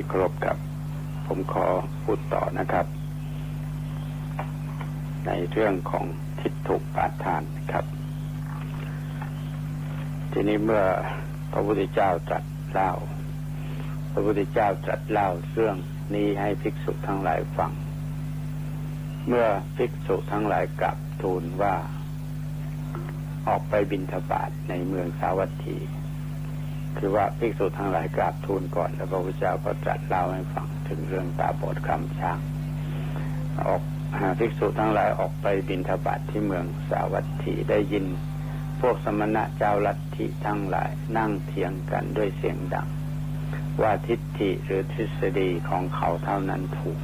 [0.00, 0.58] ที่ครบครับ
[1.26, 1.66] ผมขอ
[2.04, 2.86] พูดต่อนะครับ
[5.26, 6.04] ในเรื่องของ
[6.40, 7.84] ทิฏฐุปาทานครับ
[10.32, 10.84] ทีนี้เมื่อ
[11.52, 12.90] พระพุทธเจ้าตรัสเล่า
[14.12, 15.76] พระพุทธเจ้าตรัสเล่าเรื่อง
[16.14, 17.72] นี้ให้ภิกษุทั้งหลายฟัง
[19.28, 19.46] เมื่อ
[19.76, 21.74] ภิกษุทั้งหลายกลับทูลว่า
[23.48, 25.78] ออกไปบินทบาทในเมืองสาวัตถี
[26.98, 32.38] คือว่าภิกษุทั้งหลายกราบทูลก่อน แล้วพระพุทธเจ้าก็ตรัสเล่าให้ฟังถึงเรื่องตาบอดคำช้าง
[33.66, 33.82] ออก
[34.38, 38.06] ภิกษุทั้งหลายออกไปบินทบาทที่เมืองสาวัตถีได้ยิน
[38.80, 42.88] พวกสมณะเจ้าลัทธิทั้งหลายนั่งเถียงกันด้วยเสียงดัง
[43.82, 46.98] ว่าทิฏฐิหรือทฤษฎีของเขาเท่านั้นถูก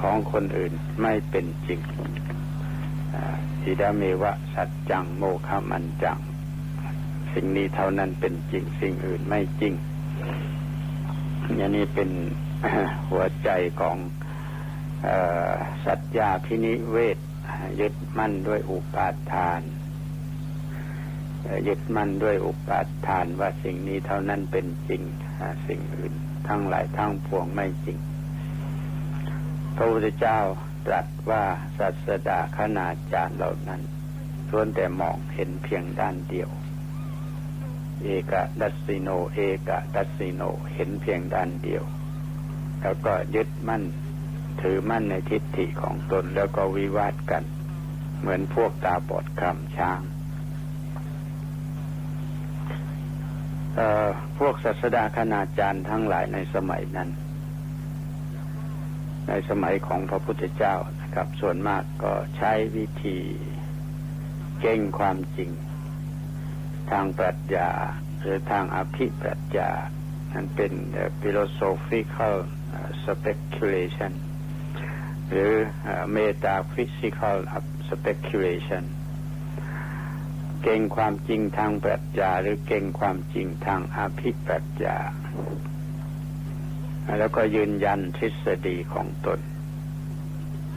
[0.00, 1.80] ของคนอื่นไม่เป็นจริง
[3.60, 6.18] สีดาเมวะสัจจังโมฆะมันจัง
[7.34, 9.74] สิ่งนี้เท่านั้นเป็นจริงสิ่งอื่นไม่จริง
[11.56, 12.10] อย่างนี้เป็น
[13.10, 13.96] หัวใจของ
[15.86, 17.18] สัจญาพินิเวท
[17.80, 19.60] ยึดมั่นด้วยอุปาทาน
[21.66, 25.02] ยึดมั่นด้วยอุปาทานว่าสิ่งนี้เท่านั้นเป็นจริง
[25.66, 26.12] สิ่งอื่น
[26.48, 27.98] ทั้งหลายทั้งปวงไม่จริง
[29.76, 30.38] พระพุทธเจ้า
[30.86, 31.44] ตรัสว่า
[31.78, 33.80] สัสดาขนาดจาร์เหล่านั้น
[34.50, 36.50] ส่วนแต่มองเห็นเพียงด้านเดียว
[38.02, 40.42] เอกดัสสิโน เอกดัสสิโน
[40.74, 41.84] เห็นเพียงด้านเดียว
[42.80, 43.82] แล้วก็ยึดมั่น
[44.62, 47.44] ถือมั่นในทิฏฐิของตนแล้วก็วิวาทกัน
[48.20, 50.00] เหมือนพวกตาบอดคำช้าง
[54.38, 57.10] พวกศาสดาคณาจารย์ทั้งหลายในสมัยนั้น
[59.28, 63.18] ในสมัยของพระพุทธเจ้านะครับ ส่วนมากก็ใช้วิธี
[64.60, 65.50] เก่งความจริง
[66.90, 67.70] ทางปรัชญา
[68.20, 69.70] หรือทางอภิปรัชญา
[70.32, 70.72] นั้นเป็น
[71.20, 72.36] philosophical
[73.04, 74.12] speculation
[75.30, 75.52] หรือ
[76.16, 77.36] metaphysical
[77.90, 78.84] speculation
[80.62, 84.98] เก่งความจริงทางปรัชญา หรือเก่งความจริงทางอภิปรัชญา
[87.18, 89.40] แล้วก็ยืนยันทฤษฎีของตน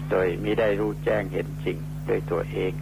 [0.09, 1.77] โดยไม่ได้รู้แจ้งเห็นจริง
[2.09, 2.73] ด้วยตัวเอง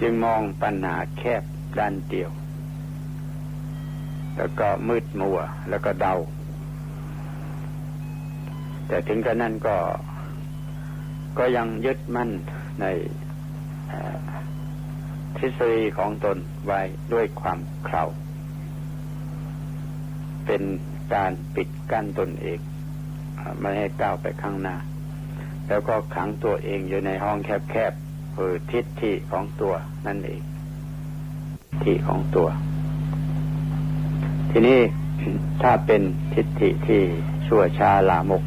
[0.00, 1.42] จึงมองปัญหาแคบ
[1.78, 2.30] ด้านเดียว
[4.36, 5.38] แล้วก็มืดมัว
[5.68, 6.14] แล้วก็เดา
[8.88, 9.76] แต่ถึงกระนั้นก็
[11.38, 12.30] ก็ยังยึดมั่น
[12.80, 12.86] ใน
[15.36, 16.36] ทฤษฎีของตน
[16.66, 16.80] ไว้
[17.12, 18.04] ด้วยความเครา
[20.46, 20.62] เป็น
[21.14, 22.58] การปิดกั้นตนเอง
[23.60, 24.76] ไม่ให้ก้าวไปข้างหน้า
[25.68, 27.92] แล้วก็ขังตัวเองอยู่ในห้องแคบ
[28.42, 29.74] คือทิฏฐิของตัว
[30.06, 30.42] นั่นเอง
[31.68, 32.48] ทิฏฐิของตัว
[34.50, 34.80] ทีนี้
[35.62, 36.02] ถ้าเป็น
[36.34, 37.02] ทิฏฐิที่
[37.46, 38.42] ชั่วช้าลามก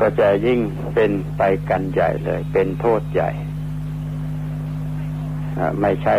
[0.00, 0.60] ก็จะยิ่ง
[0.94, 3.30] เป็นไปกันใหญ่เลย เป็นโทษใหญ่
[5.80, 6.16] ไม่ใช่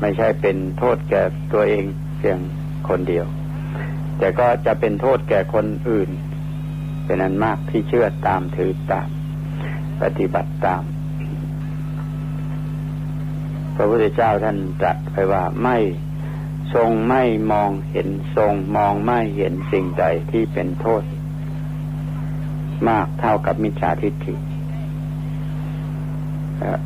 [0.00, 1.22] ไม่ใช่เป็นโทษแก่
[1.52, 1.84] ตัวเอง
[2.18, 2.38] เพียง
[2.88, 3.26] คนเดียว
[4.18, 6.10] แต่ก็จะเป็นโทษแก่คนอื่น
[7.04, 9.08] เป็นอันมากที่เชื่อตามถือตาม
[10.02, 10.84] ปฏิบัติตาม
[13.80, 15.78] พระพุทธเจ้าท่านตรัสไปว่าไม่
[16.74, 21.02] ทรงไม่มองเห็นทรงมองไม่เห็นสิ่งใดที่เป็นโทษ
[22.88, 24.34] มากเท่ากับมิจฉาทิฏฐิ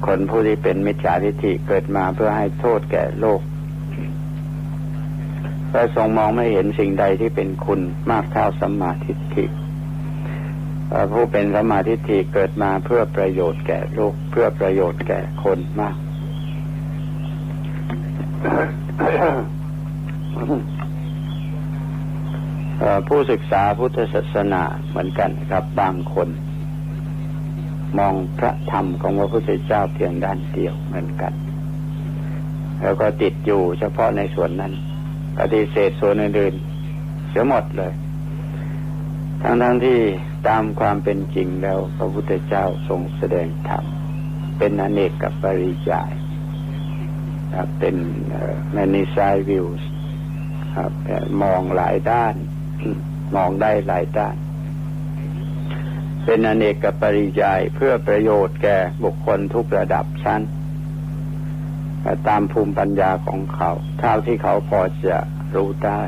[0.07, 3.41] คนผู้ที่เป็นมิจฉาทิฏฐิเกิดมาเพื่อให้โทษแก่โลก
[5.71, 7.81] พระทรงมองไม่เห็นสิ่งใดที่เป็นคุณ
[8.11, 9.45] มากเท่าสัมมาทิฏฐิ
[11.13, 15.97] ผู้เป็นสัมมาทิฏฐิเกิดมาเพื่อประโยชน์แก่โลกเพื่อประโยชน์แก่คนมาก
[23.09, 26.29] ผู้ศึกษาพุทธศาสนาเหมือนกันครับ บางคน
[27.99, 31.33] มองพระธรรมของพระพุทธเจ้าเพียงด้านเดียวเหมือนกัน
[32.81, 34.73] แล้วก็ติดอยู่เฉพาะในส่วนนั้น
[35.39, 37.93] ปฏิเสธส่วนอื่นๆเสียหมดเลย
[39.43, 39.99] ทั้งทั้งที่
[40.49, 43.85] ตามความเป็นจริงแล้ว พระพุทธเจ้าทรงแสดงธรรม
[44.59, 46.13] เป็นอเนกกับปริยาย
[47.79, 47.97] เป็น
[48.73, 49.67] แมนิซายวิว
[50.77, 50.93] ครับ
[51.43, 52.35] มองหลายด้าน
[53.37, 54.37] มองได้หลายด้าน
[56.25, 60.43] เป็นอเนกกับปริยายเพื่อประโยชน์แก่บุคคลทุกระดับชั้น
[62.29, 65.19] ตามภูมิปัญญาของเขาเท่าที่เขาพอจะ
[65.55, 66.03] รู้ได้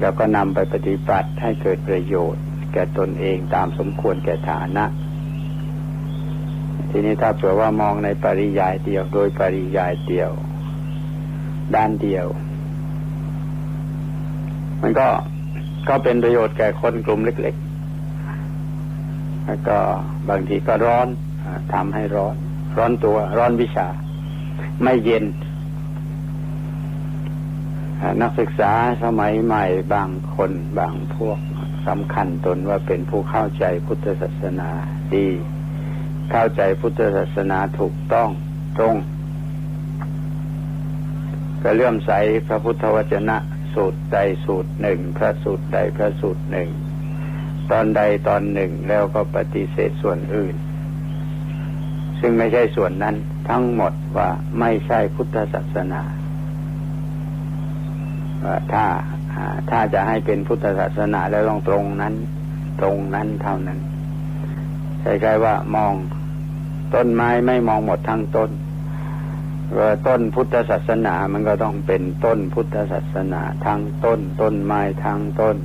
[0.00, 2.42] แล้วก็นำไปปฏิบัติให้เกิดประโยชน์
[2.72, 4.84] แก่ตนเองตามสมควรแก่ฐานะ
[6.90, 10.30] ทีนี้ถ้าเผื่อว่ามองในปริยายเดียว โดยปริยายเดียว
[11.74, 12.26] ด้านเดียว
[14.82, 15.08] มันก็
[15.88, 17.54] ก็เป็นประโยชน์แก่คนกลุ่มเล็ก
[18.30, 19.78] ๆ แล้วก็
[20.28, 21.08] บางทีก็ร้อน
[21.72, 22.34] ทำให้ร้อน
[22.76, 23.88] ร้อนตัว ร้อนวิชา
[24.82, 25.24] ไม่เย็น
[28.22, 28.72] นักศึกษา
[29.02, 29.64] สมัยใหม่
[29.94, 31.38] บางคนบางพวก
[31.88, 34.70] สำคัญตนว่าเป็นผู้เข้าใจพุทธศาสนา
[35.14, 35.28] ดี
[36.30, 38.28] เข้าใจพุทธศาสนาถูกต้อง
[38.78, 38.96] ตรง
[41.62, 42.12] ก็เลื่อมใส
[42.46, 43.36] พระพุทธวจนะ
[43.74, 46.68] สูตรใดสูตรหนึ่ง พระสูตรใดพระสูตรหนึ่ง
[47.70, 50.54] ตอนใดตอนหนึ่งแล้วก็ปฏิเสธส่วนอื่น
[52.20, 53.16] ซึ่งไม่ใช่ส่วนนั้น
[53.48, 54.28] ทั้งหมดว่า
[54.60, 56.02] ไม่ใช่พุทธศาสนา
[58.72, 58.84] ถ้า
[59.70, 62.14] ถ้าจะให้เป็นพุทธศาสนาแล้วต้องตรงนั้น
[62.80, 63.78] ตรงนั้นเท่านั้น
[65.00, 65.92] ใช่ๆว่ามอง
[66.94, 68.50] ต้นไม้ไม่มองหมดทั้งต้น
[69.78, 75.56] ว่าต้นพุทธศาสนามันก็ต้องเป็นต้นพุทธศาสนาทั้งต้น ต้นไม้ทั้งต้น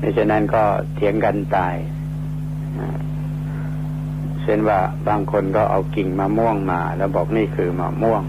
[0.00, 0.62] ดังฉะนั้นก็
[0.94, 1.74] เถียงกันตาย
[4.42, 8.22] เช่นว่าบางคนก็เอากิ่งมะม่วงมา แล้วบอกนี่คือมะม่วง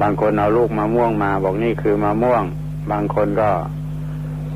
[0.00, 2.42] บางคนเอาลูกมะม่วงมา บอกนี่คือมะม่วง
[2.90, 3.50] บางคนก็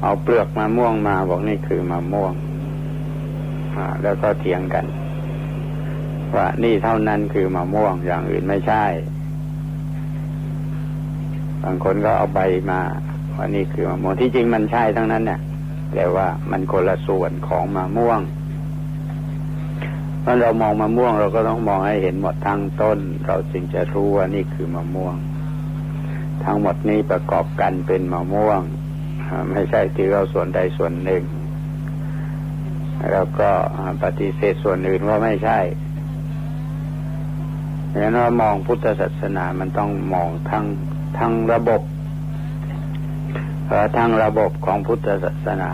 [0.02, 2.32] เอาเปลือกมะม่วงมา บอกนี่คือมะม่วง
[4.02, 4.84] แล้วก็เถียงกัน
[6.36, 8.84] ว่านี่เท่านั้นคือมะม่วงอย่างอื่นไม่ใช่
[11.62, 12.40] บางคนก็เอาใบ
[12.70, 12.80] มา
[13.36, 15.40] ว่านี่คือมะม่วงที่จริงมันใช่ทั้งนั้นเนี่ย
[15.94, 18.20] แต่ว่ามันคนละส่วนของมะม่วง
[20.22, 25.16] เมื่อเรามองมะม่วงเราก็ต้องมองให้เห็นหมดทั้งต้น เราจึงจะรู้ว่านี่คือมะม่วง
[26.44, 28.60] ทั้งหมดนี้ประกอบกันเป็นมะม่วง
[29.52, 31.22] ไม่ใช่ที่เราส่วนใดส่วนหนึ่ง
[33.12, 33.50] แล้วก็
[34.02, 35.58] ปฏิเสธส่วนอื่นว่าไม่ใช่
[37.92, 40.64] เห็นว่ามองพุทธศาสนามันต้องมองทั้ง
[41.18, 41.82] ทั้งระบบ
[43.96, 45.72] ทั้งระบบของพุทธศาสนา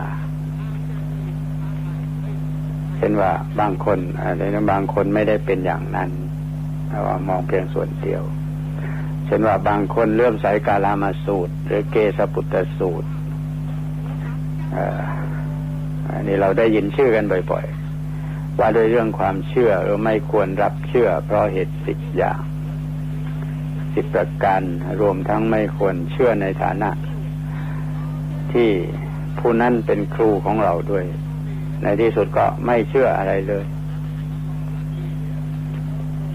[2.96, 6.10] เช่นว่าบางคนอะไรนะบางคนไม่ได้เป็นอย่างนั้น
[6.88, 8.22] แต่ว่ามองเพียงส่วนเดียว
[9.26, 13.08] เช่นว่าบางคนเลื่อมใสกาลามาสูตร หรือเกสปุตตสูตร
[16.12, 17.66] อันนี้เราได้ยินชื่อกันบ่อย
[18.12, 22.40] ๆ ว่าโดยเรื่องความเชื่อเราไม่ควรรับเชื่อ เพราะเหตุสิบอย่าง
[23.94, 24.62] สิบประการ
[25.00, 26.90] รวมทั้งไม่ควรเชื่อในฐานะ
[28.52, 28.70] ที่
[29.38, 31.04] ผู้นั้นเป็นครูของเราด้วย
[31.82, 33.64] ในที่สุดก็ไม่เชื่ออะไรเลย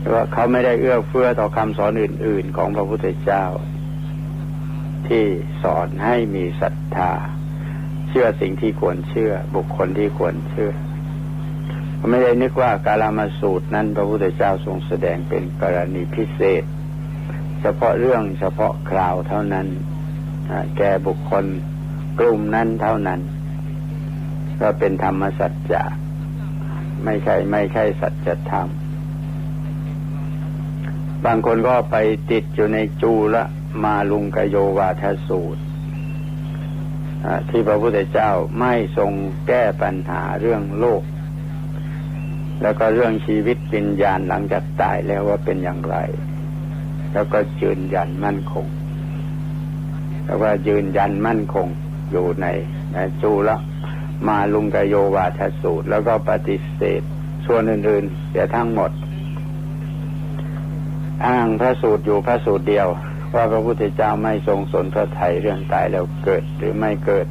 [0.02, 3.44] เพราะเขาไม่ได้เอื้อเฟื้อต่อคำสอนอื่น ๆ ของพระพุทธเจ้า
[5.08, 5.24] ที่
[5.64, 7.12] สอนให้มีศรัทธา
[8.14, 10.72] ชื่อสิ่งที่ควรเชื่อ บุคคลที่ควรเชื่อ
[12.10, 16.64] ไม่ได้นึกว่ากาลามาสูตรนั้น พระพุทธเจ้าทรงแสดงเป็นกรณีพิเศษ
[17.62, 19.68] เฉพาะเรื่องเฉพาะคราวเท่านั้น
[20.78, 21.46] แก่บุคคล
[22.20, 23.20] กลุ่มนั้นเท่านั้น
[24.62, 25.84] ก็เป็นธรรมสัจจะ
[27.04, 28.68] ไม่ใช่ไม่ใช่สัจธรรม
[31.26, 31.98] บางคนก็ไป
[32.32, 33.44] ติดอยู่ในจูละ
[33.84, 35.62] มาลุงกโยวาทสูตร
[37.50, 39.12] ที่พระพุทธเจ้าไม่ทรง
[39.48, 41.04] แก้ปัญหาเรื่องโลก
[42.62, 45.98] แล้วก็เรื่องชีวิตวิญญาณหลังจากตายแล้วว่าเป็นอย่างไร
[47.14, 48.66] แล้วก็ยืนยันมั่นคง
[50.24, 51.68] แล้วว่ายืนยันมั่นคง
[52.12, 52.48] อยู่ใน
[52.94, 53.58] ในจูละ
[54.28, 57.02] มาลุงกโยวาทสูตร แล้วก็ปฏิเสธ
[57.46, 58.92] ส่วนอื่นๆเสียทั้งหมด
[61.28, 62.88] อ้างพระสูตรอยู่พระสูตรเดียว
[63.34, 67.28] ว่าพระพุทธเจ้าไม่ทรงสนพระไทยเรื่องตายแล้วเกิดหรือไม่เกิด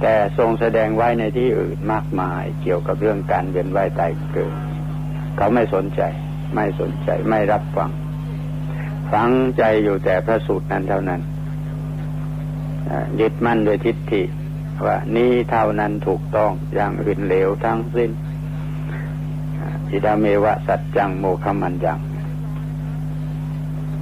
[0.00, 4.54] แต่ทรงแสดงไว้ในที่อื่นมากมายเกี่ยวกับเรื่องการเวียนว่ายตายเกิด
[5.36, 6.02] เขาไม่สนใจ
[6.54, 7.90] ไม่สนใจไม่รับฟัง
[9.12, 11.20] ฟังใจอยู่แต่พระสูตรนั้นเท่านั้น
[13.20, 14.22] ยึดมั่นโดยทิฏฐิ
[14.86, 18.10] ว่านี้เท่านั้นถูกต้องอย่างอื่นเหลวทั้งสิ้น
[19.90, 21.98] อิดาเมวะสัจจังโมคมันยัง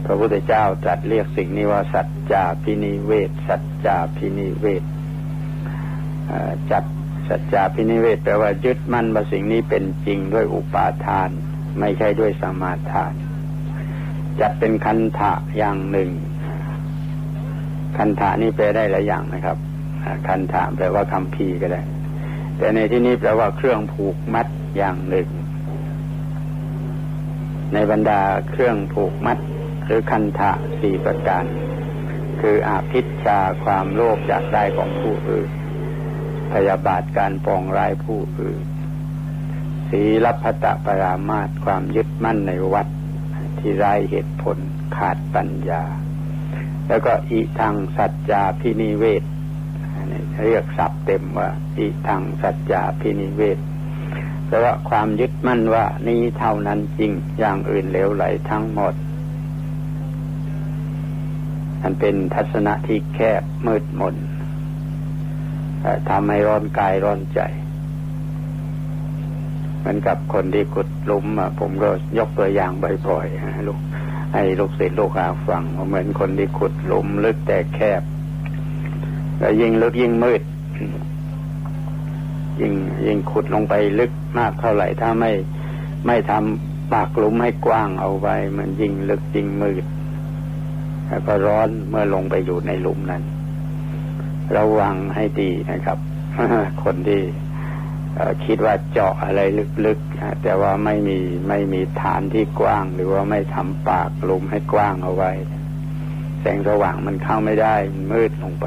[0.04, 4.82] พระพุทธเจ้าตรัสเรียกสิ่งนี้ว่า สัจจาพินิเวศสัจจาพินิเวศ
[6.70, 6.84] จับ
[7.28, 11.28] สัจจาพินิเวศแปลว่ายึดมั่นว่าสิ่งนี้เป็นจริงด้วยอุปาทาน
[11.80, 13.12] ไม่ใช่ด้วยสมาทาน
[14.40, 16.10] จัดเป็นคันถะอย่างหนึ่ง
[17.96, 19.56] คันถะนี่แปลได้หลายอย่างนะครับ
[20.26, 21.80] คันถะแปลว่าคำพีก็ได้
[22.58, 24.46] แต่ในที่นี้แปลว่าเครื่องผูกมัด
[24.76, 25.28] อย่างหนึ่ง
[27.72, 28.20] ในบรรดา
[28.50, 29.38] เครื่องผูกมัด
[29.86, 30.50] หรือคันถะ
[30.80, 31.44] สี่ประการ
[32.40, 35.50] คืออาพิชชาความโลภอยากได้ของผู้อื่น
[36.52, 38.64] พยาบาทการปองร้ายผู้อื่น
[39.88, 42.86] ศีลพัตปรามาตความยึดมั่นในวัด
[43.58, 44.58] ที่ไร้เหตุผล
[44.96, 45.82] ขาดปัญญา
[46.88, 49.22] แล้วก็อิทังสัจจาพินิเวศ
[50.44, 53.58] เรียกศัพท์เต็มว่าอิทังสัจจาพินิเวศ
[54.46, 58.94] แปลว่าความยึดมั่นว่านี้เท่านั้นจริงอย่างอื่นเหลวไหลทั้งหมด
[61.86, 64.16] มันเป็นทัศนะที่แคบมืดมน
[66.08, 67.40] ทำให้ร้อนกายร้อนใจ
[69.78, 71.26] เหมือนกับคนที่ขุดลุม
[71.60, 71.88] ผมก็
[72.18, 73.78] ยกตัวอย่างบ่อยๆลูก
[74.34, 78.02] ให้ลูกศิษย์ลูกหาฟังเหมือนคนที่ขุดลุมลึกแต่แคบ
[79.38, 80.42] แล้วยิ่งลึกยิ่งมืด
[82.60, 82.72] ยิ่ง
[83.06, 85.32] ยิ่งขุดลงไปลึกมากเท่าไหร่ถ้าไม่
[86.06, 89.84] ไม่ทำปากลุมให้กว้างเอาไว้ มันยิ่งลึกยิ่งมืด
[91.08, 93.22] แล้วก็ร้อนเมื่อลงไปอยู่ในหลุมนั้น
[94.56, 95.98] ระวังให้ดีนะครับ
[96.84, 97.20] คนที่
[98.44, 99.40] คิดว่าเจาะอะไร
[99.86, 101.18] ลึกๆ แต่ว่าไม่มี
[101.48, 105.32] ไม่มีฐานที่กว้าง หรือว่าไม่ทำปากหลุมให้กว้างเอาไว้
[106.40, 107.74] แสงสว่างมันเข้าไม่ได้
[108.12, 108.66] มืดลงไป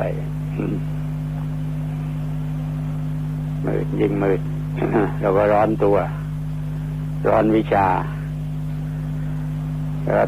[3.67, 4.41] มืดยิ่งมืด
[5.22, 5.98] เราก็ร้อนตัว
[7.27, 7.88] ร้อนวิชา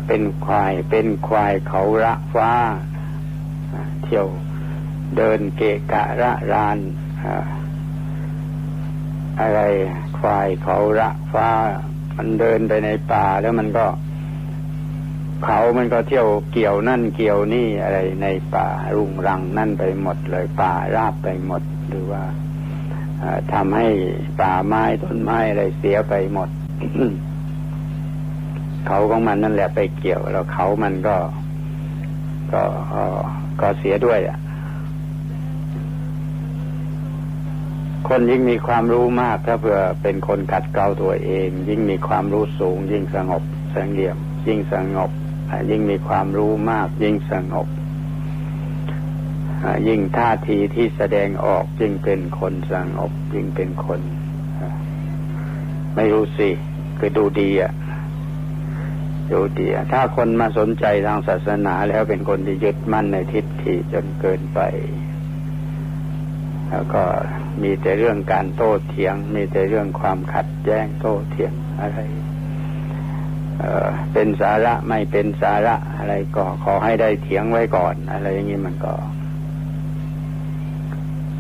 [0.08, 2.52] เป็นควาย เป็นควายเขาระฟ้า
[4.04, 4.28] เที่ยว
[5.18, 6.78] เดินเกะกะระราน
[9.40, 9.60] อะไร
[10.20, 11.50] ควายเขาระฟ้า
[12.18, 13.86] มันเดินไปในป่าแล้วมันก็
[15.46, 22.24] เขามันก็เที่ยวเกี่ยวนั่นเกี่ยวนี่อะไรในป่ารุงรังนั่นไปหมดเลยป่าราบไปหมดหรือว่า
[23.54, 23.88] ทำให้
[24.42, 26.50] ป่าไม้ต้นไม้อะไรเสียไปหมด
[28.88, 31.16] เขาของมันนั่นแหละไปเกี่ยว แล้วเขามันก็
[32.54, 32.64] ก็
[33.62, 34.38] ก็เสียด้วยอะ
[38.08, 43.44] คนยิ่งมีความรู้มากถ้าเผื่อเป็นคนขัดเกลาตัวเอง ยิ่งมีความรู้สูง ยิ่งสงบ
[43.74, 44.18] สงเงียม
[44.48, 45.12] ยิ่งสงบ
[45.70, 47.68] ยิ่งมีความรู้มาก ยิ่งสงบ
[49.88, 54.02] ยิ่งท่าทีที่แสดงออกยิ่งเป็นคนสงบยิ่งเป็นคน
[55.96, 56.50] ไม่รู้สิ
[56.98, 57.72] คือดูดีอะ
[59.32, 64.60] ดูดีถ้าคนมาสนใจทางศาสนาแล้วเป็นคนที่ยึดมั่นในทิฏฐิจนเกินไป
[66.70, 67.04] แล้วก็
[67.64, 72.00] มีแต่เรื่องการโต้เถียง มีแต่เรื่องความขัดแย้งโต้เถียงอะไร
[73.60, 78.94] เเป็นสาระไม่เป็นสาระอะไรก็ขอให้ได้เถียงไว้ก่อน อะไรอย่างนี้มันก็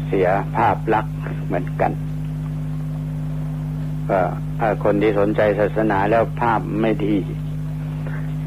[0.07, 1.15] เสียภาพลักษณ์
[1.45, 1.91] เหมือนกัน
[4.09, 4.19] ก็
[4.59, 7.15] ถ้าคนที่สนใจศาสนาแล้วภาพไม่ดี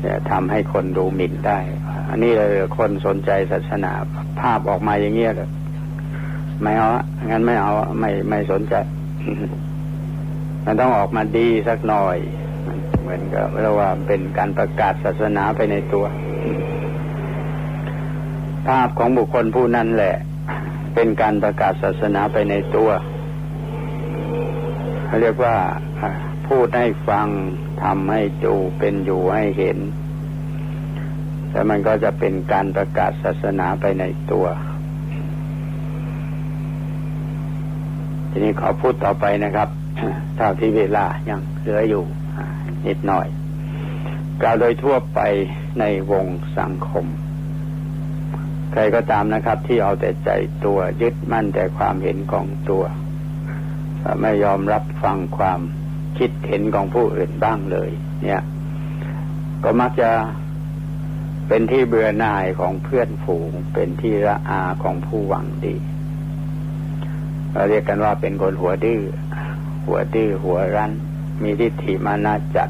[0.05, 1.59] จะทำให้คนดูหมิ่นได้
[2.11, 3.93] อันนี้เลยคนสนใจศาสนา
[4.41, 5.51] ภาพออกมาอย่างเงี้ยเลย
[6.63, 6.89] ไม่เอา
[7.31, 8.75] งั้นไม่เอาไม่ไม่สนใจ
[10.65, 12.19] มันต้องออกมาดีสักหน่อย
[13.03, 16.05] เหมือนกับเรียกว่าเป็นการประกาศศาสนาไปในตัว
[18.67, 20.17] ภาพของบุคคลผู้นั้นแหละ
[20.95, 22.91] เป็นการประกาศศาสนาไปในตัว
[25.07, 25.57] เขาเรียกว่า
[26.49, 27.27] พูดให้ฟัง
[27.83, 29.79] ทำให้ดูเป็นอยู่ให้เห็น
[31.51, 34.47] แต่มันก็จะเป็นการประกาศศาสนาไปในตัว
[38.31, 39.69] ทีนี้ขอพูดต่อไปนะครับ
[40.37, 42.05] เท่าที่เวลายังเหลืออยู่
[42.87, 43.27] นิดหน่อย
[44.43, 45.21] กล่าวโดยทั่วไป
[45.81, 46.27] ในวง
[46.59, 47.07] สังคม
[48.73, 50.31] ใครก็ตามนะครับ ที่เอาแต่ใจ
[50.65, 52.85] ตัวยึดมั่นแต่ความเห็นของตัว
[54.21, 55.61] ไม่ยอมรับฟังความ
[56.19, 57.91] คิดเห็นของผู้อื่นบ้างเลย
[58.23, 58.43] เนี่ย
[59.65, 60.11] ก็มักจะ
[61.49, 65.77] เป็นที่เบื่อหน่ายของเพื่อนฝูง เป็นที่ระอาของผู้หวังดี
[67.53, 69.01] เราเรียกกันว่าเป็นคนหัวดื้อ
[69.87, 70.93] หัวดื้อหัวรั้น
[71.43, 72.69] มีทิฏฐิมานาจัด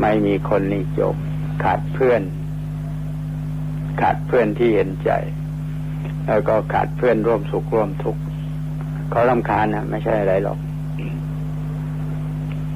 [0.00, 1.16] ไม่มีคนนิยม
[1.64, 2.22] ขาดเพื่อน
[4.00, 5.10] ขาดเพื่อนที่เห็นใจ
[6.26, 8.20] แล้วก็ขาดเพื่อนร่วมสุขร่วมทุกข์
[9.10, 10.58] เขาลำคาญนะไม่ใช่อะไรหรอก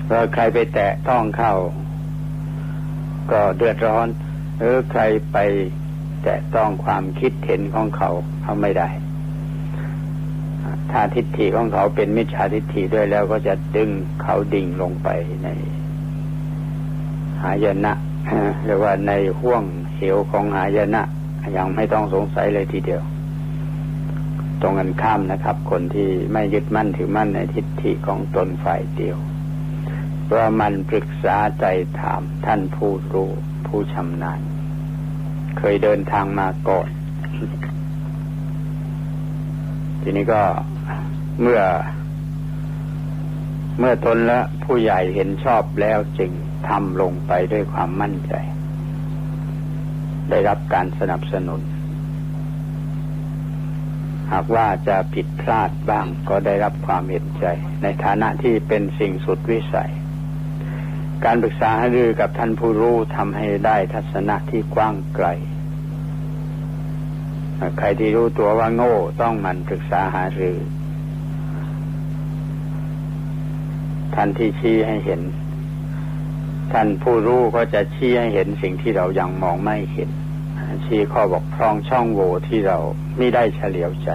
[0.08, 1.54] พอใครไปแตะต้องเข้า
[3.30, 4.06] ก็เดือดร้อน
[4.58, 5.36] หรือใครไป
[6.24, 8.10] แตะต้องความคิดเห็นของเขา
[8.42, 8.88] เขาไม่ได้
[10.90, 13.90] ถ้าทิฏฐิของเขาเป็นมิจฉาทิฏฐิด้วยแล้วก็จะดึง
[14.22, 15.08] เขาดิ่งลงไป
[15.42, 15.48] ใน
[17.42, 17.92] หายนะ
[18.64, 19.62] หรือว่าในห่วง
[19.96, 21.02] เหวของหายนะ
[21.56, 23.02] ยังไม่ต้องสงสัยเลยทีเดียว
[24.60, 29.18] ตรงกันข้ามนะครับ คนที่ไม่ยึดมั่นถือมั่นในทิฏฐิของตนฝ่ายเดียว
[30.30, 31.64] เพราะมันปรึกษาใจ
[32.00, 33.30] ถามท่านผู้รู้
[33.66, 34.40] ผู้ชำนาญ
[35.58, 36.88] เคยเดินทางมาก่อน
[40.02, 40.42] ทีนี้ก็
[41.42, 41.62] เมื่อ
[43.78, 46.30] เมื่อตนและผู้ใหญ่เห็นชอบแล้วจึง
[46.68, 48.32] ทำลงไปด้วยความมั่นใจ
[50.30, 51.60] ได้รับการสนับสนุน
[54.32, 57.46] หากว่าจะผิดพลาดบ้างก็ได้รับความเห็นใจ
[57.82, 59.92] ในฐานะที่เป็นสิ่งสุดวิสัย
[61.24, 65.26] การปรึกษาหารือกับท่านผู้รู้ทำให้ได้ทัศนะที่กว้างไกล
[67.78, 70.56] ใครที่รู้ตัวว่าโง่ต้องมันปรึกษาหารือ
[74.14, 75.20] ท่านที่ชี้ให้เห็น
[76.72, 80.10] ท่านผู้รู้ก็จะชี้ให้เห็นสิ่งที่เรายังมองไม่เห็น
[80.86, 82.78] ชี้ข้อบกพร่องช่องโหว่ที่เรา
[83.16, 84.10] ไม่ได้เฉลียวใจ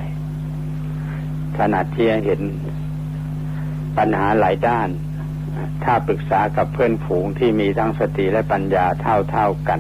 [1.58, 2.42] ขนาดที่เห็น
[3.98, 4.90] ปัญหาหลายด้าน
[5.86, 9.80] ถ้าปรึกษากับเพื่อนฝูงที่มีทั้งสติและปัญญาเท่าเท่ากัน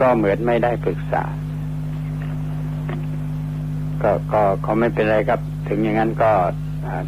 [0.00, 1.24] ก็เหมือนไม่ได้ปรึกษา
[4.02, 6.32] ก็ก็เขาไม่เป็นไรครับ ถึงอย่างนั้นก็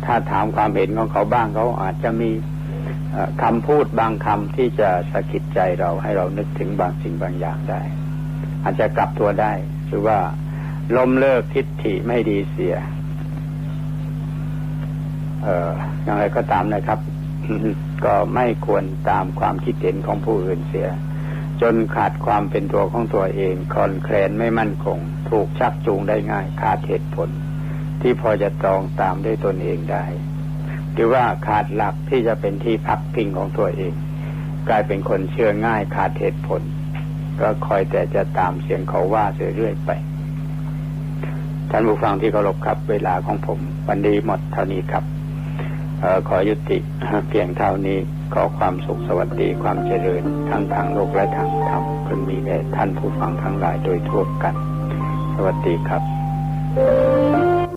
[0.04, 2.30] ถ้าถามความเห็นของเขาบ้างเขาอาจจะมี
[3.42, 7.80] คำพูดบางคำที่จะสะกิดใจเราให้เรานึกถึงบางสิ่งบางอย่างได้
[8.64, 9.52] อาจจะกลับตัวได้
[9.88, 10.18] หรือว่า
[10.96, 12.76] ล้มเลิกทิฏฐิไม่ดีเสีย
[15.42, 15.70] เออ
[16.02, 16.98] อย่างไรก็ตามนะครับ
[18.04, 20.88] ก็ไม่ควรตามความคิดเห็นของผู้อื่นเสีย
[21.60, 24.98] จนขาดความเป็นตัวของตัวเองคอนแคลนไม่มั่นคง
[25.30, 27.28] ถูกชักจูงได้ง่ายขาดเหตุผล
[28.02, 30.04] ที่พอจะตรองตามด้วยตนเองได้
[30.92, 33.92] หรือว่าขาดหลักที่จะเป็นที่พักพิงของตัวเอง
[34.68, 36.62] กลายเป็นคนเชื่อง่ายขาดเหตุผล
[37.40, 39.90] ก็คอยแต่จะตามเสียงเขาว่าเสียเรื่อยไป
[41.70, 45.15] ท่านผู้ฟังที่เคารพครับ เวลาของผม วันนี้หมดเท่านี้ครับ
[46.28, 46.78] ขอยุติ
[47.28, 47.98] เพียงเท่านี้
[48.34, 54.54] ขอความสุขสวัสดีความเจริญทั้งทางโลกและทางธรรมพึงมีแด่ท่านผู้ฟังทั้งหลายโดยทั่วกัน
[55.34, 57.75] สวัสดีครับ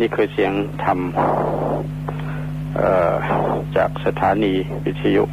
[0.00, 0.52] นี่คือเสียง
[0.84, 0.98] ธรรม
[3.76, 4.52] จากสถานี
[4.84, 5.24] วิทยุ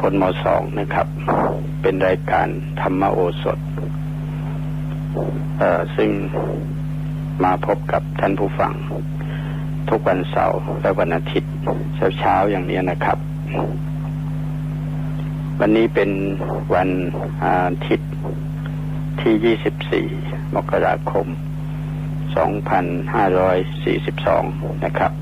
[0.00, 1.06] พลมสองนะครับ
[1.82, 2.48] เป็นรายการ
[2.80, 3.58] ธรรมโอสถ
[5.96, 6.10] ซึ่ง
[7.44, 8.72] มาพบกับท่านผู้ฟัง
[9.90, 11.52] ทุกวันเสาร์และวันอาทิตย์
[12.18, 13.18] เช้าๆอย่างนี้นะครับ
[15.60, 16.10] วันนี้เป็น
[16.74, 16.90] วัน
[17.44, 18.10] อาทิตย์
[19.22, 21.26] ที่ 24 มกราคม
[23.44, 25.12] 2542 นะครับ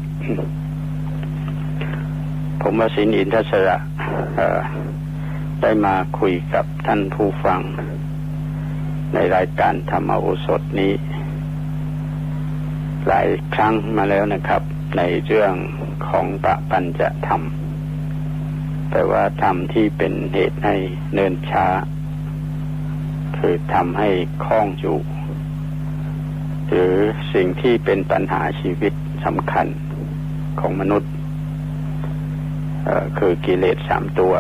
[2.63, 3.79] ผมวสินอินทศระ
[5.63, 7.61] ได้มาคุยกับท่านผู้ฟัง
[9.15, 10.93] ในรายการธรรมโอสถนี้
[13.09, 14.63] หลายครั้งมาแล้วนะครับ
[14.97, 15.55] ในเรื่อง
[16.09, 17.43] ของปะปัญจะธรรม
[18.91, 20.75] แต่ว่าธรรมที่เป็นเหตุให้
[21.15, 21.67] เนินช้า
[23.47, 24.09] คือทำให้
[24.45, 24.99] คล้องอยู่
[26.69, 26.95] หรือ
[27.35, 28.93] สิ่งที่เป็นปัญหาชีวิต
[29.25, 29.67] สำคัญ
[30.61, 31.11] ของมนุษย์
[33.19, 34.35] คือกิเลสสามตัว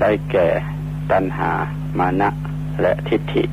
[0.00, 0.48] ได้แก่
[1.12, 1.50] ตัณหา
[1.98, 2.30] มานะ
[2.80, 3.44] และทิฏฐิ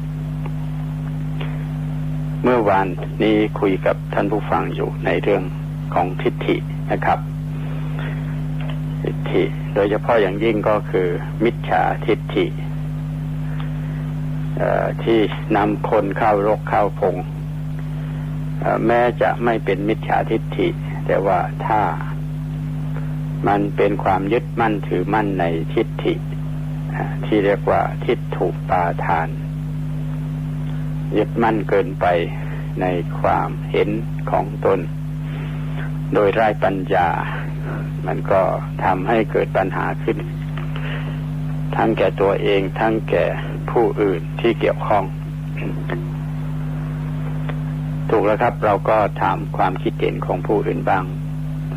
[2.44, 2.88] เมื่อวาน
[3.24, 5.44] นี้คุยกับท่านผู้ฟังอยู่ในเรื่อง
[5.94, 6.56] ของทิฏฐิ
[6.92, 7.20] นะครับ
[9.04, 9.44] ทิฏฐิ
[9.76, 11.08] โดยเฉพาะอย่างยิ่งก็คือ
[11.44, 12.46] มิจฉาทิฏฐิ
[15.04, 15.20] ที่
[15.58, 17.16] นำคนเข้ารกเข้าพง
[18.88, 20.68] แม้จะไม่เป็นมิจฉาทิฏฐิ
[21.06, 21.82] แต่ว่าถ้า
[23.48, 26.14] มันเป็นความยึดมั่นถือมั่นในทิฏฐิ
[27.26, 29.30] ที่เรียกว่าทิฏฐุปาทาน
[31.18, 32.06] ยึดมั่นเกินไป
[32.82, 32.86] ใน
[33.20, 33.90] ความเห็น
[34.32, 34.80] ของตน
[36.14, 37.08] โดยไร้ปัญญา
[38.08, 38.42] มันก็
[38.84, 40.18] ทำให้เกิดปัญหาขึ้น
[41.76, 43.26] ทั้งแก่ตัวเองทั้งแก่
[43.74, 45.04] ผู้อื่นที่เกี่ยวข้อง
[48.10, 51.04] ถูกแล้วครับ เราก็ถามความคิดเห็นของผู้อื่นบ้าง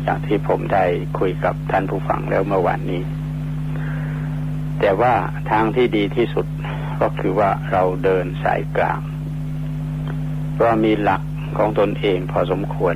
[0.03, 0.85] อย่างที่ผมได้
[1.19, 3.01] คุยกับท่านผู้ฟังแล้วเมื่อวานนี้
[4.79, 5.13] แต่ว่า
[5.51, 6.45] ทางที่ดีที่สุด
[7.01, 8.99] ก็คือว่าเราเดินสายกลาง
[10.61, 11.21] ว่ามีหลัก
[11.57, 12.95] ของตนเองพอสมควร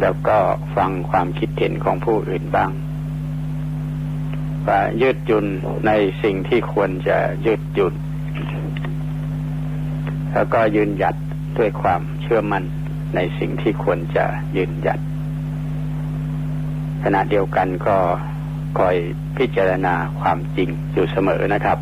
[0.00, 0.38] แล้วก็
[0.76, 2.70] ฟังความคิดเห็นของผู้อื่นบ้าง
[5.02, 5.46] ยืดหยุ่น
[5.86, 7.94] ในสิ่งที่ควรจะยืดหยุ่น
[10.32, 11.16] แล้วก็ยืนหยัด
[11.58, 12.64] ด้วยความเชื่อมั่น
[13.14, 14.24] ในสิ่งที่ควรจะ
[14.56, 15.00] ยืนหยัด
[17.04, 17.96] ขณะเดียวกันก็
[18.78, 18.96] คอย
[19.38, 21.78] พิจารณาความจริงอยู่เสมอนะครับ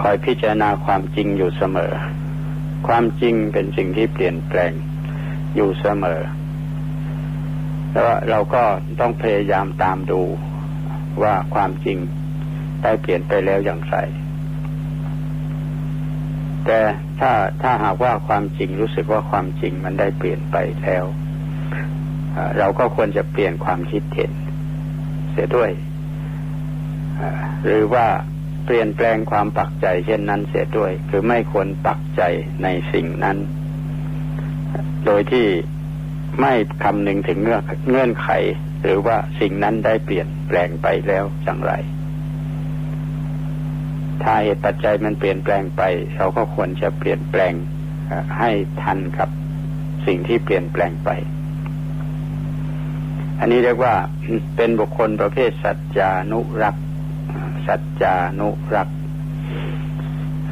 [0.00, 1.92] คอยพิจารณาความจริงอยู่เสมอ
[2.86, 4.72] ความจริงเป็นสิ่งที่เปลี่ยนแปลง
[5.54, 6.20] อยู่เสมอ
[7.92, 8.62] แล้วเราก็
[9.00, 10.20] ต้องพยายามตามดู
[11.22, 11.98] ว่าความจริง
[12.82, 13.96] ได้เปลี่ยนไปแล้วอย่างไร
[16.66, 16.80] แต่
[17.20, 21.04] ถ้าถ้าหากว่าความจริงรู้สึกว่าความจริงมันได้เปลี่ยนไปแล้ว
[22.58, 24.32] เราก็ควรจะเปลี่ยนความคิดเห็น
[25.30, 25.70] เสียด้วย
[27.64, 28.06] หรือว่า
[28.64, 32.22] เปลี่ยนแปลงความปักใจเช่นนั้นเสียด้วย คือไม่ควรปักใจ
[32.62, 33.36] ในสิ่งนั้น
[35.06, 35.46] โดยที่
[36.40, 38.28] ไม่คำนึงถึงเงื่อนเงื่อนไข
[38.82, 41.72] หรือว่าสิ่งนั้นได้เปลี่ยนแปลงไปแล้วอย่างไร
[44.22, 45.82] ถ้าเหตุปัจจัยมันเปลี่ยนแปลงไป
[46.16, 47.52] เราก็ควรจะเปลี่ยนแปลง
[48.38, 48.50] ให้
[48.82, 49.28] ทันกับ
[50.06, 51.10] สิ่งที่เปลี่ยนแปลงไป
[53.40, 53.94] อันนี้เรียกว่า
[54.56, 56.84] เป็นบุคคลประเภทสัจจานุรักษ์
[57.66, 58.96] สัจจานุรักษ์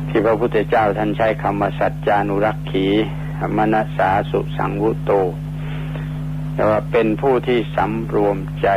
[0.09, 2.87] ที่พระพุทธเจ้าท่านใช้คำว่าสัจจานุรักขี
[3.57, 5.13] มนัสสาสุสังวุโต
[6.59, 8.69] แต่ว่าเป็นผู้ที่สำรวมใจ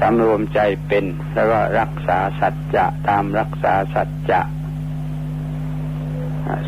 [0.00, 4.40] สำรวมใจเป็น แล้วก็รักษาสัจจะตามรักษาสัจจะ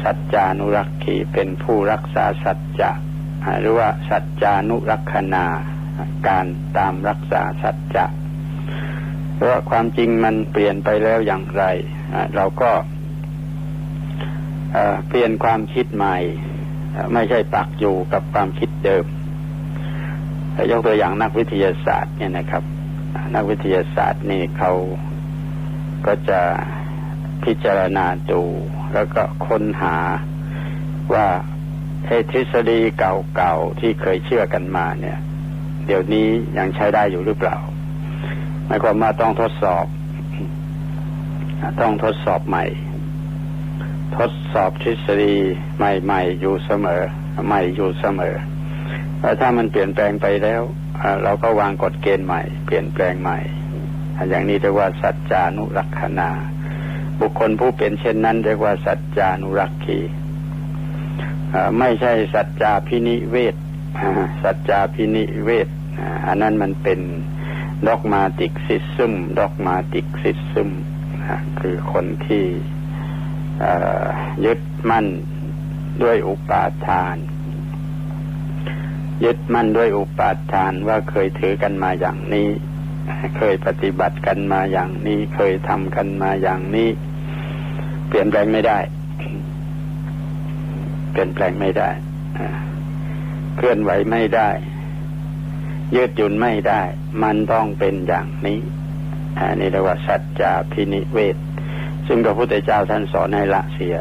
[0.03, 2.91] สัจจานุรักขีเป็นผู้รักษาสัจจะ
[3.61, 5.45] หรือว่าสัจจานุรักษนา
[6.29, 6.47] การ
[6.79, 8.05] ตามรักษาสัจจะ
[9.35, 11.65] เพราะความจริงมันเปลี่ยนไปแล้วอย่างไร
[12.35, 12.73] เราก็
[15.09, 16.17] เปลี่ยนความคิดใหม่
[17.13, 19.05] ไม่ใช่ปักอยู่กับความคิดเดิม
[20.71, 22.63] ยกตัวอย่างนักวิทยาศาสตร์เนี่ยนะครับ
[23.35, 24.73] นักวิทยาศาสตร์นี่เขา
[26.07, 26.41] ก็จะ
[27.45, 28.43] พิจารณาดู
[28.95, 29.97] แล้วก็ค้นหา
[31.15, 31.27] ว่า
[32.33, 35.19] ทฤษฎีเก่าๆที่เคยเชื่อกันมาเนี่ย
[35.87, 37.57] เดี๋ยวนี้ยังใช้ได้อยู่หรือเปล่า
[38.67, 39.87] หมายความว่าต้องทดสอบ
[41.81, 42.65] ต้องทดสอบใหม่
[44.17, 45.35] ทดสอบทฤษฎี
[45.77, 47.03] ใหม่ ๆ อยู่เสมอ
[47.47, 48.35] ใหม่อยู่เสมอ
[49.41, 50.63] ถ้ามันเปลี่ยนแปลงไปแล้ว
[51.23, 53.39] เราก็วางกฎเกณฑ์ใหม่ เปลี่ยนแปลงใหม่
[54.29, 56.31] อย่างนี้เรียกว่าสัจจานุรักษณา
[57.21, 60.01] บุคคลผู้เป็นเช่นนั้นเรียกว่าสัจจานุรักขี
[61.79, 63.55] ไม่ใช่สัจจาภินิเวส
[64.43, 65.69] สัจจาภินิเวส
[66.27, 67.01] อันนั้นมันเป็น
[67.89, 70.71] dogmaticism dogmaticism
[71.61, 72.45] คือคนที่
[74.45, 75.07] ยึดมั่น
[76.03, 77.17] ด้วยอุปาทาน
[79.25, 82.49] ยึดมั่นด้วยอุปาทานว่าเคยถือกันมาอย่างนี้
[83.37, 86.89] เคยปฏิบัติกันมาอย่างนี้ เคยทำกันมาอย่างนี้
[88.09, 88.79] เปลี่ยนแปลงไม่ได้
[91.11, 91.91] เปลี่ยนแปลงไม่ได้
[93.57, 94.51] เคลื่อนไหวไม่ได้
[95.95, 96.83] ยืดหยุ่นไม่ได้
[97.23, 98.61] มันต้องเป็นอย่างนี้
[99.39, 101.37] อันนี้เรียกว่าสัจจาพินิเวท
[102.07, 103.97] ซึ่งพระพุทธเจ้าท่านสอนให้ละเสีย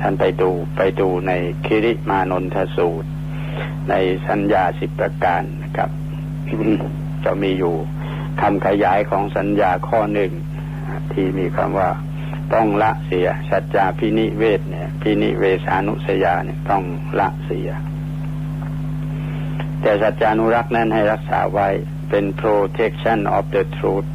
[0.00, 1.32] ท่านไปดูไปดูใน
[1.66, 3.08] คิริมานนทสูตร
[3.90, 3.94] ใน
[4.28, 5.90] สัญญาสิบประการนะครับ
[7.24, 7.74] จะมีอยู่
[8.40, 10.32] คำขยายของสัญญาข้อหนึ่ง
[11.12, 11.90] ที่มีคำว่า
[12.54, 16.82] ต้องละเสียสัจจาพินิเวทเนี่ยพินิเวสานุสยาเนี่ยต้อง
[17.20, 17.70] ละเสีย
[19.80, 21.68] แต่สัจจานุรักษ์นั้นให้รักษาไว้
[22.10, 24.08] เป็น protection of the truth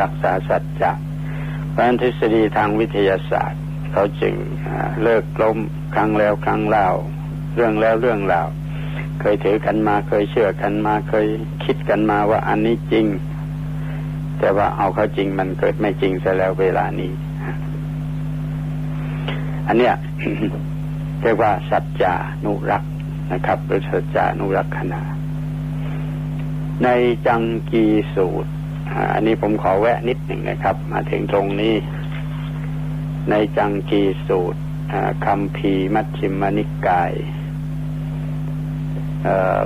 [0.00, 0.92] รักษาสัจจะ
[1.70, 3.60] เพราะนั้นทฤษฎีทางวิทยาศาสตร์
[3.92, 4.34] เขาจึง
[5.02, 5.58] เลิกล้ม
[5.94, 6.88] ครั้งแล้วครั้งเล่า
[7.54, 8.42] เรื่องแล้วเรื่องเล่า
[9.20, 11.26] เคยถือกันมาเคยเชื่อกันมาเคย
[11.64, 13.06] คิดกันมาว่าอันนี้จริง
[14.38, 17.12] แต่ว่าเอาเข้าจริงมันเกิดไม่จริงซะแล้วเวลานี้
[19.68, 19.94] อันเนี้ย
[21.22, 22.92] เรียกว่าสัจจานุรักษ์
[23.32, 25.02] นะครับหรือสัจจานุรักษณา
[26.84, 26.88] ใน
[27.26, 28.50] จังกีสูตร
[29.14, 31.74] อันนี้ผมขอแวะนิดหนึ่งนะครับ มาถึงตรงนี้
[33.30, 34.60] ในจังกีสูตร
[35.24, 37.12] คำพีมัชชิมนิกาย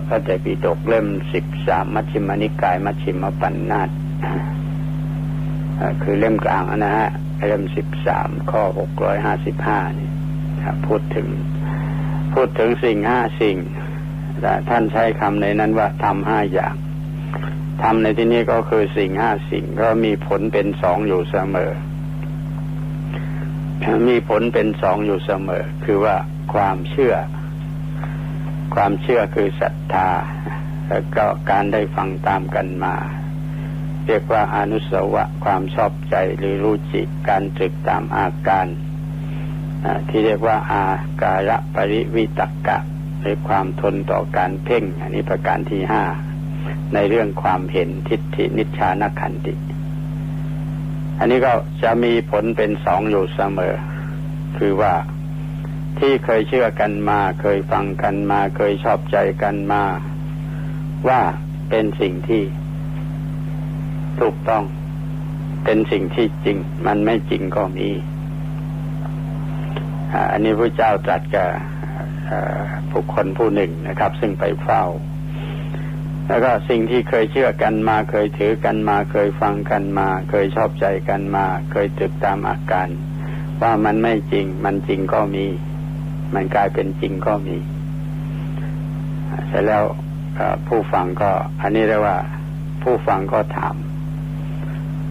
[0.06, 3.90] พระเตปิฎกเล่มสิบสามมัชชิมนิกาย มัชชิมปัญนาต
[6.02, 7.10] คือเล่มกลางนะฮะ
[7.46, 10.10] เล่มสิบสามข้อหกร้อยห้าสิบห้านี่
[10.86, 11.28] พูดถึง
[12.34, 13.56] พูดถึงสิ่งห้าสิ่ง
[14.68, 16.74] ท่านใช้คำในนั้นว่าทำห้าอย่าง
[17.82, 21.72] ทำในที่นี้ก็คือสิ่งห้าสิ่งก็มีผลเป็นสองอยู่เสมอ
[24.08, 26.16] มีผลเป็นสองอยู่เสมอ คือว่า
[26.52, 27.14] ความเชื่อ
[28.74, 30.08] ความเชื่อคือศรัทธา
[30.88, 32.94] แล้วก็การได้ฟังตามกันมา
[34.06, 38.66] เรียกว่าอนุสวะความชอบใจหรือรู้จิตการตรึกตามอาการ
[40.08, 40.84] ที่เรียกว่าอา
[41.22, 42.78] การะปริวิตกะ
[43.20, 46.04] หรือความทนต่อการเพ่ง อันนี้ประการที่ห้า
[46.94, 49.54] ในเรื่องความเห็นทิฏฐินิชานขันติ
[51.18, 51.52] อันนี้ก็
[51.82, 53.74] จะมีผลเป็นสองอยู่เสมอ
[54.58, 54.94] คือว่า
[55.98, 59.82] ที่เคยเชื่อกันมา เคยฟังกันมา เคยชอบใจกันมา
[61.08, 61.20] ว่า
[61.70, 62.42] เป็นสิ่งที่
[64.20, 64.64] ถูกต้อง
[65.64, 67.90] เป็นสิ่งที่จริง มันไม่จริงก็มี
[70.32, 71.48] อันนี้พระเจ้าตรัสกับ
[72.92, 74.82] บุคคลผู้หนึ่งนะครับ ซึ่งไปเฝ้า
[76.26, 82.88] แล้วก็สิ่งที่เคยเชื่อกันมา เคยถือกันมา เคยฟังกันมา เคยชอบใจกันมา เคยตึกตามอาการ
[83.62, 85.46] ว่ามันไม่จริง มันจริงก็มี
[86.34, 87.56] มันกลายเป็นจริงก็มี
[89.48, 89.84] เสร็จแล้ว
[90.68, 92.18] ผู้ฟังก็ อันนี้เรียกว่า
[92.82, 93.74] ผู้ฟังก็ถาม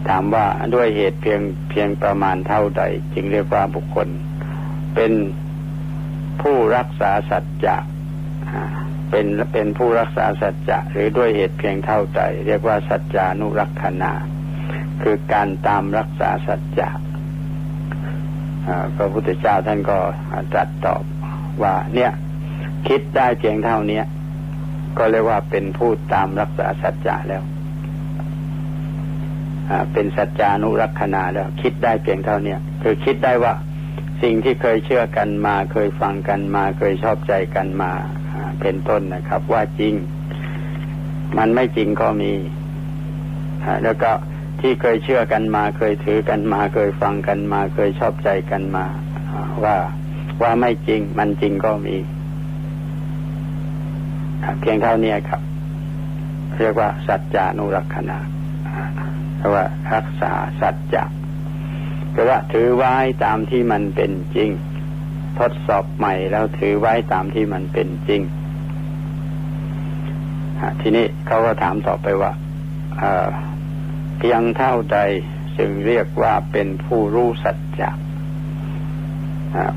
[0.07, 4.07] ถามว่าด้วยเหตุเพียงเพียงประมาณเท่าใด จึงเรียกว่าบุคคล
[4.95, 5.13] เป็น
[6.41, 7.77] ผู้รักษาสัจจะ
[9.11, 14.11] เป็นเป็นผู้รักษาสัจจะหรือด้วยเหตุเพียงเท่าใดเรียกว่าสัจจานุรักษณา
[15.01, 16.89] คือการตามรักษาสัจจะ
[18.95, 19.97] พระพุทธเจ้าท่านก็
[20.53, 21.03] ตรัสตอบ
[21.63, 22.11] ว่า เนี่ย
[22.87, 24.01] คิดได้เพียงเท่านี้
[24.97, 27.43] ก็เรียกว่าเป็นผู้ตามรักษาสัจจะแล้ว
[29.93, 33.53] เป็นสัจจานุรักษณาแล้ว คิดได้เพียงเท่านี้คือคิดได้ว่า
[34.21, 37.91] สิ่งที่เคยเชื่อกันมา เคยฟังกันมา เคยชอบใจกันมา
[38.61, 39.93] เป็นต้นนะครับ ว่าจริง
[41.37, 42.33] มันไม่จริงก็มี
[43.83, 44.11] แล้วก็
[44.59, 48.85] ที่เคยเชื่อกันมาเคยถือกันมาเคยฟังกันมาเคยชอบใจกันมา
[49.65, 49.77] ว่า
[50.41, 51.95] ว่าไม่จริงมันจริงก็มี
[54.61, 55.41] เพียงเท่านี้ครับ
[56.59, 58.17] เรียกว่าสัจจานุรักษณะ
[59.37, 61.03] เรียกว่ารักษาสัจจะ
[62.15, 62.93] ก็ว่าถือไว้
[63.23, 64.49] ตามที่มันเป็นจริง
[65.39, 68.21] ทดสอบใหม่แล้วถือไว้ตามที่มันเป็นจริง
[70.81, 72.31] ทีนี้เขาก็ถามต่อไปว่า
[74.17, 74.99] เพียงเท่าใด
[75.57, 77.89] จึงเรียกว่าเป็นผู้รู้สัจจะ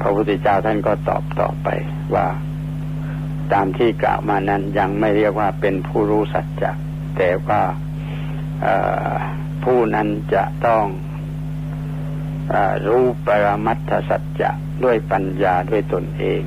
[0.01, 1.69] พระพุทธเจ้าท่านก็ตอบต่อไป
[2.15, 2.27] ว่า
[3.53, 6.71] ตามที่กล่าวมานั้นยังไม่เรียกว่าเป็นผู้รู้สัจจะ
[7.17, 7.63] แต่ว่า
[9.65, 10.85] ผู้นั้นจะต้อง
[12.87, 14.51] รู้ปรมัตถสัจจะ
[14.85, 16.43] ด้วยปัญญาด้วยตนเอง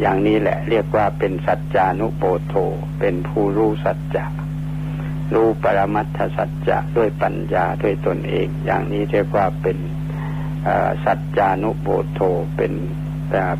[0.00, 2.54] อย่างนี้แหละเรียกว่าเป็นสัจจานุโปโท
[3.00, 4.24] เป็นผู้รู้สัจจะ
[5.34, 9.78] รู้ปรมัตถสัจจะด้วยปัญญาด้วยตนเอง อย่างนี้เรียกว่าเป็น
[11.04, 12.20] สัจจานุโปโท
[12.56, 12.72] เป็น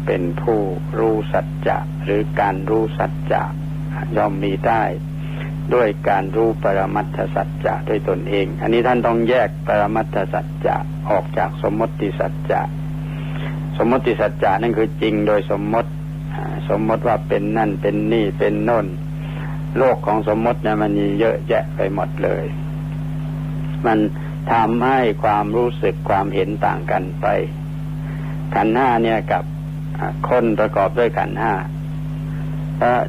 [0.07, 0.61] เป็นผู้
[0.99, 3.43] รู้สัจจะหรือการรู้สัจจะ
[4.17, 4.83] ย่อมมีได้
[5.75, 10.77] ด้วยการรู้ปรมัตถสัจจะด้วยตนเอง อันนี้ท่านต้องแยกปรมัตถสัจจะ
[11.11, 12.61] ออกจากสมมติสัจจะ
[13.79, 15.91] สมมติสัจจะนั่นคือจริงโดยสมมติ
[16.69, 18.87] สมมติว่าเป็นนั่นเป็นนี่เป็นโน่น
[19.77, 22.45] โลกของสมมติเนี่ยมันมีเยอะแยะไปหมดเลย
[23.87, 23.99] มัน
[24.53, 27.27] ทำให้ความรู้สึกความเห็นต่างกันไป
[28.55, 29.43] ขันห้าเนี่ยกับ
[30.29, 31.53] คนประกอบด้วยขันห้า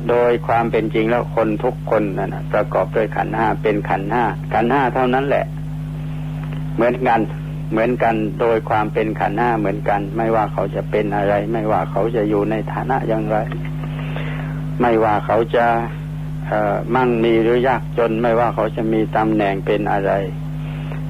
[0.10, 5.46] โดยความเป็นจริงแล้วคนทุกคนนะประกอบด้วยขันห้าเป็นขันห้าขันห้าเท่านั้นแหละ
[6.76, 7.20] เหมือนกัน
[7.72, 13.38] เหมือนกันโดยความเป็นขันห้าเหมือนกัน ไม่ว่าเขาจะเป็นอะไร ไม่ว่าเขาจะอยู่ในฐานะอย่างไร
[14.82, 15.66] ไม่ว่าเขาจะ
[16.96, 20.12] มั่งมีหรือยากจนไม่ว่าเขาจะมีตำแหน่งเป็นอะไร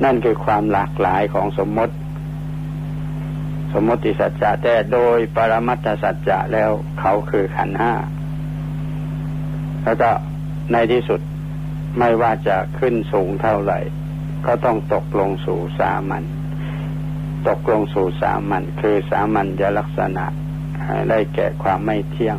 [0.03, 1.95] นั่นคือความหลากหลายของสมมติ
[3.73, 7.93] สมมติสัจจะแต่โดยปรมัตถสัจจะแล้วเขาคือขันห้า
[9.83, 10.09] แล้วก็
[10.71, 11.21] ในที่สุด
[11.99, 13.79] ไม่ว่าจะขึ้นสูงเท่าไหร่
[14.45, 16.23] ก็ต้องตกลงสู่สามัญ
[17.47, 20.25] ตกลงสู่สามัญคือสามัญญลักษณะ
[21.09, 22.37] ได้แก่ความไม่เที่ยง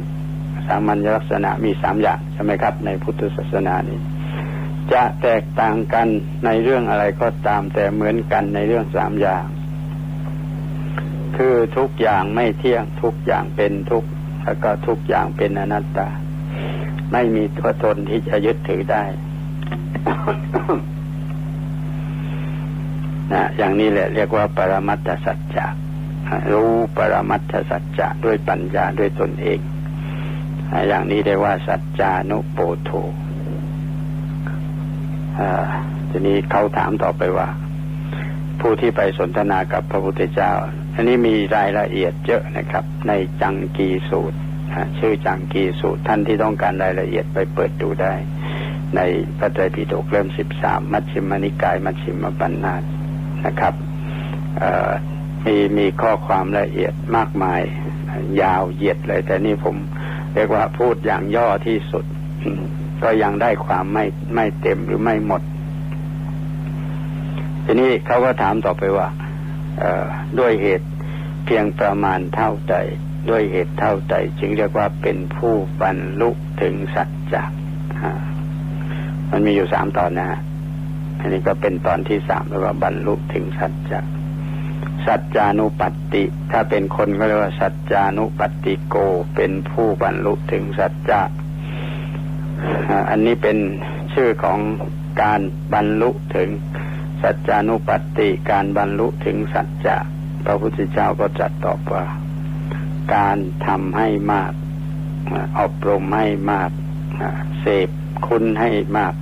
[0.74, 3.98] ามัญลักษณะมีสามอย่างใช่ไหมครับ ในพุทธศาสนานี้
[4.92, 6.06] จะแตกต่างกัน
[6.44, 9.44] ในเรื่องอะไรก็ตามแต่เหมือนกันในเรื่องสามอย่าง
[11.36, 14.04] คือทุกอย่างไม่เที่ยงทุกอย่างเป็นทุก
[14.44, 16.08] แล้วก็ทุกอย่างเป็นอนัตตา
[17.12, 19.04] ไม่มีตัวตนที่จะยึดถือได้
[23.32, 25.66] นะอย่างนี้แหละเรียกว่า ปรมัตถสัจจะ
[26.52, 29.58] รู้ปรมัตถสัจจะด้วยปัญญาด้วยตนเอง
[30.88, 32.90] อย่างนี้เรียกว่าสัจจานุโปโท
[36.10, 37.48] ทีนี้เขาถามต่อไปว่า
[38.60, 40.50] ผู้ที่ไปสนทนากับพระพุทธเจ้า
[40.94, 44.38] อันนี้มีรายละเอียดเยอะนะครับ ในจังกีสูตร
[44.98, 48.14] ชื่อจังกีสูตรท่านที่ต้องการรายละเอียดไปเปิดดูได้
[48.96, 49.00] ใน
[49.38, 52.82] พระไตรปิฎกเล่มสิบสามมัชฌิมนิกาย มัชฌิมปัญนาต
[53.46, 53.74] นะครับ
[55.46, 57.60] มีมีข้อความละเอียดมากมาย
[58.42, 59.76] ยาวเหยียดเลย แต่นี่ผม
[60.34, 62.04] เรียกว่าพูดอย่างย่อที่สุด
[63.02, 65.42] ก็ยังได้ความไม่ไม่เต็มหรือไม่หมด
[67.64, 69.08] ทีนี้เขาก็ถามต่อไปว่า
[70.38, 70.88] ด้วยเหตุ
[71.44, 72.76] เพียงประมาณเท่าใด
[73.30, 76.30] ด้วยเหตุเท่าใดจึงเรียกว่าเป็นผู้บรรลุ
[76.62, 77.42] ถึงสัจจะ
[79.30, 80.40] มันมีอยู่สามตอนนะฮะ
[81.18, 84.00] อันนี้ก็เป็นตอนที่สามเรียกว่าบรรลุถึงสัจจะ
[85.12, 88.96] สัจจานุปัตติ ถ้าเป็นคนก็เรียกว่าสัจจานุปัตติโก
[89.34, 91.20] เป็นผู้บรรลุถึงสัจจะ
[93.10, 93.58] อันนี้เป็น
[94.14, 94.58] ชื่อของ
[95.22, 95.40] การ
[95.74, 96.48] บรรลุถึง
[97.22, 99.96] สัจจานุปัตติการบรรลุถึงสัจจะ
[100.44, 102.04] พระพุทธเจ้าก็จัดตอบว่า
[103.14, 104.52] การทำให้มาก
[105.58, 106.70] อบรมให้มาก
[107.60, 107.88] เสพ
[108.26, 109.14] คุณให้มาก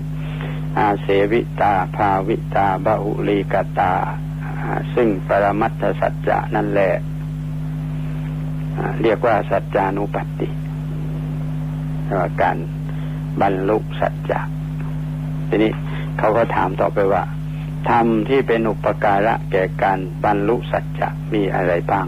[0.79, 3.95] อาเสวิตาภาวิตาบาหุลีกตา
[4.95, 6.93] ซึ่งปรมัตถสัจจะนั่นแหละ
[9.03, 10.49] เรียกว่าสัจจานุปัตติ
[12.17, 12.57] ว่าการ
[13.41, 14.41] บรรลุสัจจะ
[15.49, 15.73] ทีนี้
[16.19, 17.23] เขาก็ถามต่อไปว่า
[17.89, 22.07] ธรรมที่เป็นอุปการะแก่การบรรลุสัจจะมีอะไรบ้าง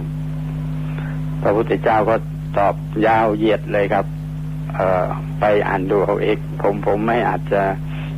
[1.43, 2.17] พระพุทธเจ้าก็
[2.59, 2.75] ตอบ
[3.07, 4.07] ยาวเหยียดเลยครับ
[4.77, 5.07] เออ
[5.41, 7.63] ไปอ่านดูเอาเองผมผมไม่อาจจะ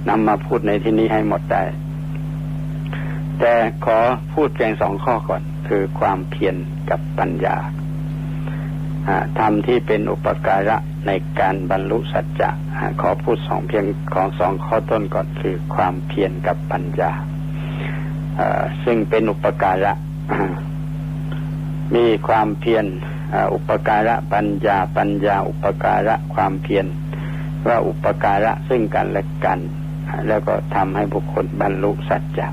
[0.09, 1.63] นำมาพูดในที่นี้ให้หมดได้
[3.41, 3.99] แต่ขอ
[4.33, 6.57] พูดเพียงสองข้อก่อน คือความเพียร
[6.91, 7.57] กับปัญญา
[9.39, 12.51] ธรรมที่เป็นอุปการะในการบรรลุสัจจะ
[13.01, 17.13] ขอพูดสองเพียงของสองข้อต้นก่อนคือความเพียรกับปัญญา
[18.85, 19.93] ซึ่งเป็นอุปการะ
[21.95, 22.85] มีความเพียร
[23.55, 26.87] อุปการะปัญญาปัญญา อุปการะความเพียร
[27.67, 29.59] ว่าอุปการะซึ่งกันและกัน
[30.29, 32.49] แล้วก็ทำให้บุคคลบรรลุสัจจะ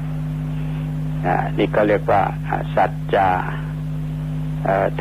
[1.58, 2.24] นี่ก็เรียกว่า
[2.76, 3.30] สัจจา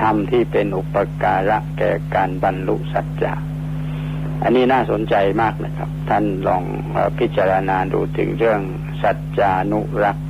[0.00, 3.33] ธรรมที่เป็นอุปการะแก่การบรรลุสัจจะ
[4.42, 6.62] อันนี้น่าสนใจมากนะครับ ท่านลอง
[7.18, 8.61] พิจารณาดูถึงเรื่อง
[9.02, 10.26] สัจจานุรักษ์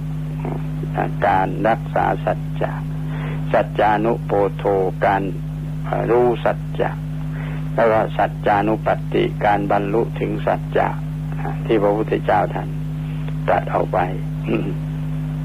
[1.26, 2.72] การรักษาสัจจะ
[3.52, 4.64] สัจจานุโปโท
[5.06, 5.22] การ
[6.10, 6.90] รู้สัจจะ
[7.74, 10.88] แล้วก็สัจจานุปัตติการบรรลุถึงสัจจะ
[11.66, 12.68] ที่พระพุทธเจ้าท่าน
[13.46, 13.98] ตรัสเอาไป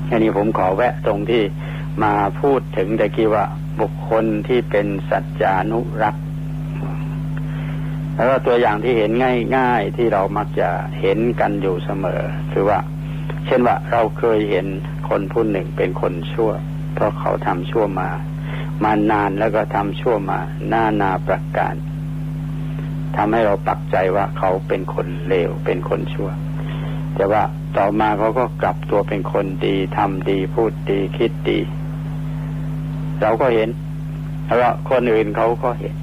[0.10, 1.44] อันนี้ผมขอแวะตรงที่
[2.04, 3.46] มาพูดถึงตะกี้ว่า
[3.82, 6.24] บุคคลที่เป็นสัจจานุรักษ์
[8.16, 9.12] แล้วก็ตัวอย่างที่เห็น
[9.58, 10.70] ง่าย ๆที่เรามักจะ
[11.02, 12.80] เห็นกันอยู่เสมอ คือว่า
[13.46, 14.66] เช่นว่าเราเคยเห็น
[15.10, 16.52] คนผู้หนึ่งเป็นคนชั่ว
[16.94, 18.10] เพราะเขาทำชั่วมา
[18.84, 20.40] มานานแล้วก็ทำชั่วมา
[20.70, 21.76] หน้านาประการ
[23.16, 26.30] ทำให้เราปักใจว่าเขาเป็นคนเลวเป็นคนชั่ว
[27.16, 27.44] แต่ว่า
[27.78, 31.60] ต่อมาเขาก็กลับตัวเป็นคนดีทำดีพูดดีคิดดี
[33.22, 33.70] เราก็เห็น
[34.46, 35.96] แล้วคนอื่นเขาก็เห็น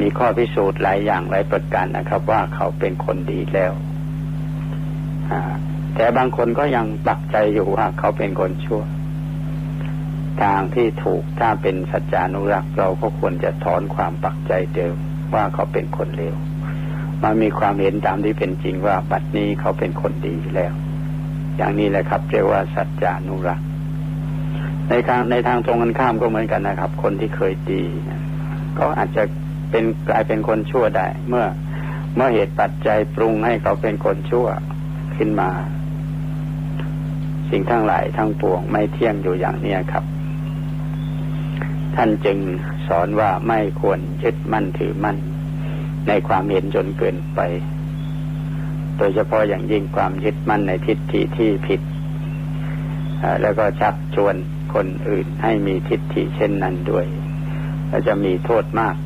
[0.00, 3.72] มีข้อพิสูจน์หลายอย่างหลายประการนะครับ ว่าเขาเป็นคนดีแล้ว
[5.96, 8.82] แต่บางคนก็ยังปักใจอยู่ว่าเขาเป็นคนชั่ว
[10.42, 14.96] ทางที่ถูกถ้าเป็นสัจจานุรักษ์เราก็ควรจะถอนความปักใจเดิม
[15.34, 16.34] ว่าเขาเป็นคนเลว
[17.22, 20.72] มามีความเห็นตามที่เป็นจริงว่าบัดนี้เขาเป็นคนดีแล้ว
[21.56, 23.66] อย่างนี้แหละครับเรียกว่าสัจจานุรักษ์
[24.88, 27.84] ในทางในทางตรงกันข้ามก็เหมือนกันนะครับ คนที่เคยดี
[28.78, 29.22] ก็อาจจะ
[29.70, 31.44] เป็นกลายเป็นคนชั่วได้ เมื่อ
[32.16, 34.46] เมื่อเหตุปัจจัยปรุงให้เขาเป็นคนชั่ว
[35.16, 35.50] ขึ้นมา
[37.50, 40.04] สิ่งทั้งหลายทั้งปวงไม่เที่ยงอยู่อย่างนี้ครับ
[41.96, 42.38] ท่านจึง
[42.88, 45.16] สอนว่าไม่ควรยึดมั่นถือมั่น
[46.08, 47.40] ในความเห็นจนเกินไป
[48.98, 51.80] โดยเฉพาะอย่างยิ่งความยึดมั่นในทิฏฐิที่ผิด
[53.42, 54.34] แล้วก็ชักชวน
[54.74, 57.06] คนอื่นให้มีทิฏฐิเช่นนั้นด้วย
[57.88, 58.96] และจะมีโทษมาก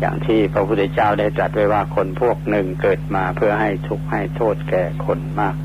[0.00, 5.56] อย่างที่พระพุทธเจ้าได้ตรัสไว้ว่าคนพวกหนึ่งเกิดมาเพื่อให้ทุกข์ให้โทษแก่คนมาก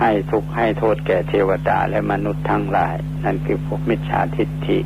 [0.00, 4.78] ให้ทุกข์ให้โทษแก่เทวดาและมนุษย์ทั้งหลาย นั่นคือพวกมิจฉาทิฏฐิ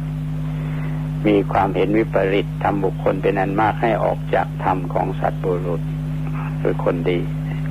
[1.27, 5.81] มีความเห็นวิปริตทำบุคคลเป็นอันมากให้ออกจากธรรมของสัตว์บุรุษ
[6.61, 7.18] คือคนดี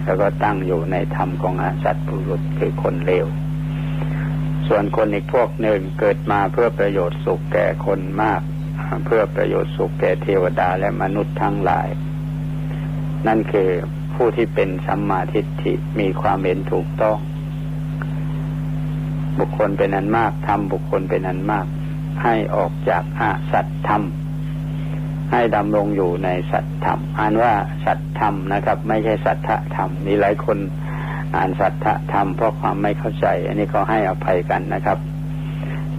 [0.04, 1.54] แล้วก็ตั้งอยู่ในธรรมของ
[1.84, 3.26] สัตว์บุรุษคือคนเลว
[4.68, 8.42] ส่วนคนอีกพวกหนึ่งเกิดมาเพื่อประโยชน์สุขแก่คนมาก
[9.06, 11.88] เพื่อประโยชน์สุขแก่เทวดาและมนุษย์ทั้งหลาย
[13.28, 13.70] นั่นคือ
[14.16, 17.18] ผู้ที่เป็นสัมมาทิฏฐิมีความเห็นถูกต้อง
[19.40, 21.66] บุคคลเป็นอันมากทำบุคคลเป็นอันมาก
[22.24, 24.04] ให้ออกจากอาสัตธรรม
[25.32, 27.54] ให้ดำรงอยู่ในสัตธรรม อ่านว่า
[27.86, 30.58] สัตธรรมนะครับ ไม่ใช่สัทธธรรม มีหลายคน
[31.36, 34.98] อ่านสัทธธรรมเพราะความไม่เข้าใจ อันนี้ก็ให้อภัยกันนะครับ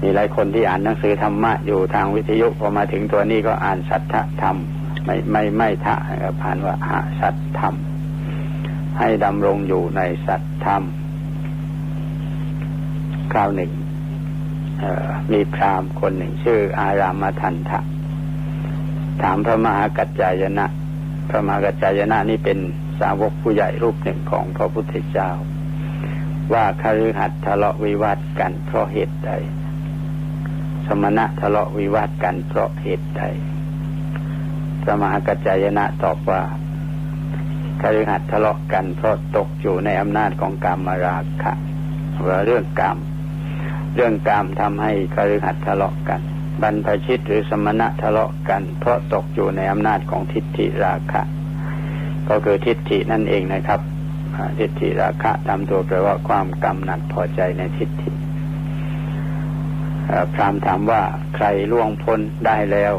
[0.03, 4.57] มีหลายคนที่อ่านหนังสือธรรมะอยู่ทางวิทยุพอมาถึงตัวนี้ก็อ่านสัทธธรรม
[5.05, 7.75] ไม่ไม่ไม่ทะนะผ่านว่าอาสัตธรรม
[8.99, 10.83] ให้ดำรงอยู่ในสัตธรรม
[13.33, 13.71] คราวหนึ่ง
[15.33, 17.81] มีพราหมณ์คนหนึ่งชื่อ อารามทันทะ
[19.23, 20.67] ถามพระมหากัจจายนะ
[21.29, 22.59] พระมหากัจจายนะนี่เป็น
[23.01, 25.31] สาวกผู้ใหญ่รูปหนึ่งของพระพุทธเจ้า
[26.53, 29.33] ว่าคฤหัสทะเลาะวิวาทกันเพราะเหตุใด
[30.87, 33.23] สมณะทะเลาะวิวาทกันเพราะเหตุใด
[34.83, 36.43] พระมหากัจจายนะตอบว่า
[37.81, 41.53] คฤหัสทะเลาะกันเพราะตกอยู่ในอำนาจของกรรมราคะ
[42.27, 42.99] ว่าเรื่องกรรม
[43.99, 46.21] เรื่องกรรมทำให้คฤหัสทะเลาะกัน
[46.63, 51.23] บรรพชิตหรือสมณะทะเลาะกัน เพราะตกอยู่ในอำนาจของทิฏฐิราคะ
[52.29, 53.81] ก็คือทิฏฐินั่นเองนะครับ
[54.59, 58.11] ทิฏฐิราคะตามตัวแปลว่าความกำหนัดพอใจในทิฏฐิ
[60.35, 61.03] พรามถามว่า
[61.35, 62.95] ใครล่วงพ้นได้แล้ว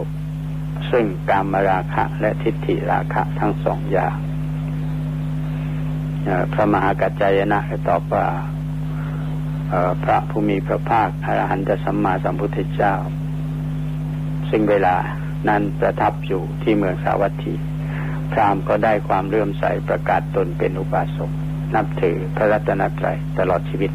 [0.92, 4.16] ซึ่งกามราคะและทิฏฐิราคะทั้งสองอย่าง
[6.54, 8.26] พระมหากัจจายนะตอบว่า
[10.04, 12.94] พระผู้มีพระภาคอรหันตสัมมาสัมพุทธเจ้า
[14.50, 14.96] ซึ่งเวลา
[15.50, 17.54] นั้นประทับอยู่ที่เมืองสาวัตถี
[18.32, 21.32] พรามก็ได้ความเลื่อมใสประกาศตนเป็นอุบาสก
[21.76, 23.92] นับถือพระรัตนตรัยตลอดชีวิต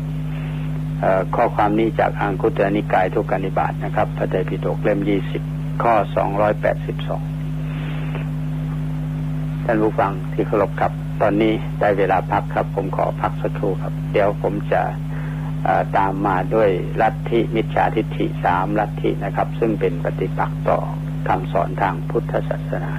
[1.35, 5.43] ข้อความนี้จากอังคุตรนิกายทุกานิบาตนะครับพระไตรปิฎกเล่มยี่สิบ
[5.83, 7.23] ข้อสองร้อยแปดสิบสอง
[9.64, 14.83] ท่านผู้ฟังที่เคารพครับ ตอนนี้ได้เวลาพักครับ ผมขอพักสักครู่ครับ เดี๋ยวผมจะ
[15.97, 20.79] ตามมาด้วยลัทธิมิจฉาทิฏฐิสามลัทธินะครับ ซึ่งเป็นปฏิปักษ์ต่อ
[21.29, 22.93] คำสอนทางพุทธศาสนา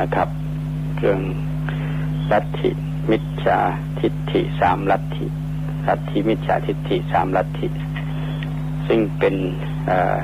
[0.00, 0.28] นะครับ
[0.98, 1.20] เรื่อง
[2.32, 2.70] ลัทธิ
[3.10, 3.58] มิจฉา
[4.00, 5.26] ทิฏฐิสามลัทธิ
[5.88, 7.66] ลัทธิมิจฉาทิฏฐิสามลัทธิ
[8.86, 9.34] ซึ่งเป็น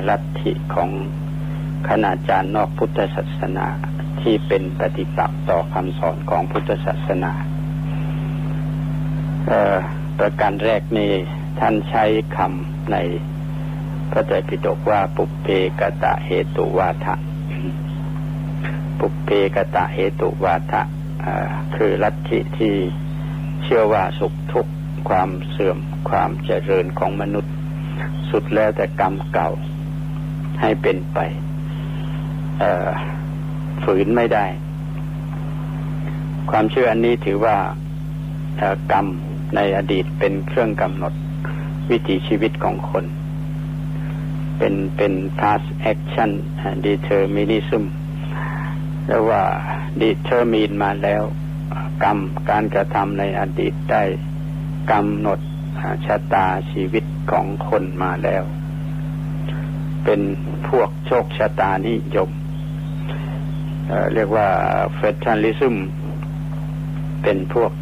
[0.08, 0.90] ลัทธิของ
[1.88, 3.66] คณาจารย์นอกพุทธศาสนา
[4.20, 7.32] ที่เป็นปฏิปักษ์ต่อคำสอนของพุทธศาสนา
[10.18, 11.12] ประการแรกนี้
[11.60, 12.04] ท่านใช้
[12.36, 12.96] คำใน
[14.10, 15.46] พระไตรปิฎกว่าปุเพ
[15.80, 17.14] กตะเหตุวาทะ
[19.00, 20.82] ปุเพกตะเหตุวาทะ
[21.76, 22.74] คือลัทธิที่
[23.62, 24.72] เชื่อว่าสุขทุกข์
[25.08, 25.78] ความเสื่อม
[26.10, 27.52] ความเจริญของมนุษย์
[28.30, 29.50] สุดแล้วแต่กรรมเก่า
[30.60, 31.18] ให้เป็นไป
[33.84, 34.46] ฝืนไม่ได้
[36.50, 37.56] ความเชื่ออันนี้ถือว่า
[38.92, 39.06] กรรม
[39.56, 41.14] ในอดีตเป็นเครื่องกำหนด
[41.90, 43.04] วิถีชีวิตของคน
[44.58, 46.30] เป็นเป็น past action
[46.86, 47.84] determinism
[49.10, 49.44] แล้วว่า
[50.02, 51.22] determine มาแล้ว
[52.04, 52.18] กรรม
[52.50, 54.02] การกระทำในอดีตได้
[54.90, 55.38] กำหนด
[56.06, 58.42] ชะตาชีวิตของคนมาแล้ว
[60.04, 60.20] เป็น
[60.68, 62.30] พวกโชคชะตานิยม
[64.14, 64.48] เรียกว่า
[64.96, 65.76] เฟชันลิซึม
[67.22, 67.72] เป็นพวก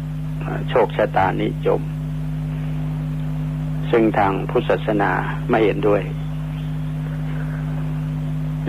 [0.69, 1.81] โชคชะตานิยม
[3.91, 5.11] ซึ่งทางพุทธศาสนา
[5.49, 6.01] ไม่เห็นด้วย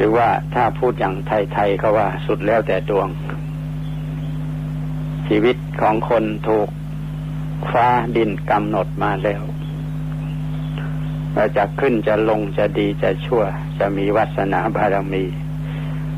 [0.00, 3.08] หรือว่าถ้าพูดอย่างไทยๆเขาว่าสุดแล้วแต่ดวง
[5.28, 6.68] ชีวิตของคนถูก
[7.72, 7.86] ฟ้า
[8.16, 9.42] ดินกำหนดมาแล้ว
[11.56, 13.42] จะขึ้นจะลงจะดีจะชั่ว
[13.78, 15.24] จะมีวัสนาบารมี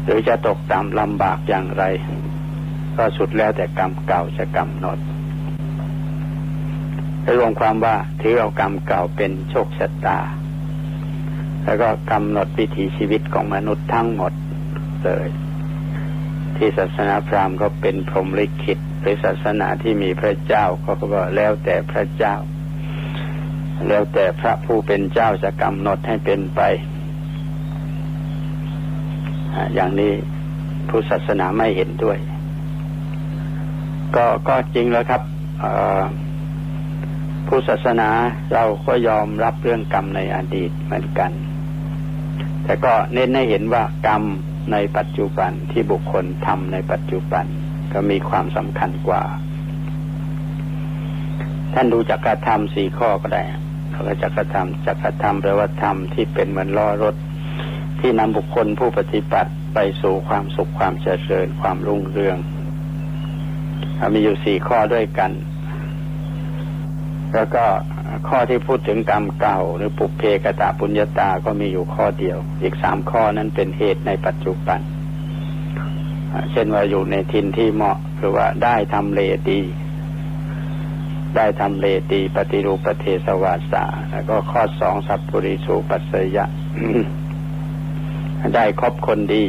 [0.04, 1.84] หรือจะตกต่ำลำบากอย่างไร
[2.96, 4.98] ก็สุดแล้วแต่กรรมเก่าจะกำหนด
[7.38, 10.18] รวมความว่าถือเอากรรมเก่าเป็นโชคชะตา
[11.64, 14.32] แล้วก็กำหนดวิถีชีวิตของมนุษย์ทั้งหมด
[15.04, 15.28] เลย
[16.56, 22.34] ที่ศาสนาพราหมณ์ก็เป็นพรหมลิขิตหรือศาสนาที่มีพระเจ้าเขาก็แล้วแต่พระเจ้า
[23.88, 26.60] แล้วแต่พระผู้เป็นเจ้าจะกำหนดให้เป็นไป
[29.74, 30.12] อย่างนี้
[30.88, 32.18] ผู้ศาสนาไม่เห็นด้วย
[34.16, 35.22] ก็ก็จริงแล้วครับ
[37.48, 38.08] ผู้ศาสนา
[38.52, 41.30] เราก็ยอมรับเรื่องกรรมในอดีตเหมือนกัน
[42.64, 44.22] แต่ก็เน้นให้เห็นว่ากรรม
[44.72, 47.44] ในปัจจุบันที่บุคคลทำในปัจจุบัน
[47.92, 49.22] ก็มีความสำคัญกว่า
[51.74, 53.44] ท่านดูจักรธรรมสี่ข้อก็ได้
[54.04, 57.14] เราจักรธรรมจักรธรรมแปลว่าธรรมที่เป็นเหมือนล้อรถ
[58.00, 62.36] ที่นำบุคคลผู้ปฏิบัติไปสู่ความสุขความเจริญความรุ่งเรือง
[64.14, 65.32] มีอยู่สี่ข้อด้วยกัน
[67.34, 67.64] แล้วก็
[68.28, 74.80] ข้อที่พูดถึงกรรมเก่า หรือปุเพกตะปุญญาตาก็มีอยู่ข้อเดียว อีกสามข้อนั้นเป็นเหตุในปัจจุบัน
[76.50, 79.60] เช่นว่าอยู่ในทินที่เหมาะคือว่าได้ทำเลดี
[81.36, 86.44] ได้ทำเลดีปฏิรูปเทสวาสาแล้วก็ข้อสองสัพปุริสูปัสสยะ
[88.56, 89.44] ได้ครบคนดี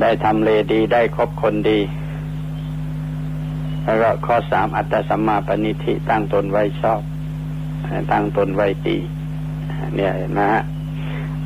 [0.00, 1.78] ได้ทำเลดี ได้ครบคนดี
[3.86, 7.00] แล้วก็ข้อสามอัตตสัมมาปณิธิตั้งตนไว้ชอบ
[8.12, 8.98] ตั้งตนไว้ดี
[9.94, 10.62] เนี่ยนะฮะ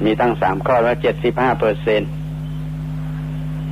[0.04, 2.10] มีตั้งสามข้อแล้วเจ็ดสิบห้าเปอร์เซ็นต์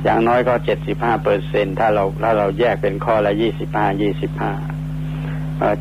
[0.03, 4.53] อย่างน้อยก็เจ็ดสิบห้าเปอร์เซ็นถ้าเราถ้าเราแยกเป็นข้อละยี่สิบห้ายี่สิบห้า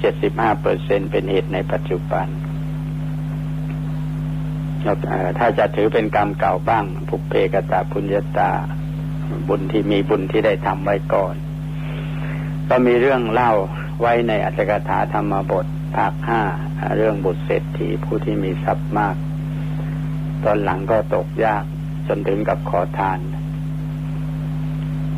[0.01, 2.27] เจ็ดสิบห้าเปอร์เซ็นเป็นเหตุในปัจจุบัน
[5.39, 8.53] ถ้าจะถือเป็นกรรมเก่าบ้างภุเพกตาพุญญาตา
[9.49, 11.35] บุญที่มีบุญที่ได้ทำไว้ก่อน
[12.69, 13.53] ก็มีเรื่องเล่า
[14.01, 15.67] ไว้ในอัจฉริถาธรรมบท
[15.97, 16.43] ภาคห้า
[16.97, 19.17] เรื่องบุตรเศรษฐีผู้ที่มีทรัพย์มาก
[20.45, 21.65] ตอนหลังก็ตกยาก
[22.09, 23.19] จนถึงกับขอทาน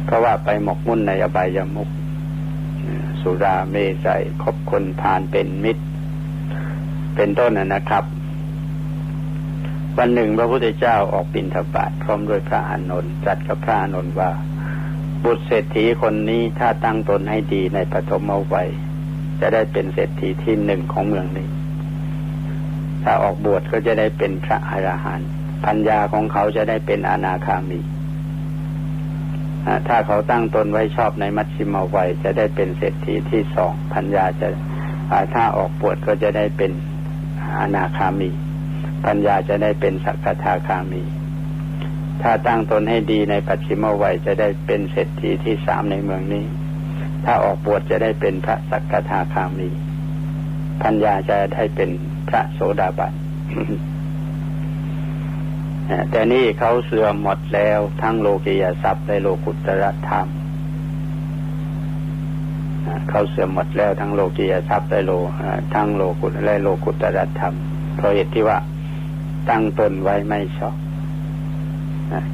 [0.05, 1.88] เพราะว่าไปหมกมุ่นในอบายามุก
[3.20, 5.84] สุราเมสัยคบคนทานเป็นมิตร
[7.16, 8.05] เป็นต้นนะครับ
[9.98, 14.30] วันหนึ่งพระพุทธเจ้าออกบินทบาทพร้อมด้วยพระอานนท์จัดกับพระอานนท์ว่า
[15.24, 18.22] บุตรเศรษฐีคนนี้ถ้าตั้งตนให้ดีในปฐม
[18.54, 18.68] วัย
[19.40, 21.48] จะได้เป็นเศรษฐีที่หนึ่งของเมืองนี้
[23.02, 25.28] ถ้าออกบวชก็จะได้เป็นพระอรหันต์
[25.64, 27.80] ปัญญาของเขาจะได้เป็นอนาคามี
[29.88, 34.48] ถ้าเขาตั้งตนไว้ชอบในมัชชิมวัยจะได้เป็นเศรษฐีที่สองพัญญาจะ
[35.34, 36.70] ถ้าออกปวดก็จะได้เป็น
[37.60, 38.30] อนาคามี
[39.04, 41.02] ปัญญาจะได้เป็นสักทาคามี
[42.22, 46.44] ถ้าตั้งตนให้ดีในปัจฉิมวัยจะได้เป็นเศรษฐีที่สามในเมืองนี้
[47.24, 49.68] ถ้าออกบวชจะได้เป็นพระสักทาคามี
[50.82, 51.90] ปัญญาจะได้เป็น
[52.28, 53.12] พระโสดาบัน
[56.10, 60.26] แต่นี่เขาเสื่อมหมดแล้วทั้งโลกียทรัพย์และโลกุตรธรรม
[63.10, 65.12] เขาเสื่อมหมดแล้วทั้งโลกียทรัพย์และโล
[65.74, 67.54] ทั้งโลกุตและโลกุตรธรรม
[67.96, 68.58] เพราะเหตุที่ว่า
[69.48, 70.76] ตั้งตนไว้ไม่ชอบ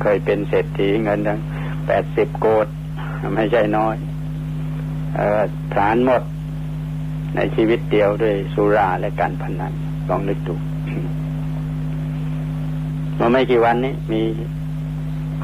[0.02, 1.40] เคยเป็นเศรษฐีเงินทั้ง
[1.86, 2.66] แปดสิบโกด
[3.34, 3.96] ไม่ใช่น้อย
[5.72, 6.22] ผลานหมด
[7.36, 9.72] ในชีวิตเดียวด้วยสุราและการพนัน
[10.08, 10.54] ลองนึกดู
[13.16, 14.22] เมื่อไม่กี่วันนี้มี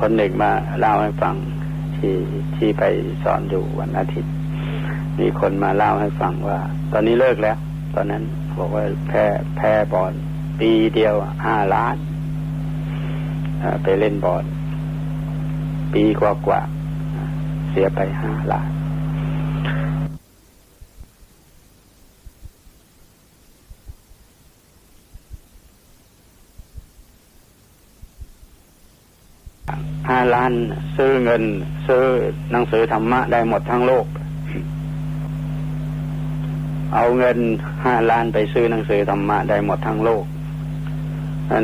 [0.01, 1.35] คนหนึ่งมาเล่าให้ฟัง
[1.97, 2.14] ที่
[2.57, 2.83] ที่ไป
[3.24, 4.33] สอนอยู่วันอาทิตย์
[5.20, 6.61] มีคนมาเล่าให้ฟังว่า
[6.93, 7.57] ตอนนี้เลิกแล้ว
[7.95, 8.22] ตอนนั้น
[8.59, 9.24] บอกว่าแพ้
[9.57, 10.12] แพ้บอล
[10.61, 11.14] ปีเดียว
[11.47, 11.97] ห้าล้าน
[13.83, 14.45] ไปเล่นบอล
[15.93, 16.61] ปีกว่ากว่า
[17.71, 18.69] เสียไปห้าล้าน
[30.09, 30.53] ห้าล้าน
[30.97, 31.43] ซื้อเงิน
[31.87, 32.05] ซื้อ
[32.53, 34.07] หนังสือธรรมะได้หมดทั้งโลก
[36.95, 37.39] เอาเงิน
[37.85, 40.25] ห้าล้านไปซื้อหนังสือธรรมะได้หมดทั้งโลก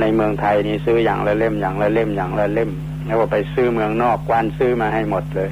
[0.01, 2.71] ในเมืองไทยนี่ซื้ออย่างละเล่มอย่างละเล่มอย่างละเล่ม
[3.07, 5.51] แล้วก็ไปซื้อเมืองนอกกวานซื้อมาให้หมดเลย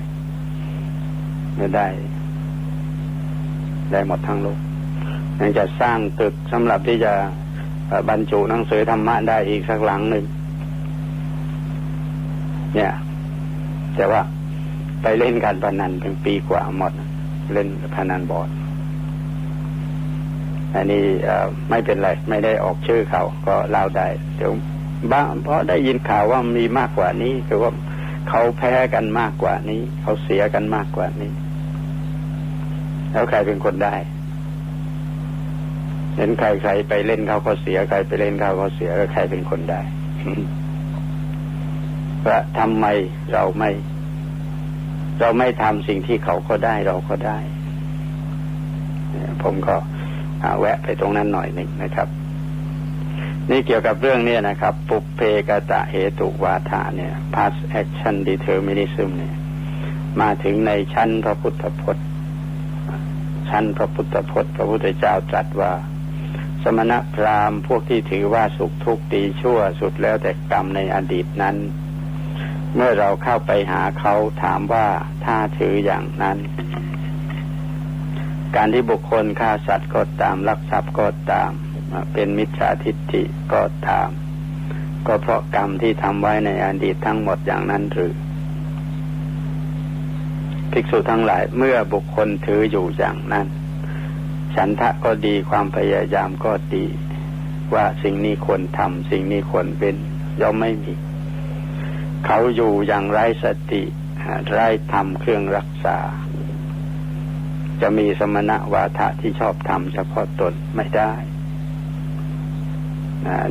[1.57, 1.87] ไม่ได้
[3.93, 4.59] ได้หมดทั้งโลก
[5.41, 7.13] ยังจะสร้างตึกสำหรับที่จะ
[8.09, 10.25] บรรจุหนังสือธรรมะได้อีกสักหลังหนึ่ง
[12.75, 12.93] เนี่ย
[13.97, 14.23] แต่ว่า
[15.03, 16.93] ไปเล่นการพนันเป็นปีกว่าหมด
[17.53, 18.49] เล่นพนันบอร์ด
[20.77, 21.05] อันนี้
[21.71, 24.53] ไม่เป็นไร ไม่ได้ออกชื่อเขาก็เล่าได้เดี๋ยว
[25.13, 27.73] บ้างเพราะได้ยินข่าวว่ามีมากกว่านี้คือว่า
[28.29, 31.33] เขาแพ้กันมากกว่านี้ เขาเสียกันมากกว่านี้
[33.13, 33.97] แล้วใครเป็นคนได้
[36.17, 39.81] เห็นใครใครไปเล่นเขาก็เสียใครไปเล่นเขาก็เสียก็ใครเป็นคนได้
[42.27, 42.87] ว่าทำไม
[43.33, 43.71] เราไม่
[45.21, 47.39] เราไม่ทำสิ่งที่เขาก็ได้เราก็ได้
[49.43, 49.77] ผมก็
[50.59, 52.09] แวะไปตรงนั้นหน่อยหนึ่งนะครับ
[53.51, 59.37] นี่เกี่ยวกับเรื่องนี้นะครับ ปุเพกตะเหตุวาทาเนี่ย past action determinism เนี่ย
[60.21, 62.07] มาถึงในชั้นพระพุทธพจน์
[63.49, 65.73] ชั้นพระพุทธพจน์ พระพุทธเจ้าตรัสว่า
[66.63, 71.57] สมณพราหมณ์พวกที่ถือว่าสุขทุกข์ดีชั่วสุดแล้วแต่กรรมในอดีตนั้น
[72.75, 74.87] เมื่อเราเข้าไปหาเขาถามว่า
[75.25, 76.39] ถ้าถืออย่างนั้น
[78.55, 81.51] การที่บุคคลฆ่าสัตว์ก็ตามลักทรัพย์ก็ตาม
[82.13, 83.23] เป็นมิจฉาทิฏฐิ
[83.53, 84.09] ก็ตาม
[85.07, 88.15] ก็เพราะกรรมที่ทำไว้ในอดีตทั้งหมดอย่างนั้นหรือ
[90.73, 93.47] ภิกษุทั้งหลายเมื่อบุคคลถืออยู่อย่างนั้น
[94.55, 96.87] ฉันทะก็ดีความพยายามก็ดี
[97.75, 99.97] ว่าสิ่งนี้ควรทำสิ่งนี้ควรเป็น
[100.41, 100.93] ย่อมไม่มี
[102.27, 103.83] เขาอยู่อย่างไร้สติ
[104.53, 105.99] ไร้ธรรมเครื่องรักษา
[107.83, 111.13] จะมีสมณะวาทะที่ชอบทำเฉพาะตนไม่ได้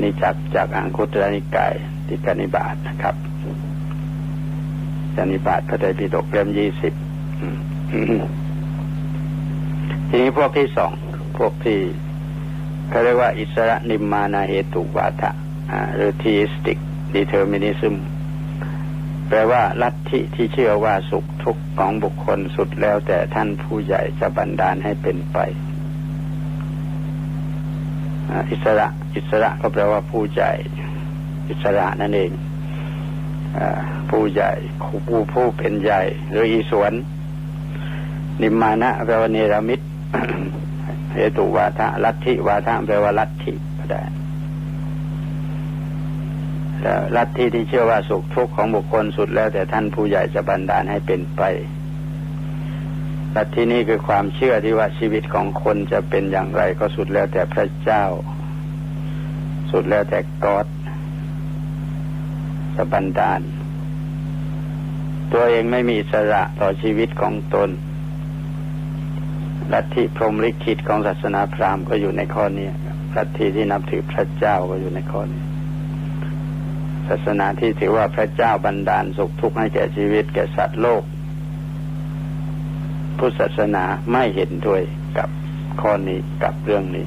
[0.02, 1.74] นี่จากจากอังคุตรนิกาย
[2.08, 3.16] ติกานิบาตนะครับ
[5.16, 6.94] กานิบาตพระไตรปิฎกเล่มยี่สิบ
[10.10, 10.92] ทีนี้พวกที่สอง
[11.38, 11.80] พวกที่
[12.90, 15.32] เขาเรียกว่าอิสสรนิมมานเหตุวาทะ
[15.96, 17.96] หรือ theistic determinism
[19.30, 25.38] แปลว่าลัทธิที่เชื่อว่าสุขทุกข์ของบุคคลสุดแล้วแต่ท่านผู้ใหญ่จะบันดาลให้เป็นไป
[28.52, 30.52] อิสระ อิสระก็แปลว่าผู้ใหญ่
[31.50, 32.32] อิสระนั่นเอง
[34.10, 34.52] ผู้ใหญ่
[35.08, 36.94] ผู้ผู้เป็นใหญ่หรืออิศวร
[38.42, 39.82] นิมมานะแปลว่าเนรมิต
[41.14, 44.02] เหตุวาทะลัทธิวาทะแปลว่าลัทธิก็ได้
[47.16, 51.42] ลัทธิที่เชื่อว่าสุขทุกข์ของบุคคลสุดแล้วแต่ท่านผู้ใหญ่จะบันดาลให้เป็นไป
[53.36, 58.04] ลัทธินี้คือความเชื่อที่ว่าชีวิตของคนจะเป็นอย่างไรก็สุดแล้วแต่พระเจ้า
[59.72, 60.68] สุดแล้วแต่กอด
[62.76, 63.42] จะบันดาล
[65.34, 67.70] ตัวเองไม่มีสระต่อชีวิตของตน
[69.74, 72.68] ลัทธิพรหมลิขิตของศาสนาพราหมณ์ก็อยู่ในข้อนี้
[73.18, 75.45] ลัทธิที่นับถือพระเจ้าก็อยู่ในข้อนี้
[77.10, 81.04] ศาสนาที่ถือว่าพระเจ้าบันดาลสุขทุกข์ให้แก่ชีวิตแก่สัตว์โลก
[83.18, 84.82] พุทธศาสนาไม่เห็นด้วย
[85.18, 85.30] กับ
[85.82, 87.06] ข้อนี้กับเรื่องนี้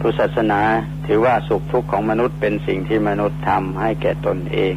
[0.00, 0.60] พุทธศาสนา
[1.06, 4.74] ถือว่าสุขทุกข์ของมนุษย์เป็นสิ่งที่มนุษย์ทำให้แก่ตนเอง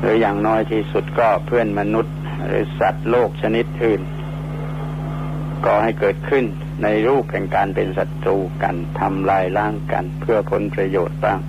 [0.00, 2.14] หรืออย่างน้อยที่สุดก็เพื่อนมนุษย์
[2.46, 4.02] หรือสัตว์โลกชนิดอื่น
[5.64, 6.44] ก็ให้เกิดขึ้น
[6.82, 11.40] ในรูปแห่งการเป็นศัตรูกันทำลายล้างกัน เพื่อผลประโยชน์บ้าง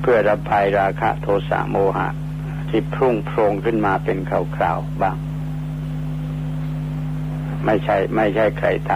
[0.00, 2.08] เพื่อระบายราคะโทสะโมหะ
[2.68, 5.16] ที่พุ่งโพรงขึ้นมาเป็นคราวๆบ้าง
[7.64, 8.92] ไม่ใช่ ไม่ใช่ใครท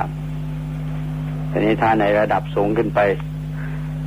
[0.75, 3.01] ำทีนี้ถ้าในระดับสูงขึ้นไป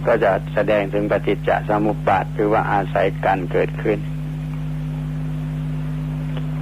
[0.05, 3.99] ก็จะแสดงถึงปฏิจจสมุปบาทคือว่าอาศัยการเกิดขึ้น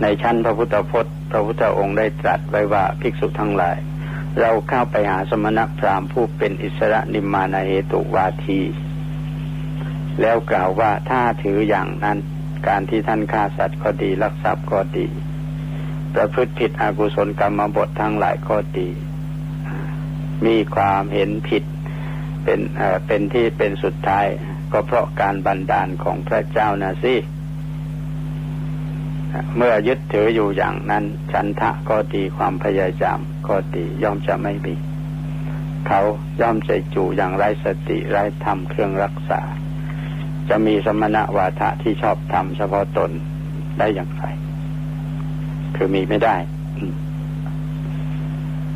[0.02, 3.78] ในชั้นพระพุทธพจน์ พระพุทธองค์ได้ตรัสไว้ว่าภิกษุทั้งหลาย
[4.40, 8.62] เราเข้าไปหาสมณพราหมณ์ผู้เป็นอิสระนิมมานาเหตุวาที
[10.22, 12.18] แล้วกล่าวว่าถ้าถืออย่างนั้น
[12.68, 15.08] การที่ท่านฆ่าสัตว์ก็ดีลักทรัพย์ก็ดี
[16.14, 18.90] ประพฤติผิดอกุศลกรรมบททั้งหลายก็ดี
[20.46, 21.64] มีความเห็นผิด
[22.44, 24.26] เป็นเออเป็นที่เป็นสุดท้าย
[24.72, 27.16] ก็เพราะการบันดาลของพระเจ้านะสิ
[29.56, 34.76] เมื่อยึดถืออยู่อย่างนั้น ฉันทะก็ดีความพยายาม ก็ดีย่อมจะไม่มี
[35.88, 36.02] เขา
[36.42, 39.42] ย่อมใจจู่อย่างไรสติไรธรรมเครื่องรักษา
[40.50, 43.12] จะมีสมณะวาทะที่ชอบทำเฉพาะตน
[43.80, 44.24] ได้อย่างไร
[45.76, 46.36] คือมีไม่ได้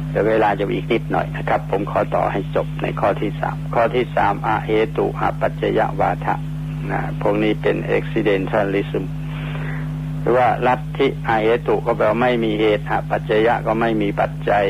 [0.09, 6.35] เดี๋ยวเวลาจะอีกนิดหน่อยนะครับ ผมขอต่อให้จบในข้อที่สามข้อที่สามอาเหตุอาปัจจยวาทะ
[6.91, 9.03] นะพวกนี้เป็น accidentalism
[10.25, 14.65] หรือว่าลัทธิอาเหตุก็แปลว่าไม่มีเหตุปัจจยะก็ไม่มีปัจจัย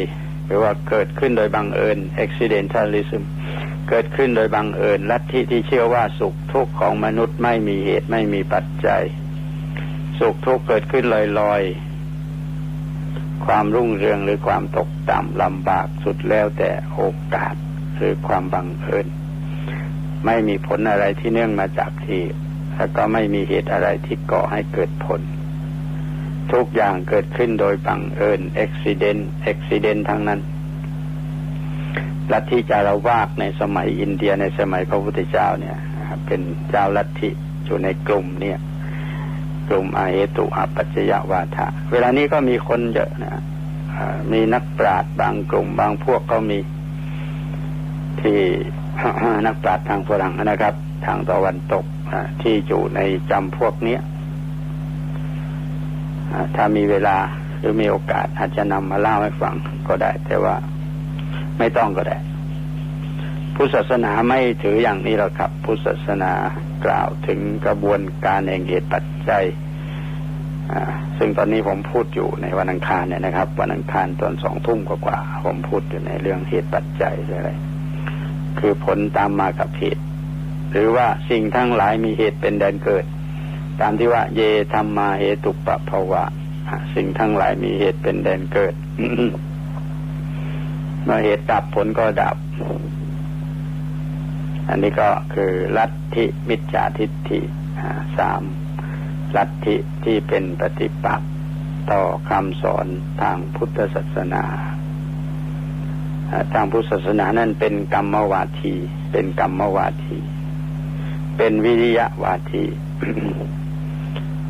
[0.45, 3.23] หรือว่าเกิดขึ้นโดยบังเอิญ accidentalism
[3.89, 9.03] เกิดขึ้นโดยบังเอิญลัทธิที่เชื่อว่าสุขทุกข์ของมนุษย์ไม่มีเหตุไม่มีปัจจัย
[10.19, 11.05] สุขทุกข์เกิดขึ้น
[11.39, 17.01] ลอยๆความรุ่งเรืองหรือความตกต่ำลำบากสุดแล้วแต่โอ
[17.33, 17.55] กาส
[17.97, 19.07] หรือความบังเอิญ
[20.25, 22.21] ไม่มีผลอะไรที่เนื่องมาจากที่
[22.75, 25.21] แล้วก็ไม่มีเหตุอะไรที่ก่อให้เกิดผล
[26.53, 30.39] ทุกอย่างเกิดขึ้นโดยบังเอิญอุบิเหตุอุบิเหตุทั้งนั้น
[32.31, 35.77] ลัทธิจารวากในสมัยอินเดียในสมัยพระพุทธเจ้าเนี่ย
[36.25, 37.29] เป็นเจ้าลัทธิ
[37.65, 38.59] อยู่ในกลุ่มเนี่ย
[39.69, 43.43] กลุ่มอาเหตุอปัจจยวาทะเวลานี้ก็มีคนเยอะนะ
[44.31, 46.59] มีนักปราชญ์บางกลุ่มบางพวกก็มี
[48.21, 48.39] ที่
[49.45, 50.73] นักปราชญ์ทางฝรั่งนะครับ
[51.05, 51.85] ทางตะวันตก
[52.41, 52.99] ที่อยู่ใน
[53.31, 53.99] จำพวกเนี้ย
[56.55, 57.17] ถ้ามีเวลา
[57.59, 59.55] หรือมีโอกาสอาจจะนำมาเล่าให้ฟัง
[59.87, 60.55] ก็ได้ แต่ว่า
[61.57, 62.17] ไม่ต้องก็ได้
[63.55, 66.31] พุทธศาสนาไม่ถืออย่างนี้หรอกครับ พุทธศาสนา
[66.85, 69.45] กล่าวถึงกระบวนการแห่งเหตุปัจจัย
[71.17, 77.51] ซึ่งตอนนี้ผมพูดอยู่ในวันอังคารเนี่ยนะครับ วันอังคารตอนสองทุ่มกว่าผมพูดอยู่ในเรื่องเหตุปัจจัยอะไร
[78.59, 80.03] คือผลตามมากับเหตุ
[80.71, 83.05] หรือว่าสิ่งทั้งหลายมีเหตุเป็นแดนเกิด
[83.79, 84.41] ตามที่ว่า เย
[84.73, 86.23] ธรรมมาเหตุปะภาวะ
[86.95, 88.75] สิ่งทั้งหลายมีเหตุเป็นแดนเกิด
[91.03, 92.37] เมื่อเหตุดับผลก็ดับ
[94.69, 97.41] อันนี้ก็คือลัทธิมิจฉาทิฏฐิ
[98.17, 98.41] สาม
[99.37, 101.29] ลัทธิที่เป็นปฏิปักษ์
[101.91, 102.87] ต่อคำสอน
[103.21, 104.43] ทางพุทธศาสนา
[106.53, 108.75] ทางพุทธศาสนานั้นเป็นกรรมวาที
[109.11, 110.19] เป็นกรรมวาที
[111.37, 112.63] เป็นวิริยะวาที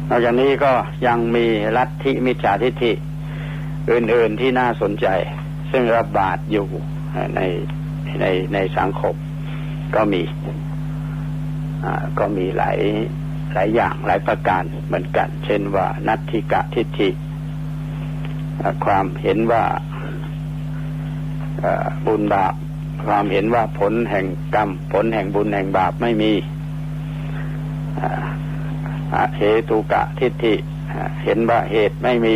[0.10, 0.72] นอกจากนี้ก็
[1.08, 1.46] ยังมี
[1.78, 2.92] ลัทธิมิจฉาทิฏฐิ
[3.92, 5.08] อื่นๆที่น่าสนใจ
[5.72, 6.68] ซึ่งระบาดอยู่
[7.36, 7.42] ใน
[8.22, 9.16] ในในสังคม
[9.96, 10.22] ก็มี
[12.20, 12.80] ก็มีหลาย
[13.54, 17.10] หลายอย่างหลายประการเหมือนกัน เช่นว่านัตถิกะทิฏฐิ
[18.86, 19.64] ความเห็นว่า
[22.06, 22.54] บุญบาป
[23.06, 24.26] ความเห็นว่าผลแห่ง
[24.56, 26.32] กรรม ผลแห่งบุญแห่งบาปไม่มี
[29.38, 30.54] เหตุกะทิฏฐิ
[31.24, 32.36] เห็นว่าเหตุไม่มี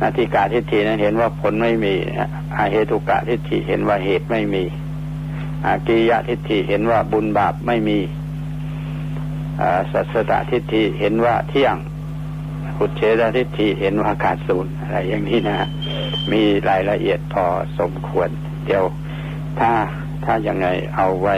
[0.00, 1.94] นาทิกาทิฏฐินั้นเห็นว่าผลไม่มี
[2.56, 4.64] อาเหตุกะทิฏฐิเห็นว่าเหตุไม่มี
[5.66, 7.98] อากิยะทิฏฐิเห็นว่าบุญบาปไม่มี
[9.92, 11.76] สัสตทิฏฐิเห็นว่าเที่ยง
[12.76, 15.56] ขุเฉดทิฏฐิเห็นว่าขาดศูนย์อะไรอย่างนี้นะ
[16.32, 17.44] มีรายละเอียดพอ
[17.78, 18.28] สมควร
[18.66, 18.84] เดี๋ยว
[19.58, 19.72] ถ้า
[20.24, 20.66] ถ้ายังไง
[20.96, 21.36] เอาไว้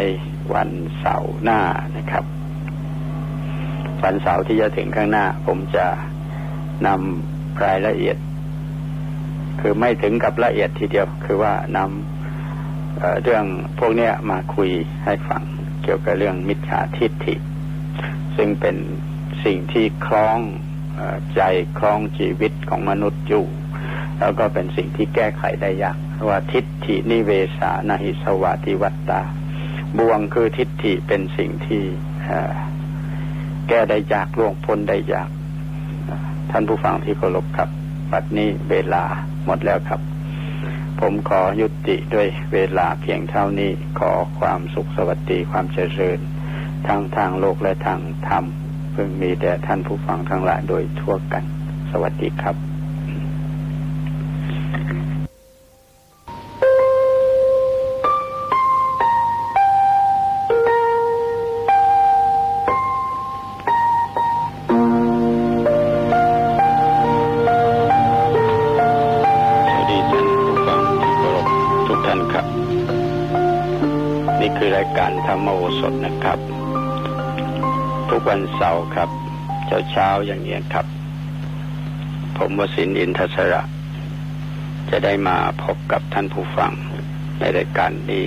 [0.54, 0.68] วัน
[1.00, 1.60] เสาร์หน้า
[1.96, 2.24] นะครับ
[4.02, 5.86] วันเสาร์ที่จะถึงข้างหน้า ผมจะ
[6.86, 8.16] นำรายละเอียด
[9.60, 13.44] คือไม่ถึงกับละเอียดทีเดียว คือว่านำเเรื่อง
[13.78, 14.70] พวกนี้มาคุย
[15.04, 15.42] ให้ฟัง
[15.82, 17.34] เกี่ยวกับเรื่องมิจฉาทิฏฐิ
[18.36, 18.76] ซึ่งเป็น
[19.44, 20.38] สิ่งที่คล้อง
[21.34, 21.40] ใจ
[21.78, 23.46] คล้องชีวิตของมนุษย์อยู่
[24.18, 25.96] แล้วก็เป็นสิ่งที่แก้ไขได้ยาก
[26.28, 29.20] ว่าทิฏฐินิเวสานาหิสวาติวัตตา
[29.98, 31.82] บ่วงคือทิฏฐิเป็นสิ่งที่
[33.68, 35.30] แก้ได้ยากล่วงพ้นได้ยาก
[36.50, 37.68] ท่านผู้ฟังที่เคารพครับ
[38.12, 39.04] บัดนี้เวลา
[39.46, 40.00] หมดแล้วครับ
[41.00, 46.18] ผมขอยุติด้วยเวลาเพียงเท่านี้ขอความสุขสวัสดีความเจริญ
[46.86, 48.44] ทั้งทางโลกและทางธรรม
[48.92, 51.44] เพิ่งมีแด่ท่านผู้ฟังทั้งหลายโดยทั่วกัน
[51.90, 52.67] สวัสดีครับ
[78.28, 79.10] วันเสาร์ครับ
[79.66, 80.86] เช้าเช้าอย่างนี้ครับ
[82.38, 83.62] ผมวสินอินทศระ
[84.90, 86.72] จะได้มาพบกับท่านผู้ฟัง
[87.38, 88.26] ในรายการนี้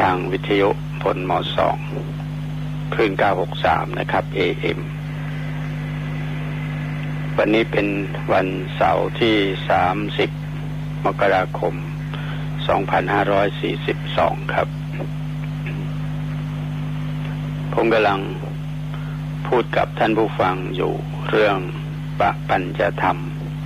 [0.00, 0.68] ทางวิทยุ
[1.02, 1.78] พลมสอง
[2.92, 4.78] คลื่นเก้าหกสามนะครับ AM
[7.36, 7.86] วันนี้เป็น
[8.32, 9.34] วันเสาร์ที่
[9.70, 10.30] สามสิบ
[11.06, 11.74] มกราคม
[12.68, 14.77] สองพันห้าร้อยสี่สิบสองครับ
[17.80, 18.20] ผมกำลัง
[19.48, 20.92] พูดกับท่านผู้ฟังอยู่
[21.30, 21.58] เรื่อง
[22.20, 23.18] ปะปัญจะธรรม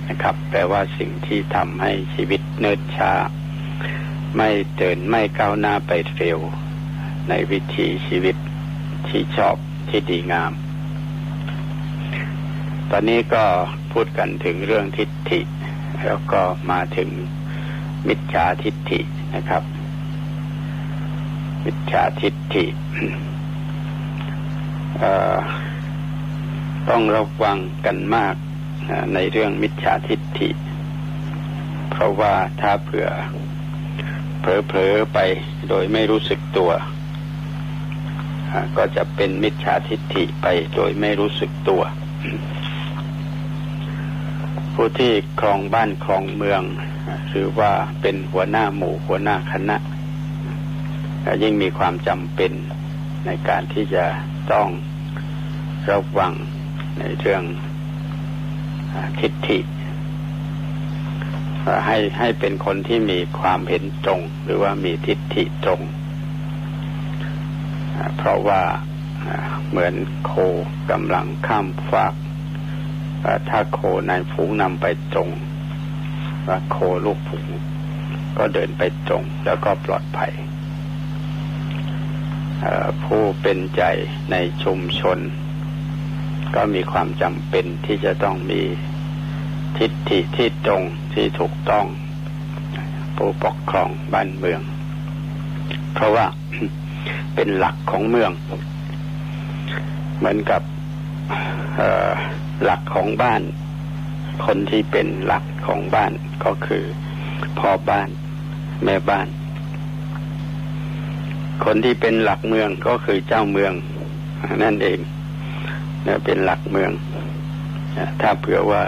[0.09, 3.11] นะครับ แปลว่าสิ่งที่ทำให้ชีวิตเนิดช้า
[4.37, 6.39] ไม่เดินไม่ก้าวหน้าไปเร็ว
[7.29, 8.35] ในวิถีชีวิต
[9.07, 9.55] ที่ชอบ
[9.89, 10.51] ที่ดีงาม
[12.91, 13.45] ตอนนี้ก็
[13.91, 15.41] พูดกันถึงเรื่องทิฏฐิ
[16.05, 16.41] แล้วก็
[16.71, 17.09] มาถึง
[18.07, 18.99] มิจฉาทิฏฐิ
[19.35, 19.63] นะครับ
[21.65, 22.67] มิจฉาทิฏฐิ
[26.89, 28.35] ต้องระวังกันมาก
[29.13, 30.49] ในเรื่องมิจฉาทิฏฐิ
[31.89, 33.07] เพราะว่าถ้าเผื่อ
[34.39, 35.19] เผลอๆไป
[35.69, 36.71] โดยไม่รู้สึกตัว
[38.77, 41.83] ก็จะเป็นมิจฉาทิฏฐิไปโดยไม่รู้สึกตัว
[44.73, 46.61] ผู้ที่ครองบ้านครองเมือง
[47.29, 47.71] หรือว่า
[48.01, 49.77] เป็นหัวหน้าหมู่หัวหน้าคณะ
[51.43, 52.51] ยิ่งมีความจำเป็น
[53.25, 54.05] ในการที่จะ
[54.51, 54.67] ต้อง
[55.89, 56.33] ระวัง
[56.99, 57.43] ในเรื่อง
[59.19, 59.59] ทิฏฐิ
[61.85, 65.81] ให้ให้เป็นคนที่มีความเห็นตรง หรือว่ามีทิฏฐิตรง
[68.17, 68.61] เพราะว่า
[69.69, 69.93] เหมือน
[70.25, 70.31] โค
[70.91, 72.13] กำลังข้ามฝาก
[73.49, 75.29] ถ้าโคในฝูงนำไปตรง
[76.47, 77.47] ว่าโคลูกฝูง
[78.37, 80.31] ก็เดินไปตรงแล้วก็ปลอดภัย
[83.03, 83.83] ผู้เป็นใจ
[84.31, 85.19] ในชุมชน
[86.55, 88.61] ก็มีความจำเป็นที่จะต้องมี
[89.77, 90.83] ทิฏฐิที่ตรง
[91.13, 91.85] ที่ถูกต้อง
[93.17, 94.61] ผู้ปกครองบ้านเมือง
[95.93, 96.25] เพราะว่า
[97.35, 98.31] เป็นหลักของเมือง
[100.17, 100.61] เหมือนกับ
[102.63, 103.41] หลักของบ้าน
[104.45, 106.11] คนที่เป็นหลักของบ้าน
[106.45, 106.83] ก็คือ
[107.59, 108.09] พ่อบ้าน
[108.85, 109.27] แม่บ้าน
[111.63, 113.73] คนที่เป็นหลักเมืองก็คือเจ้าเมือง
[114.63, 114.99] นั่นเอง
[116.03, 116.91] เนี่ยเป็นหลักเมือง
[118.21, 118.83] ถ้าเผื่อว่า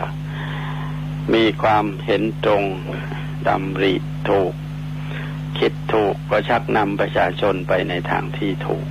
[1.34, 2.63] มีความเห็นตรง
[3.47, 3.93] ดำริ
[4.30, 4.53] ถูก
[5.59, 8.86] คิดถูกก็ชักนำประชาชนไปในทางที่ถูก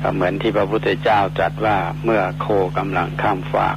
[0.00, 2.46] ก็เหมือนที่พระพุทธเจ้าตรัสว่าเมื่อโค
[2.78, 3.76] กำลังข้ามฝาก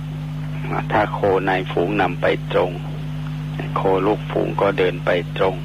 [0.91, 2.71] ถ้าโคในฝูงนำไปตรง
[3.75, 5.55] โคลูกฝูงก็เดินไปตรง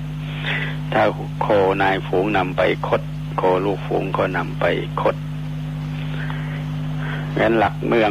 [0.93, 1.03] ถ้า
[1.41, 1.47] โค
[1.83, 3.03] นายฝูงนำไปคด
[3.37, 4.65] โคลูกฝูงก็นำไป
[5.03, 5.17] คด
[7.39, 8.11] งั้นหลักเมือง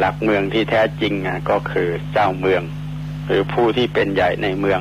[0.00, 1.12] หลักเมืองที่แท้จริง
[1.50, 2.62] ก็คือเจ้าเมือง
[3.26, 4.80] หรือผู้ที่เป็นใหญ่ในเมือง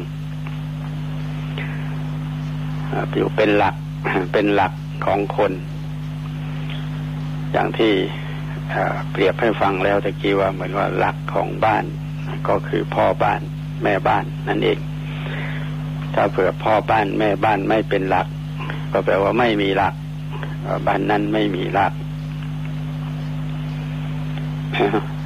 [3.15, 3.75] อยู่เป็นหลัก
[4.33, 4.73] เป็นหลัก
[5.05, 5.51] ของคน
[7.51, 7.93] อย่างที่
[9.11, 11.83] เปรียบให้ฟังแล้วตะกี้ว่าเหมือนว่าหลักของบ้าน
[12.47, 13.41] ก็คือพ่อบ้าน
[13.83, 14.77] แม่บ้านนั่นเอง
[16.22, 18.28] ถ้าเผื่อพ่อบ้านแม่บ้านไม่เป็นหลัก
[18.91, 19.93] ก็แปลว่าไม่มีหลัก
[20.88, 21.93] บ้านนั้นไม่มีหลัก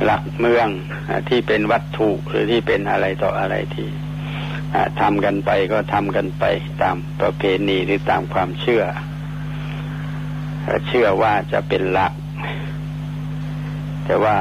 [0.06, 0.68] หลักเมือง
[1.30, 3.90] ที่เป็นวัตถุหรือที่เป็นอะไรต่ออะไรที่
[5.02, 6.44] ทำกันไปก็ทำกันไป
[6.82, 8.84] ตามประเพณีหรือตามความเชื่อ
[10.88, 12.14] เชื่อว่าจะเป็นหลัก
[14.06, 14.36] แต่ว่า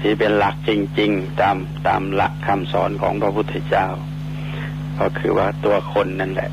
[0.00, 0.70] ที่เป็นหลักจ
[1.00, 1.56] ริง ๆ ตาม
[1.86, 3.88] ตามหลักคำสอนของพระพุทธเจ้า
[5.00, 6.50] ก็คือว่าตัวคนนั่นแหละ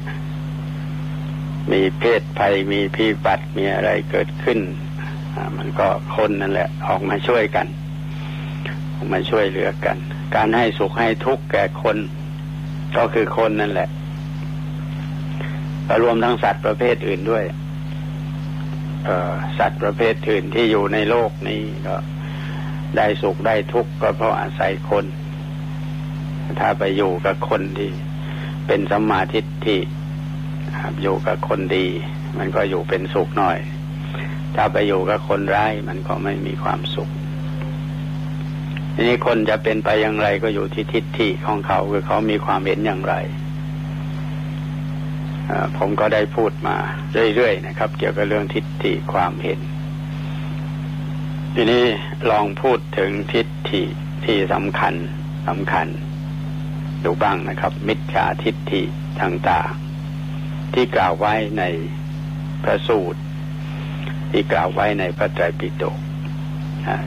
[1.72, 4.60] มีเพศภัยมีพิบัติมีอะไรเกิดขึ้น
[5.58, 7.68] มันก็คนนั่นแหละ ออกมาช่วยกัน
[8.96, 9.98] ออกมาช่วยเหลือกัน
[10.36, 11.98] การให้สุขให้ทุกข์แก่คน
[12.98, 13.90] ก็คือคนนั่นแหละ
[16.04, 17.44] รวมทั้งสัตว์ประเภทอื่นด้วย
[19.60, 21.96] สัตว์ประเภทอื่นที่อยู่ในโลกนี้ก็
[22.98, 25.06] ได้สุขได้ทุกข์ก็เพราะอาศัยคน
[26.60, 27.90] ถ้าไปอยู่กับคนที่
[28.72, 29.80] เป็นสมาธิที่
[31.02, 31.86] อยู่กับคนดี
[32.38, 33.58] มันก็อยู่เป็นสุขหน่อย
[34.56, 37.10] ถ้าไปอยู่กับคนร้ายมันก็ไม่มีความสุข
[38.94, 43.16] ทีนี้คนจะเป็นไปอย่างไรก็อยู่ที่ทิฏฐิของเขาคือเขามีความเห็นอย่างไร
[45.78, 46.78] ผมก็ได้พูดมา
[47.36, 49.60] เรื่อยๆนะครับ เกี่ยวกับเรื่องทิฏฐิความเห็น
[51.56, 51.84] ทีนี้
[52.32, 53.84] ลองพูดถึงทิฏฐิ
[54.26, 54.94] ที่สำคัญ
[55.48, 55.88] สำคัญ
[57.06, 58.82] ดูบ้างนะครับ มิจฉาทิฏฐิ
[59.22, 61.64] ต่างๆที่กล่าวไว้ใน
[62.64, 63.22] พระสูตร
[64.32, 65.98] ที่กล่าวไว้ในพระไตรปิฎก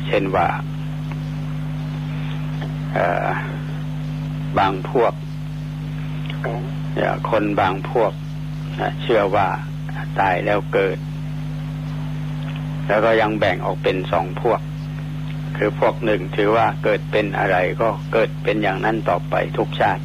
[0.06, 0.46] เช่นว่า
[4.58, 5.12] บางพวก
[7.30, 8.12] คนบางพวก
[9.02, 9.48] เชื่อว่า
[10.18, 10.98] ตายแล้วเกิด
[12.86, 14.60] แล้วก็ยังแบ่งออกเป็นสองพวก
[15.64, 20.02] คือพวกหนึ่งถือว่าเกิดเป็นอะไรก็เกิดเป็นอย่างนั้นต่อไปทุกชาติ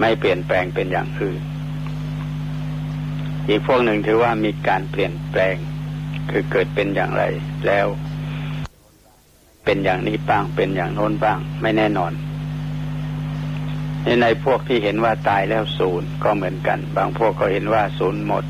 [0.00, 1.40] ไม่เปลี่ยนแปลงเป็นอย่างอื่น
[3.48, 5.56] อีกพวกหนึ่งถือว่ามีการเปลี่ยนแปลง
[6.30, 7.24] คือเกิดเป็นอย่างไร
[7.66, 7.86] แล้ว
[9.64, 12.12] เป็นอย่างนี้บ้างเป็นอย่างโน้นบ้าง ไม่แน่นอน
[14.02, 18.44] ในในพวกที่เห็นว่าตายแล้วศูนย์ก็เหมือนกัน บางพวกก็เห็นว่าศูนย์หมด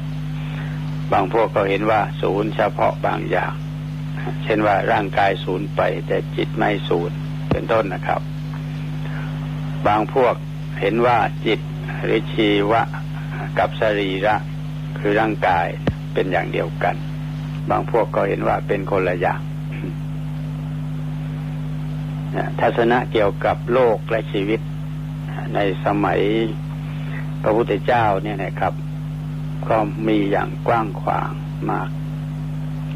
[1.13, 3.55] บางพวกก็เห็นว่าศูนย์เฉพาะบางอย่าง
[4.45, 7.17] เช่นว่าร่างกายศูนย์ไปแต่จิตไม่ศูนย์
[7.51, 8.21] เป็นต้นนะครับ
[9.87, 10.35] บางพวก
[10.81, 11.61] เห็นว่าจิต
[12.03, 12.83] หรือชีวะ
[13.59, 14.37] กับสรีระ
[14.99, 15.67] คือร่างกาย
[16.15, 16.95] เป็นอย่างเดียวกัน
[17.71, 19.41] บางพวกก็เห็นว่าเป็นคนละอย่าง
[22.61, 24.61] ทัศนะเกี่ยวกับโลกและชีวิต
[25.55, 26.21] ในสมัย
[27.43, 28.73] พระพุทธเจ้าเนี่ยนะครับ
[29.69, 29.77] ก็
[30.09, 31.31] มีอย่างกว้างขวาง
[31.71, 31.89] มาก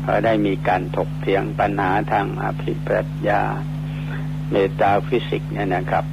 [0.09, 3.43] ก็ได้มีการถกเถียงปัญหาทางอภิปรัชญา
[4.51, 6.05] เมตาฟิสิกเนี่ยนะครับ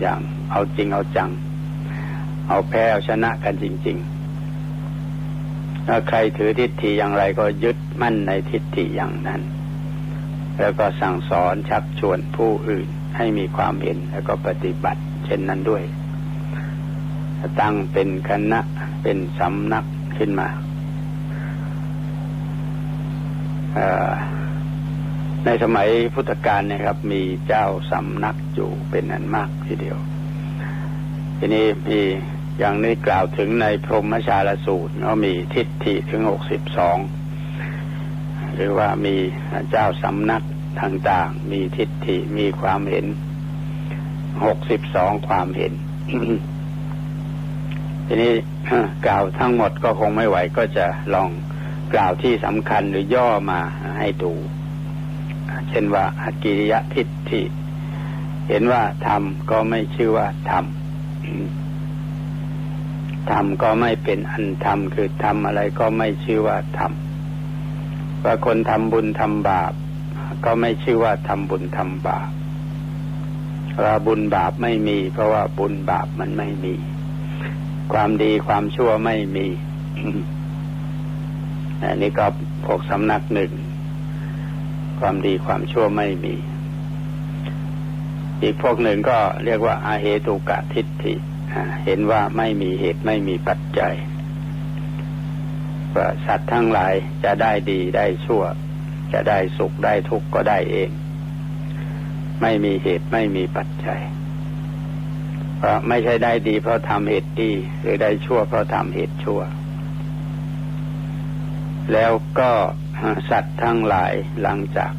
[0.00, 0.18] อย่าง
[0.50, 1.30] เอาจริงเอาจัง
[2.48, 9.40] เอาแพ้เอาชนะกันจริงๆถ้าใครถือทิฏฐิอย่างไรก็ยึดมั่นในทิฏฐิอย่างนั้น
[10.58, 15.82] แล้วก็สั่งสอนชักชวนผู้อื่นให้มีความเห็นแล้วก็ปฏิบัติ เช่นนั้นด้วย
[17.60, 18.60] ตั้งเป็นคณะ
[19.02, 19.84] เป็นสำนัก
[20.18, 20.48] ขึ้นมา
[25.44, 29.98] ในสมัยพุทธกาลนะครับ มีเจ้าสำนักอยู่เป็นอันมากทีเดียว
[31.38, 32.00] ทีนี้มี
[32.58, 36.98] อย่างนี้กล่าวถึงในพรหมชาลสูตรก็มีทิฏฐิถึงหกสิบสอง
[38.54, 39.16] หรือว่ามี
[39.70, 40.42] เจ้าสำนัก
[40.80, 43.06] ต่างๆ มีทิฏฐิมีความเห็น
[44.44, 45.72] หกสิบสองความเห็น
[48.06, 48.32] ทีนี้
[49.06, 51.28] กล่าวทั้งหมดก็คงไม่ไหวก็จะลอง
[51.92, 53.60] กล่าวที่สำคัญหรือย่อมา
[53.98, 54.32] ให้ดู
[55.68, 57.42] เช่นว่าอากิริยทิฏฐิ
[58.48, 60.64] เห็นว่าธรรมก็ไม่ชื่อว่าธรรม
[63.30, 66.92] ธรรมก็ไม่เป็นอันธรรมคือทำอะไรก็ไม่ชื่อว่าธรรม
[68.24, 69.72] ว่าคนทำบุญทำบาป
[70.44, 72.30] ก็ไม่ชื่อว่าทำบุญทำบาป
[73.84, 76.74] ว่าบุญบาปไม่มี เพราะว่าบุญบาปมันไม่มี
[77.92, 79.46] ความดีความชั่วไม่มี
[81.88, 82.26] อันนี้ก็
[82.64, 83.50] พวกสำนักหนึ่ง
[85.00, 86.34] ความดีความชั่วไม่มี
[88.42, 91.14] อีกพวกหนึ่งก็เรียกว่าอาเหตุกะทิฏฐิ
[91.84, 93.94] เห็นว่าไม่มีเหตุไม่มีปัจจัย
[95.96, 98.42] ว่าสัตว์ทั้งหลายจะได้ดีได้ชั่ว
[99.12, 100.90] จะได้สุขได้ทุกข์ก็ได้เอง
[102.42, 104.00] ไม่มีเหตุไม่มีปัจจัย
[105.58, 109.40] เพราะไม่ใช่ได้ดีเพราะทำเหตุดี หรือได้ชั่วเพราะทำเหตุชั่ว
[111.92, 112.52] แล้วก็
[113.30, 114.12] สัตว์ทั้งหลาย
[114.42, 114.92] หลังจาก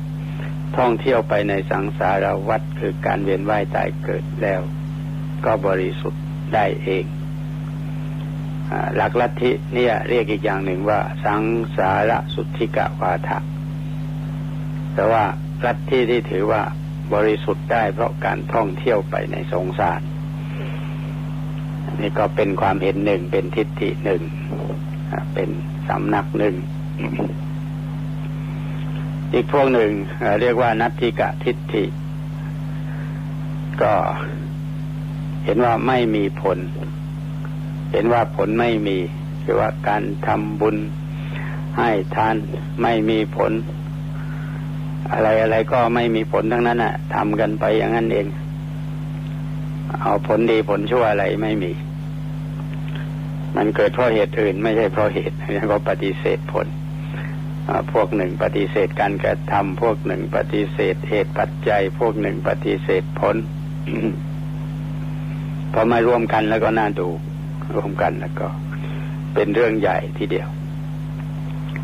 [0.77, 4.61] ท่องเที่ยวไปในสังสารวัฏคือการเวียนว่ายตายเกิดแล้ว
[5.45, 6.23] ก็บริสุทธิ์
[6.53, 7.05] ได้เอง
[8.95, 11.41] หลักลัทธิเนี่ยเรียกอีกอย่างหนึ่งว่า สัง
[11.77, 13.37] สารสุทธิกะวาทะ
[14.93, 15.23] แต่ว่า
[15.65, 16.61] ลัทธิที่ถือว่า
[17.13, 20.01] บริสุทธิ์ได้เพราะการท่องเที่ยวไปในสงสาร
[21.99, 24.21] นี่ก็เป็นความเห็นหนึ่งเป็นทิฏฐิหนึ่ง
[25.33, 25.49] เป็น
[25.87, 26.55] สำนักหนึ่ง
[29.33, 29.91] อีกพวกหนึ่ง
[30.41, 31.85] เรียกว่านัตถิกะทิฏฐิ
[33.81, 33.93] ก็
[35.45, 36.57] เห็นว่าไม่มีผล
[37.91, 38.97] เห็นว่าผลไม่มี
[39.43, 40.77] คือว่าการทำบุญ
[41.77, 42.35] ให้ทาน
[42.81, 43.51] ไม่มีผล
[45.11, 48.27] อะไรอะไรก็ไม่มีผลทั้งนั้นอะทำกันไปอย่างนั้นเอง
[50.01, 51.71] เอาผลดีผลชั่วอะไรไม่มี
[53.55, 56.67] มันเกิดเพราะเหตุอื่น ไม่ใช่เพราะเหตุแล้วก็ปฏิเสธผล
[57.93, 63.35] พวกหนึ่งปฏิเสธการกระทำพวกหนึ่งปฏิเสธเหตุปัจจัย พวกหนึ่งปฏิเสธผล
[65.73, 67.09] พอมาร่วมกันแล้วก็น่าดู
[67.75, 68.47] ร่วมกันแล้วก็
[69.33, 70.49] เป็นเรื่องใหญ่ทีเดียว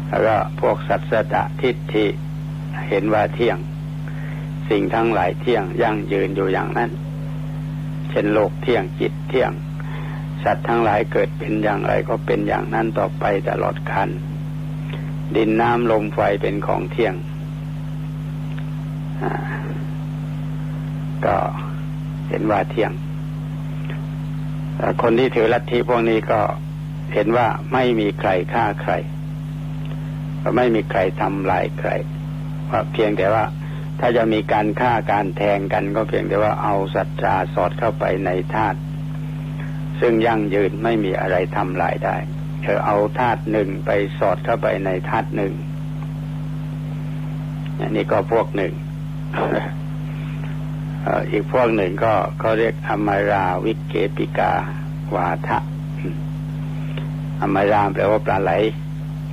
[0.07, 2.05] แล้วก็พวกสัตสตทิฏฐิ
[2.89, 3.57] เห็นว่าเที่ยง
[4.69, 6.91] สิ่งทั้งหลายเที่ยงยั่งยืนอยู่อย่างนั้น
[8.09, 9.51] เช่นโลกเที่ยงจิตเที่ยง
[10.43, 14.09] สัตว์ทั้งหลายเกิดเป็นอย่างไรก็เป็นอย่างนั้นต่อไปตลอดคัน
[15.36, 17.15] ดินน้ำลมไฟเป็นของเที่ยง
[21.25, 21.38] ก็
[22.29, 22.91] เห็นว่าเที่ยง
[25.01, 26.41] คนที่ถือลัทธิพวกนี้ก็
[27.13, 28.93] เห็นว่าไม่มีใครฆ่าใคร
[30.55, 31.89] ไม่มีใครทำลายใคร
[32.69, 33.45] ว่าเพียงแต่ว่า
[33.99, 38.79] ถ้าจะมีการฆ่าการแทงกันก็เพียงแต่ว่าเอาศรัทธาสอดเข้าไปในธาตุ
[39.99, 42.17] ซึ่งยั่งยืนไม่มีอะไรทำลายได้
[42.64, 45.53] เธอเอาธาตุหนึ่งไปสอดเข้าไปในธาตุหนึ่ง
[47.95, 48.74] นี่ก็พวกหนึ่ง
[51.32, 54.53] อีกพวกหนึ่งก็เขาเรียกอมาราวิเกปิกา
[55.16, 55.59] วาทะ
[57.41, 58.51] อมาราแปลว่าปลาไหล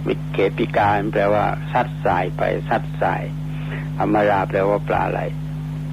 [0.09, 3.23] วิเกปิกาแปลว่าซัดสายไปซัดสาย
[3.99, 5.21] อมาราแปลว่าปลาไหล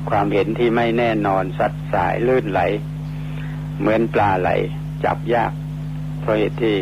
[0.09, 2.61] ความเห็นที่ไม่แน่นอนซัดสายลื่นไหล
[3.79, 4.49] เหมือนปลาไหล
[5.05, 5.51] จับยาก
[6.19, 6.77] เพราะเหตุที่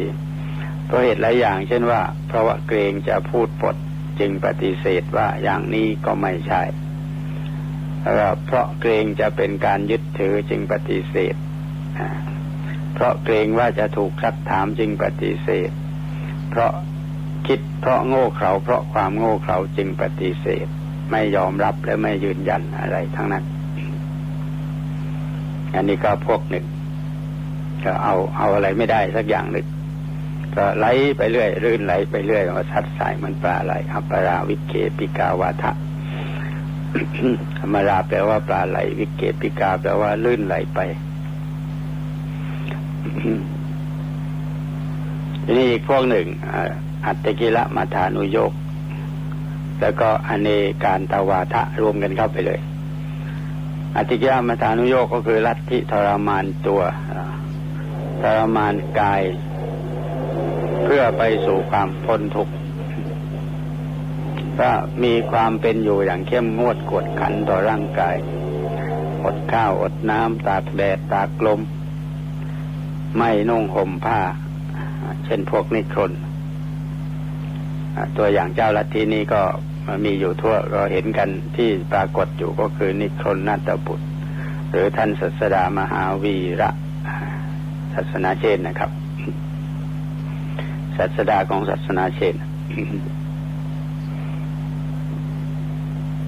[0.86, 3.76] เพราะเหตุหลายอย่าง เช่นว่า เพราะว่าเกรงจะพูดปด
[4.20, 6.62] จึงปฏิเสธว่าอย่างนี้ก็ไม่ใช่
[8.46, 11.36] เพราะเกรงจะเป็นการยึดถือจึงปฏิเสธ
[12.94, 15.72] เพราะเกรงว่าจะถูกซักถามจึงปฏิเสธ
[16.50, 16.72] เพราะ
[17.48, 20.68] คิดเพราะโง่เขลาเพราะความโง่เขลาจึงปฏิเสธ
[21.12, 23.44] ไม่ยอมรับและไม่ยืนยันอะไรทั้งนั้น
[25.76, 26.66] อันนี้ก็พวกหนึ่ง
[27.84, 29.68] ก็เอาเอาอะไรไม่ได้สักอย่างหนึ่ง
[30.58, 30.88] ก็ไหล
[31.18, 35.72] ไปเรื่อยรื่นไหลไปเรื่อยว่าซัดสายมันปลาไหลอัปปราวิเกปิกาวาทะ
[37.58, 40.80] ธรรมราแปลว่าปลาไหล วิเกปิกาแปลว่าลื่นไหลไป
[45.44, 46.28] ทีนี้อีกพวกหนึ่ง
[47.06, 48.54] อัตตกิละมาทานุโยก
[49.82, 50.50] แล้วก็อเน
[50.84, 52.60] การตาวาทะรวมกันเข้าไปเลย
[53.96, 56.82] อัตติกิละมาทานุโยกก็คือลัทธิทรมานตัว
[58.22, 59.24] ทรมานกาย
[60.84, 62.54] เพื่อไปสู่ความพ้นทุกข์
[64.60, 64.72] ก็
[65.04, 68.16] มีความเป็นอยู่อย่างเข้มงวดกดขันต่อร่างกาย
[69.24, 71.60] อดข้าวอดน้ำตากแดดตากลม
[73.18, 74.22] ไม่นุ่งห่มผ้า
[75.26, 76.12] เช่นพวกนิครน
[78.18, 79.42] ตัวอย่างเจ้าลัทธินี้ก็
[80.06, 84.06] มีอยู่ทั่วเราเห็นกันที่ปรากฏอยู่ก็คือนิครนนาตบุตร
[84.70, 86.70] หรือท่านศัสดามหาวีระ
[87.94, 88.92] ศาสนาเชนนะครับ
[90.98, 92.36] ศาสดาของศาสนาเชน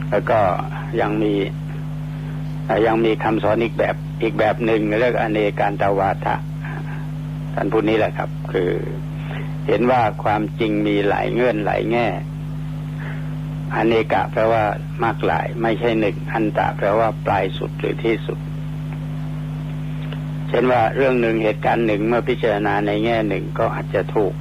[0.09, 0.39] แล้วก็
[1.01, 1.33] ยังมี
[2.85, 6.35] ยังมีคำสอนอีกแบบอีกแบบหนึ่งเรียกอเนการตวาทะ
[7.53, 8.69] ท่านพูดนี้แหละครับ คือ
[9.67, 12.07] เห็นว่าความจริงมีหลายเงื่อนหลายแง่
[13.73, 14.63] อเนกะแปลว่า
[15.03, 18.39] มากหลาย ไม่ใช่หนึ่งอันตะแปลว่าปลายสุดหรือที่สุด
[20.49, 24.33] เช่นว่าเรื่องหนึ่งเหตุการณ์หนึ่งเมื่อพิจารณาในแง่หนึ่งก็อาจจะถูก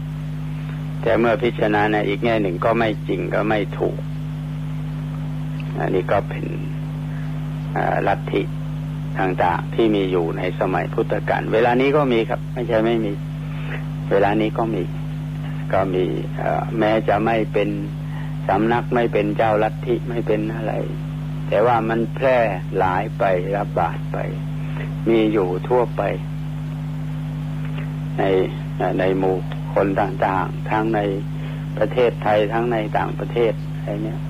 [1.05, 3.97] แต่เมื่อพิจารณาในอีกแง่หนึ่งก็ไม่จริงก็ไม่ถูก
[5.79, 6.45] อันนี้ก็เป็น
[8.09, 8.43] ลัทธิ
[9.19, 13.13] ต่างๆที่มีอยู่ในสมัยพุทธกาลเวลานี้ก็มีครับ ไม่ใช่ไม่มี
[14.11, 14.83] เวลานี้ก็มี
[15.73, 16.05] ก็มี
[16.79, 17.69] แม้จะไม่เป็น
[18.49, 20.73] สำนักไม่เป็นเจ้าลัทธิไม่เป็นอะไร
[21.49, 22.39] แต่ว่ามันแพร่
[22.79, 23.23] หลายไป
[23.57, 24.19] ระบาดไป
[25.09, 26.03] มีอยู่ทั่วไป
[28.19, 28.23] ใน
[28.99, 29.37] ในหมู่
[29.75, 31.01] คนต่างๆ ทั้งใน
[31.79, 34.21] ประเทศไทยทั้งในต่างประเทศอะไรเนี้ย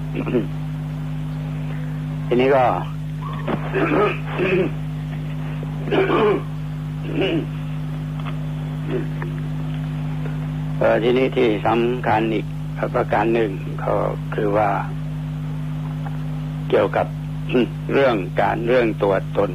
[2.26, 2.64] ทีนี้ก็
[10.78, 12.46] เออทีนี้ที่สำคัญอีก
[12.94, 13.50] ประการหนึ่ง
[13.84, 13.94] ก็
[14.34, 14.70] คือว่า
[16.70, 17.06] เกี่ยวกับ
[17.92, 19.50] เรื่องการเรื่องตัวตน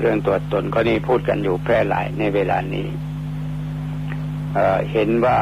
[0.00, 2.86] เรื่องตัวตนก็นี่พูดกันอยู่แพร่หลายในเวลานี้
[4.92, 5.38] เห็นว่า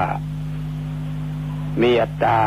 [1.83, 2.41] มีอัตตา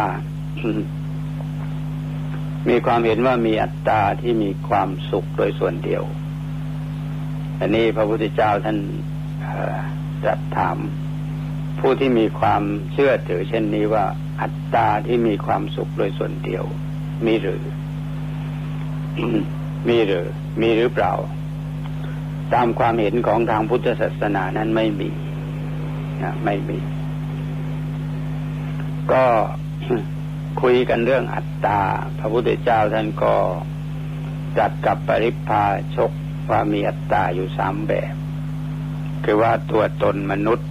[2.69, 6.03] มีความเห็นว่ามีอัตตาที่มีความสุขโดยส่วนเดียว
[7.59, 8.77] อันนี้พระพุทธเจ้าท่าน
[10.25, 10.77] จัดถาม
[11.79, 12.63] ผู้ที่มีความ
[12.93, 14.05] เชื่อถือเช่นนี้ว่า
[14.41, 16.63] อัตตาที่มีความสุขโดยส่วนเดียว
[17.25, 17.63] มีหรือ
[19.89, 20.27] มีหรือ
[20.61, 21.13] มีหรือเปล่า
[22.53, 25.09] ตามความเห็นของทางพุทธศาสนานั้นไม่มี
[26.43, 26.79] ไม่มี
[29.11, 29.25] ก็
[30.61, 31.79] คุยกันเรื่องอัตตา
[32.19, 33.33] พระพุทธเจ้าท่านก็
[34.57, 35.63] จัดกับปริพา
[35.95, 36.11] ชก
[36.49, 38.13] ว่ามีอัตตาอยู่สามแบบ
[39.23, 40.69] คือว่าตัวตนมนุษย์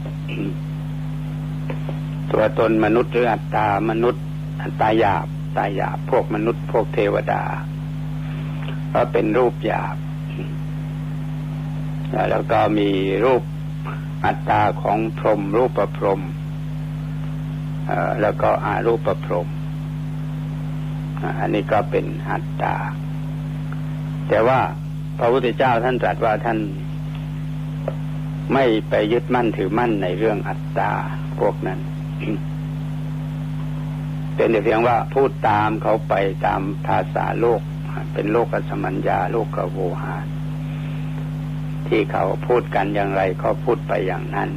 [2.33, 4.25] ตัวตนมนุษย์หรืออัตตามนุษย์
[4.63, 5.27] อัตตาหยาบ
[5.57, 7.43] ตาหยาบพวกมนุษย์ พวกเทวดา
[8.93, 9.97] ก็เป็นรูปหยาบ
[12.31, 12.89] แล้วก็มี
[13.25, 13.43] รูป
[14.25, 16.21] อัตตาของพรหมรูปประพรหม
[18.21, 19.49] แล้วก็อารูปประพรหม
[21.41, 22.77] อันนี้ก็เป็นอัตตา
[24.29, 24.61] แต่ว่า
[25.19, 26.59] พระพุทธเจ้าท่านตรัสว่าท่าน
[28.53, 30.91] ไม่ไปยึดมั่นถือมั่นในเรื่องอัตตา
[31.39, 31.81] พวกนั้น
[34.37, 36.15] เป็นแต่เพียงว่าพูดตามเขาไป
[36.47, 37.61] ตามภาษาโลก
[38.15, 40.24] เป็นโลกสมัญญาโลกกโวหาร
[41.95, 44.51] ที่เขาพูดกันอย่างไรก็พูดไปอย่างนั้น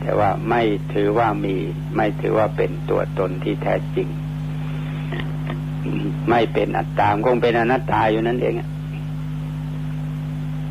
[0.00, 1.56] แต่ว่าไม่ถือว่ามี
[1.96, 4.08] ไม่ถือว่าเป็นตัวตนที่แท้จริง
[6.30, 8.54] ไม่เป็นอัตตามคงเป็นอนัตตาอยู่นั่นเอง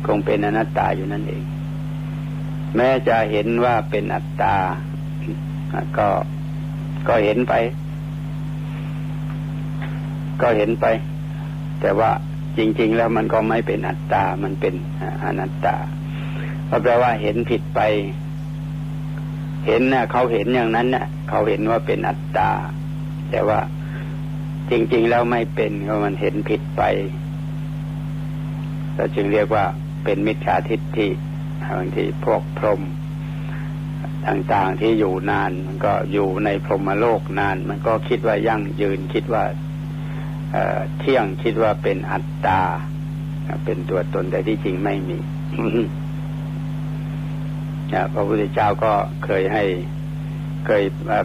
[0.06, 1.42] คงเป็นอนัตตาอยู่นั่นเอง
[2.76, 4.54] แม้จะเห็นว่าเป็นอัตตา
[5.98, 6.08] ก็
[7.08, 7.54] ก็เห็นไป
[10.42, 10.86] ก็เห็นไป
[11.80, 12.10] แต่ว่า
[12.58, 14.74] จริง ๆ แล้วมันก็ไม่เป็นอัตตา มันเป็น
[15.24, 15.76] อนัตตา
[16.66, 17.80] เพราะแปลว่าเห็นผิดไป
[19.66, 22.50] เห็นนะเขาเห็นอย่างนั้นนะเขาเห็นว่าเป็นอัตตา
[23.30, 23.60] แต่ว่า
[24.70, 26.82] จริง ๆ แล้วไม่เป็นเพราะมันเห็นผิดไป
[28.94, 29.64] เราจึงเรียกว่า
[30.04, 31.08] เป็นมิจฉาทิฏฐิ
[31.78, 32.82] บางทีพวกพรหม
[34.28, 39.44] ต่างๆที่อยู่นาน มันก็อยู่ในพรหมโลกนาน มันก็คิดว่ายั่งยืนคิดว่า
[40.98, 42.60] เที่ยงคิดว่าเป็นอัตตา
[43.64, 45.18] เป็นตัวตนแต่ที่จริงไม่มี
[48.12, 48.92] พระพุทธเจ้าก็
[49.24, 49.64] เคยให้
[50.66, 50.82] เคย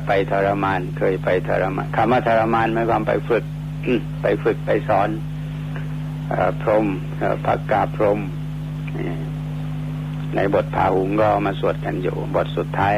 [0.07, 3.43] ไปทรมาน เคยไปทรมานคำว่าทรมานหมายความไปฝึก
[4.21, 5.09] ไปฝึกไปสอน
[6.61, 6.85] พรม
[7.45, 8.19] ผักกาพรม
[10.35, 12.95] ในบทพาหุงก็มาสวดกันอยู่ บทสุดท้าย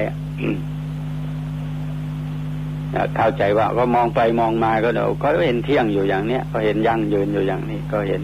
[3.15, 8.21] เข้าใจว่าก็มองไปมองมาก็เดี๋ยวก็เห็นเที่ยงอยู่อย่างเนี้ยก็เห็นยั่งยืนอยู่อย่างนี้ ก็เห็น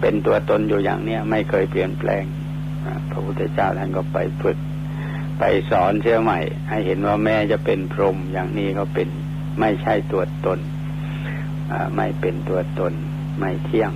[0.00, 2.24] เป็นตัวตนอยู่อย่างเนี้ยไม่เคยเปลี่ยนแปลง
[3.10, 4.58] พระพุทธเจ้าท่านก็ไปฝึก
[5.38, 9.08] ไปสอนเชื่อใหม่ ให้เห็นว่าแม่จะเป็นพรหมอย่างนี้ก็เป็น
[9.60, 10.58] ไม่ใช่ตัวตน
[11.96, 12.92] ไม่เป็นตัวตน
[13.38, 13.92] ไม่เที่ยง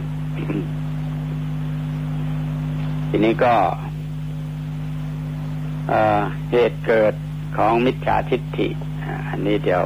[3.09, 3.55] ทีนี้ก็
[6.51, 7.15] เหตุเกิด
[7.57, 8.69] ของมิจฉาทิฏฐิ
[9.29, 9.85] อันนี้เดี๋ยว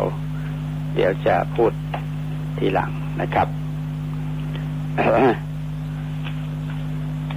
[0.94, 1.72] เดี๋ยวจะพูด
[2.59, 2.90] ทีหลัง
[3.20, 3.48] นะครับ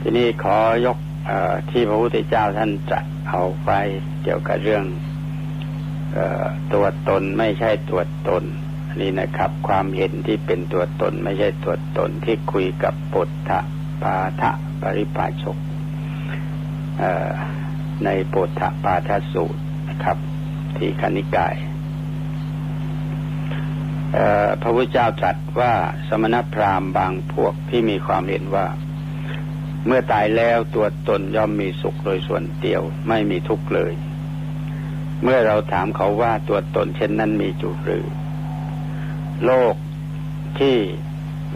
[0.01, 0.97] ทีนี้ขอยก
[1.72, 2.99] ที่พระพุทธเจ้าท่านจะ
[3.30, 3.72] เอาไป
[4.23, 4.84] เกี่ยวกับเรื่อง
[6.73, 8.43] ตัวตนไม่ใช่ตัวตน
[8.88, 13.60] อันนี้นะครับ ความเห็นที่เป็นตัวตนไม่ใช่ตัวตนที่คุยกับปุถะ
[14.01, 14.51] ปาทะ
[14.81, 15.57] ปริปาชก
[18.03, 20.18] ในปุถะปาทสูตรนะครับ
[20.77, 21.56] ที่คณิกาย
[24.61, 25.73] พระพุทธเจ้าตรัสว่า
[26.07, 28.68] สมณพราหมณ์บางพวกที่มีความเห็นว่า
[29.86, 33.94] เมื่อตายแล้วตัวตนย่อมมีสุขโดยส่วนเดียวไม่มีทุกข์เลย
[35.23, 38.06] เมื่อเราถามเขาว่าตัวตนเช่นนั้นมีจุหรือ
[39.45, 39.76] โลก
[40.60, 40.77] ที่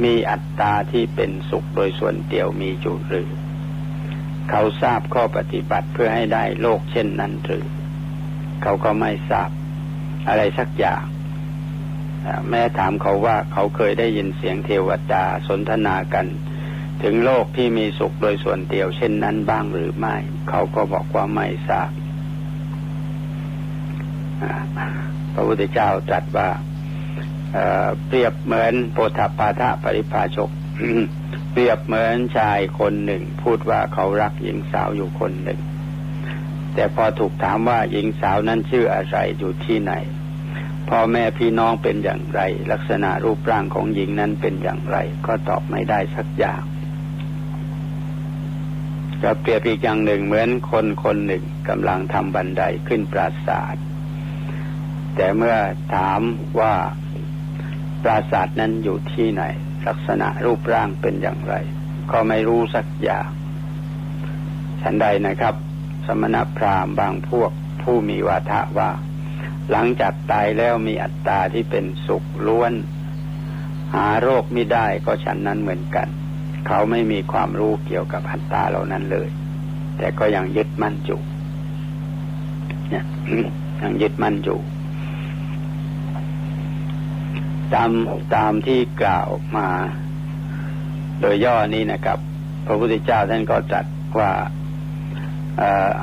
[0.04, 3.30] มีอัตตาที่เป็นสุขโดยส่วนเดียวมีจุหรือ
[4.50, 7.66] เขาทราบข้อปฏิบัติเพื่อให้ได้โลกเช่นนั้นหรือ
[8.64, 9.50] เขาก็ไม่ทราบ
[10.28, 11.04] อะไรสักอย่าง
[12.50, 16.26] แม่ถามเขาว่าเขาเคยได้ยินเสียงเทวดาสนทนากัน
[17.04, 20.16] ถึงโลกที่มีสุขโดยส่วนเดียวเช่นนั้นบ้างหรือไม่
[20.50, 21.91] เขาก็บอกว่าไม่ทราบ
[25.34, 26.50] พระพุทธเจ้าตรัสว่า
[28.08, 30.50] เปรียบเหมือนโพธปาทะปริภาชก
[31.52, 35.60] เปรียบเหมือนชายคนหนึ่ง พูดว่าเขารักหญิงสาวอยู่คนหนึ่ง
[36.74, 39.94] แต่พอถูกถามว่าหญิงสาวนั้นชื่ออะไรอยู่ที่ไหน
[40.95, 42.41] พ่อแม่พี่น้องเป็นอย่างไร
[42.72, 44.98] ลักษณะรูปร่างของหญิงนั้นเป็นอย่างไร
[45.28, 46.61] ก็ตอบไม่ได้สักอย่าง
[49.24, 53.76] ก็เปรียบอีกอย่างหนึ่งเหมือนคนคนหนึ่งกำลังทำบันไดขึ้นปราสาท
[55.15, 55.56] แต่เมื่อ
[55.95, 56.22] ถาม
[56.60, 56.74] ว่า
[58.03, 59.44] ปราสาทนั้นอยู่ที่ไหน
[59.88, 61.56] ลักษณะรูปร่างเป็นอย่างไร
[62.11, 63.30] ก็ไม่รู้สักอย่าง
[64.82, 65.56] ฉันใดนะครับ
[66.07, 67.52] สมณพราหมณ์บางพวก
[67.82, 68.91] ผู้มีวาทะว่า
[69.72, 72.73] หลังจากตายแล้วมีอัตตาที่เป็นสุขล้วน
[73.95, 76.07] หาโรคไม่ได้ก็ฉันนั้นเหมือนกัน
[76.68, 79.27] เขาไม่มีความรู้เกี่ยวกับอัตตาเหล่านั้นเลย
[79.98, 81.19] แต่ก็ยังยึดมั่นอยู่
[82.90, 83.06] เนี่ย
[83.81, 84.60] ยังยึดมั่นอยู่
[87.73, 87.90] ตาม
[88.35, 89.68] ตามที่กล่าวมา
[91.22, 92.19] โดยย่อนี้นะครับ
[92.65, 93.85] พระพุทธเจ้าท่านก็จัด
[94.19, 94.31] ว่า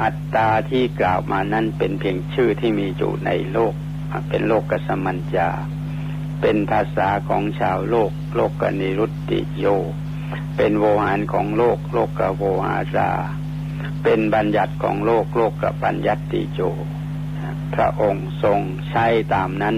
[0.03, 3.75] อัตตาที่กล่าวมานั้นเป็นเพียงชื่อที่มีอยู่ในโลก
[4.29, 5.51] เป็นโลกกสมัญญา
[6.41, 9.67] เป็นภาษาของชาวโลก โลกกนิรุตติโย
[10.57, 13.11] เป็นโวหารของโลก โลกกโวหารา
[14.03, 16.23] เป็นบัญญัติของโลกโลกกับบัญญัติ
[16.55, 16.61] โย
[17.75, 18.59] พระองค์ทรง
[18.89, 19.77] ใช้ตามนั้น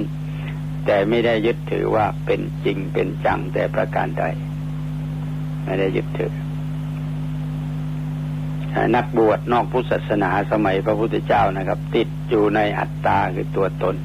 [0.86, 4.24] แต่ไม่ได้ยึดถือว่าเป็นจริงเป็นจังแต่ประการใด
[5.64, 6.34] ไม่ได้ยึดถือ
[8.96, 13.96] นักบวชนอกพุทธศาสนาสมัยพระพุทธเจ้านะครับ ติดอยู่ในอัตตาคือตัวตน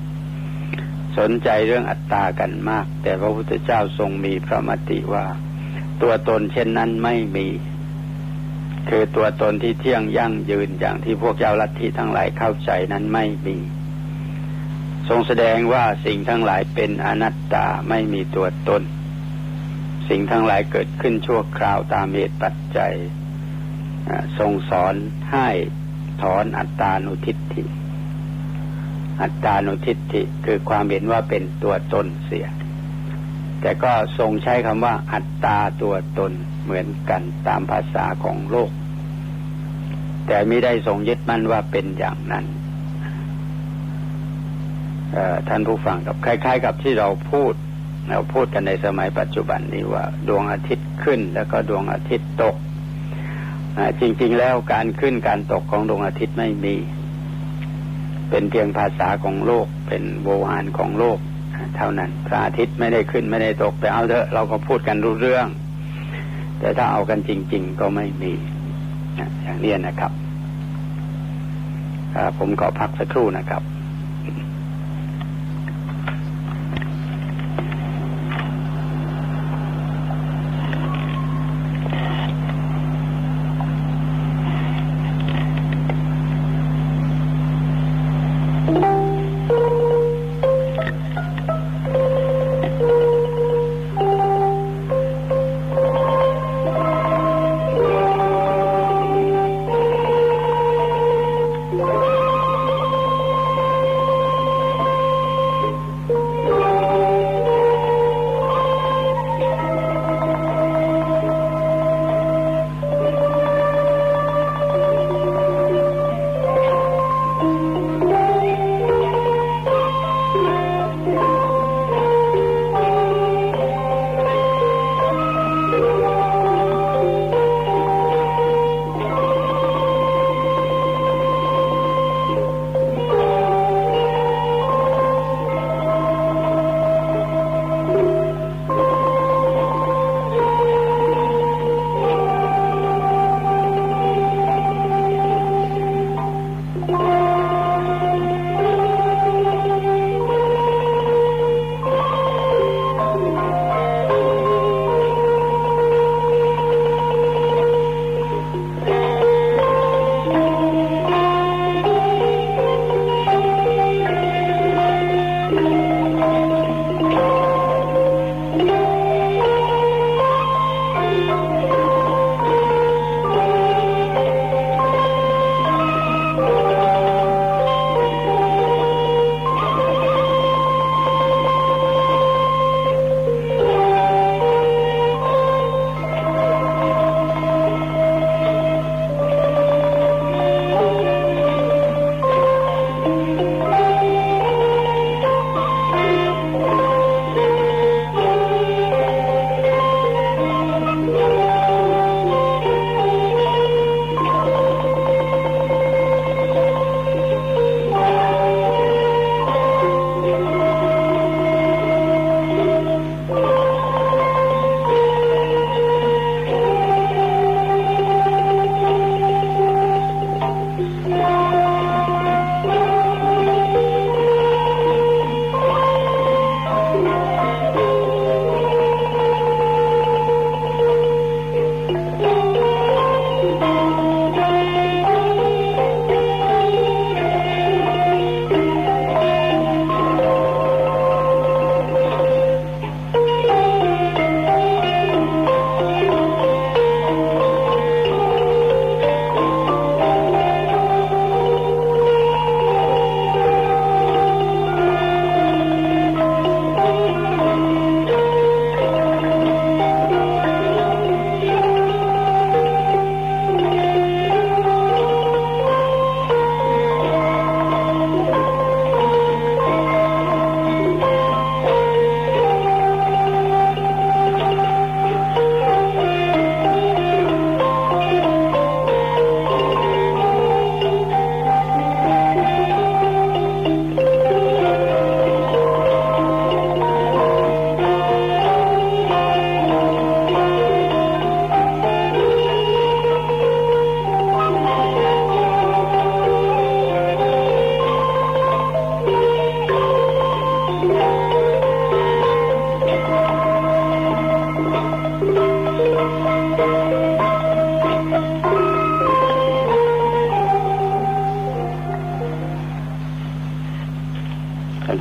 [1.17, 5.25] สนใจเรื่องอัตตากันมาก แต่พระพุทธเจ้าทรงมีพระมติว่า
[6.01, 7.47] ตัวตนเช่นนั้นไม่มี
[8.89, 13.57] คือตัวตนที่เที่ยงยั่งยืนอย่างที่พวกเจ้าลัทธิทั้งหลายเข้าใจนั้นไม่มี
[15.09, 18.81] ทรงแสดงว่าสิ่งทั้งหลายเป็นอนัตตาไม่มีตัวตน
[20.09, 22.93] สิ่งทั้งหลายเกิดขึ้นชั่วคราวตามเหตุปัจจัย
[24.39, 24.95] ทรงสอน
[25.31, 25.49] ให้
[26.21, 27.63] ถอนอัตตานุทิฏฐิ
[29.21, 32.47] อัตตานุทิฏฐิคือความเห็นว่าเป็นตัวตนเสีย
[33.61, 36.31] แต่ก็ทรงใช้คำว่า อัตตาตัวตน
[36.63, 38.71] เหมือนกันตามภาษาของโลก
[40.27, 42.45] แต่ไม่ได้ทรงยึดมั่นว่าเป็นอย่างนั้น
[45.47, 47.53] ท่านผู้ฟังกับคล้าย ๆ กับที่เราพูด
[48.09, 52.55] เราพูดกันในสมัยปัจจุบันนี้ว่า ดวงอาทิตย์ขึ้นแล้วก็ดวงอาทิตย์ตก
[53.99, 56.75] จริง ๆ แล้วการขึ้นการตกของดวงอาทิตย์ไม่มี
[58.29, 61.17] เป็นเพียงภาษาของโลก เป็นโบหารของโลก
[61.75, 65.47] เท่านั้นพระอาทิตย์ไม่ได้ขึ้นไม่ได้ตก แต่เอาเถอะเราก็พูดกันรู้เรื่อง
[66.59, 68.33] แต่ถ้าเอากันจริง ๆ ก็ไม่มี
[69.43, 70.11] อย่างนี้นะครับ
[72.37, 73.61] ผมขอพักสักครู่นะครับ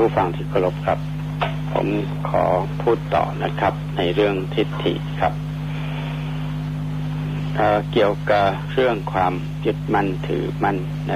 [0.08, 0.98] ผู้ฟังที่เคารพครับ
[1.72, 1.88] ผม
[2.28, 2.44] ขอ
[2.82, 5.32] พูดต่อนะครับ ในเรื่องทิฏฐิครับ
[7.56, 9.32] เเกี่ยวกับเรื่องความ
[9.64, 10.76] ยึดมั่นถือมั่น
[11.08, 11.14] ใน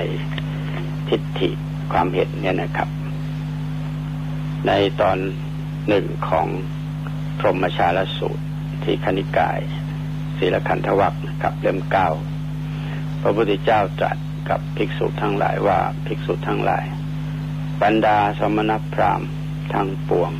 [1.08, 1.50] ทิฏฐิ
[1.92, 2.88] ความเห็นเนี่ยนะครับ
[4.66, 5.18] ในตอน
[5.88, 6.46] หนึ่งของ
[7.38, 8.44] พรหมชาลสูตร
[8.84, 9.60] ที่คณิกาย
[10.38, 12.08] ศีลขันธวัคนะครับเล่มเก้า
[13.22, 14.16] พระพุทธเจ้าตรัส
[14.48, 16.86] กับภิกษุทั้งหลายว่าภิกษุทั้งหลาย
[17.82, 19.30] บรรดาสมณพราหมณ์
[19.72, 20.32] ทั้งปวง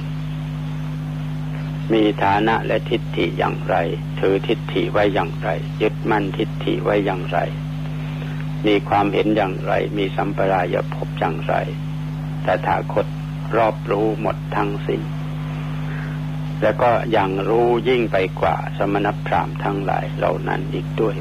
[1.92, 3.76] มีฐานะและทิฏฐิอย่างไร
[4.20, 5.48] ถือทิฏฐิไว้อย่างไร
[5.82, 7.38] ยึดมั่นทิฏฐิไว้อย่างไร
[8.66, 11.54] มีความเห็นอย่างไร มีสัมปรายภพอย่างไร
[12.42, 13.06] แต่ถาคต
[13.56, 15.02] รอบรู้หมดทั้งสิ้น
[16.62, 21.16] แล้วก็ยังรู้ยิ่งไปกว่าสมณพราหมณ์ทั้งหลายเหล่านั้นอีกด้วย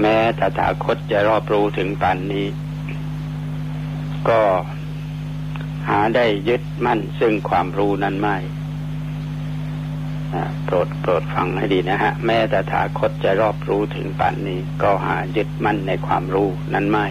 [0.00, 2.46] แม้ตถาคตจะรอบรู้ถึงปานนี้
[4.28, 4.42] ก็
[5.88, 8.36] หาได้ยึดมั่นซึ่งความรู้นั้นไม่
[10.64, 17.06] โปรดโปรดฟังให้ดีนะฮะ แม้แต่ถาคตจะรอบรู้ถึงปันนี้ ก็หายึดมั่นในความรู้นั้นไม่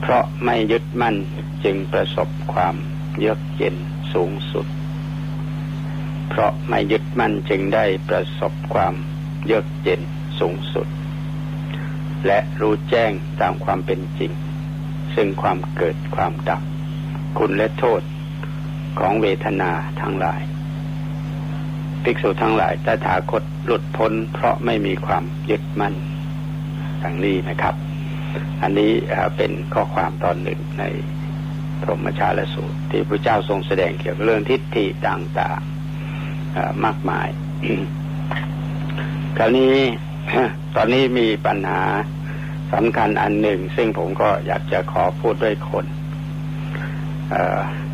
[0.00, 1.16] เพราะไม่ยึดมั่น
[1.64, 2.74] จึงประสบความ
[3.18, 3.76] เยือกเย็น
[4.12, 4.66] สูงสุด
[6.28, 8.94] เพราะไม่ยึดมั่นจึงได้ประสบความ
[9.44, 10.00] เยือกเย็น
[10.38, 10.86] สูงสุด
[12.26, 14.32] และรู้แจ้งตามความเป็นจริง
[15.14, 16.62] ซึ่งความเกิดความดับ
[17.38, 18.00] คุณและโทษ
[18.98, 19.70] ของเวทนา
[20.00, 20.40] ทั้งหลาย
[22.02, 25.94] ภิกษุทั้งหลายตถาคตหลุดพ้น เพราะไม่มีความยึดมั่น
[27.02, 27.74] ดังนี้นะครับ
[28.62, 28.92] อันนี้
[29.36, 30.84] เป็นข้อความตอนหนึ่งใน
[31.82, 37.28] พรหมชาลสูตร ที่พระเจ้าทรงแสดงเกี่ยวกับเรื่องทิฏฐิต่างๆมากมาย
[39.36, 39.74] คราวนี้
[40.76, 41.82] ตอนนี้มีปัญหา
[42.72, 45.86] สำคัญอันหนึ่ง ซึ่งผมก็อยากจะขอพูดด้วยคน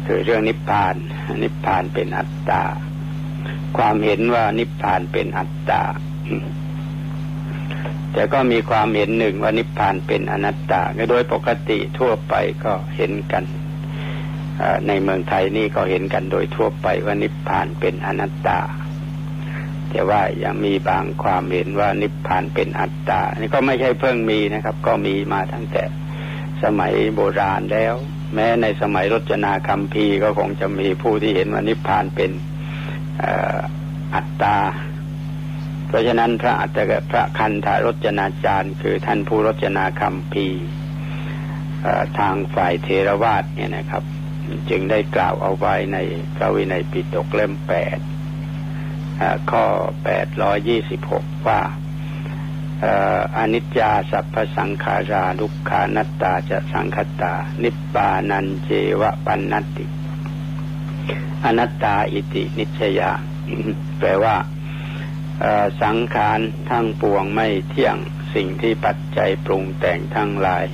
[0.06, 0.94] คือเรื่องนิพพาน
[1.42, 2.62] นิพพานเป็นอัตตา
[3.76, 5.82] ความเห็นว่านิพพานเป็นอัตตา
[8.12, 12.34] แต่ก็มีความเห็นหนึ่งว่านิพพานเป็นอนัตตาโดยปกติทั่วไป
[12.64, 13.44] ก็เห็นกัน
[14.86, 18.58] ในเมืองไทยนี่ก็เห็นกันโดยทั่วไปว่านิพพานเป็นอนัตตา
[19.90, 25.82] แต่ว่ายังมีบางความเห็นว่านิพพานเป็นอัตตานี่ก็ไม่ใช่เพิ่งมีนะครับ ก็มีมาตั้งแต่
[26.62, 27.94] สมัยโบราณแล้ว
[28.34, 32.30] แม้ในสมัยรจนาคำพีก็คงจะมีผู้ที่เห็นว่านิพพานเป็น
[34.14, 34.56] อัตตา
[35.86, 40.46] เพราะฉะนั้นพระอัตตกพระคันธารจนาจารย์ คือท่านผู้รจนาคำพี
[42.18, 44.04] ทางฝ่ายเทรวาสเนี่ยนะครับ
[44.70, 45.98] จึงได้กล่าวเอาไว้ใน
[46.36, 47.98] พระวินัยปิฎกเล่มแปด
[49.50, 49.64] ข้อ
[50.04, 51.60] แปดร้อยยี่สิบหกว่า
[53.36, 58.70] อนิจจาสัพพสังขาราลุกขานัตตาจะสังคตา นิปานันเจ
[59.00, 59.86] วะปันนติ
[61.44, 63.12] อนัตตาอิตินิชยา
[63.98, 64.36] แปลว่า
[65.82, 66.40] สังขาร
[66.70, 67.96] ทั้งปวงไม่เที่ยง
[68.34, 70.64] สิ่งที่ปัจจัยปรุงแต่งทั้งหลาย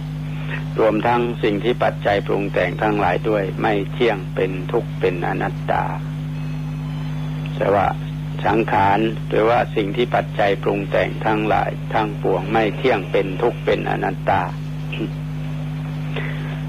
[0.79, 5.85] รวมทั้งสิ่งที่ปัจจัยปรุงแต่งทั้งหลายด้วย ไม่เที่ยงเป็นทุกข์เป็นอนัตตา
[7.57, 7.87] แต่ว่า
[8.47, 8.99] สังขาร
[9.29, 14.43] หรือว่าสิ่งที่ปัจจัยปรุงแต่งทั้งหลายทั้งปวงไม่เที่ยงเป็นทุกข์เป็นอนัตตา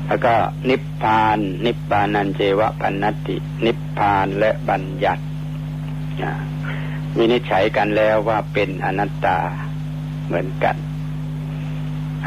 [0.08, 0.36] แล้วก็
[0.70, 5.24] นิพพาน นิพพานันเจวะปันนติ นิพพานและบัญญัติ
[7.18, 9.38] วินิจฉัยกันแล้วว่าเป็นอนัตตา
[10.26, 10.76] เหมือนกัน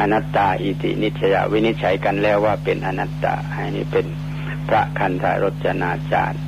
[0.00, 4.06] อนัตตาอิตินิชยาวินิจฉัยกันแล้วว่าเป็นอนัตตาอันนี้เป็น
[4.68, 6.42] พระคันธารจนาจารย์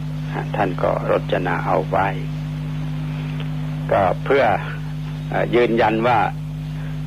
[0.57, 2.09] ท่านก็รจนาเอาไว้
[3.93, 4.45] ก็เพื่อ
[5.33, 6.19] อยืนยันว่า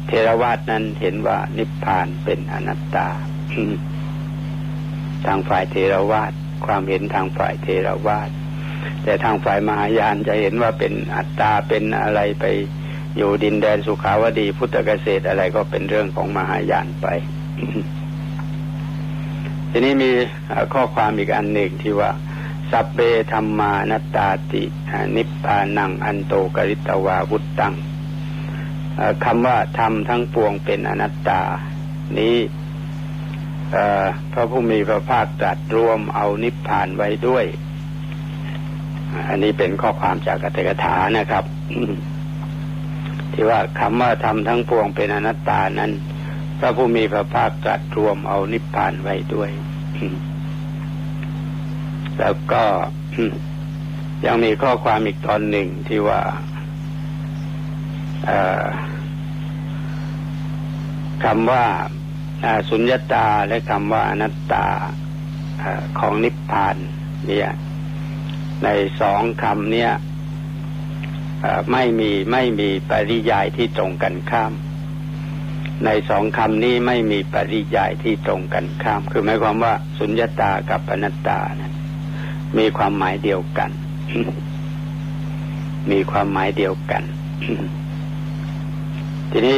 [0.08, 3.08] เทรวาสนั้นเห็นว่านิพพานเป็นอนัตตา
[5.26, 6.32] ทางฝ่ายเทรวาส
[6.66, 8.30] ความเห็นทางฝ่ายเทรวาส
[9.04, 12.46] แต่ทางฝ่ายมหายานจะเห็นว่าเป็นอัตตาเป็นอะไรไป
[13.18, 17.08] อยู่ดินแดนสุขาวดีพุทธเกษตรอะไรก็เป็นเรื่องของมหายานไป
[19.72, 20.12] ทีนี้มี
[20.74, 22.12] ข้อความอีกอันหนึ่งที่ว่า
[22.78, 23.02] สัพเบ
[23.34, 24.64] ธรรมานัตตาติ
[25.16, 27.76] นิพพานังอันโตกริตวาวุตตัง
[29.24, 31.42] คำว่าธรรมทั้งปวงเป็นอนัตตา
[32.18, 32.38] นี้
[34.32, 37.46] พระผู้มีพระภาคตรัสรวมเอานิพพานไว้ด้วย
[39.30, 41.44] อันนี้เป็นข้อความจากกัตถกถานะครับ
[43.34, 45.92] ที่ว่าคำว่าธรรมทั้งปวงเป็นอนัตตานั้น
[46.60, 49.50] พระผู้มีพระภาคตรัสรวมเอานิพพานไว้ด้วย
[52.20, 52.64] แล้วก็
[54.26, 56.22] ยังมีข้อความอีกตอนหนึ่งที่ว่า
[61.24, 61.66] คำว่า
[62.70, 64.68] สุญญตาและคำว่าอนัตตา
[66.00, 66.78] ของนิพพาน
[67.28, 67.50] เนี่ย
[68.64, 68.70] ใน
[69.02, 69.92] สองคำเนี้ย
[71.72, 74.54] ไม่มีไม่มีปริยายที่ตรงกันข้าม
[75.86, 81.75] ในสองคำนี้ไม่มีปริยายที่ตรงกันข้าม คือหมายความว่า สุญญตากับอนัตตานะ
[82.58, 83.70] มีความหมายเดียวกัน
[85.92, 87.04] มีความหมายเดียวกัน
[89.32, 89.58] ทีนี้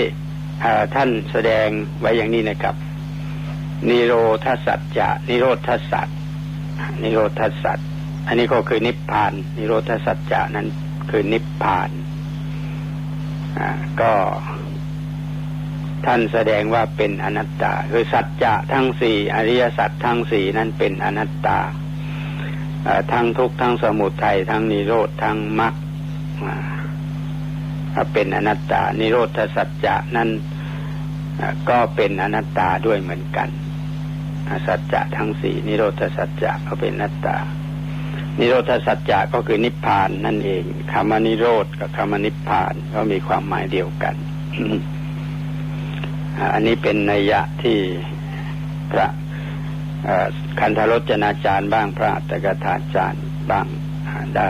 [0.94, 1.68] ท่านแสดง
[2.00, 2.76] ไว้อย่างนี้นะครับ
[3.90, 4.14] นิโร
[4.46, 6.08] ธสัจจะ นิโรธสัจ
[7.04, 7.80] นิโรธสัจ
[8.28, 10.68] อันนี้ก็คือนิพพาน นิโรธสัจจะนั้น
[11.10, 11.90] คือนิพพาน
[14.02, 14.14] ก็
[16.06, 21.60] ท่านแสดงว่าเป็นอนัตตา คือสัจจะทั้งสี่อริยสัจทั้งสี่นั้นเป็นอนัตตา
[23.12, 25.74] ทั้งทุกทั้งสมุทัยทั้งนิโรธทั้งมรรค
[28.14, 30.30] เป็นอนัตตา นิโรธสัจจะนั้น
[31.70, 33.50] ก็เป็นอนัตตาด้วยเหมือนกัน
[34.68, 37.38] สัจจะทั้งสี่นิโรธสัจจะก็เป็นอนัตตา
[38.40, 44.16] นิโรธสัจจะก็คือนิพพานนั่นเองคำว่านิโรธกับคำว่านิพพานก็มีความหมายเดียวกัน
[46.54, 47.78] อันนี้เป็นนัยยะที่
[48.92, 49.08] พระ
[50.60, 53.68] คันธรจนาจารย์บ้างพระตกถาจารย์บ้าง
[54.38, 54.50] ได้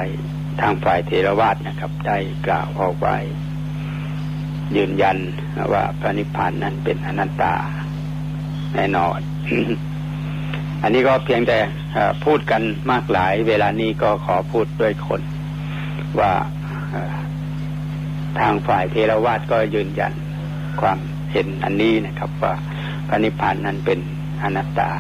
[0.62, 2.18] ทางฝ่ายเทรวาสนะครับ ได้
[2.48, 3.18] กล่าวออกไว้
[4.76, 5.18] ยืนยัน
[5.74, 7.56] ว่าพระนิพพานนั้นเป็นอนัตตา
[8.76, 9.20] แน่นอน
[10.84, 11.58] อันนี้ก็เพียงแต่
[12.26, 12.62] พูดกัน
[12.92, 15.22] มากหลาย เวลานี้ก็ขอพูดด้วยคน
[16.20, 16.34] ว่า
[18.40, 20.14] ทางฝ่ายเทรวาสก็ยืนยัน
[20.82, 21.00] ความ
[21.32, 22.54] เห็นอันนี้นะครับ ว่า
[23.08, 24.00] พระนิพพานนั้นเป็น
[24.44, 24.92] อนัตตา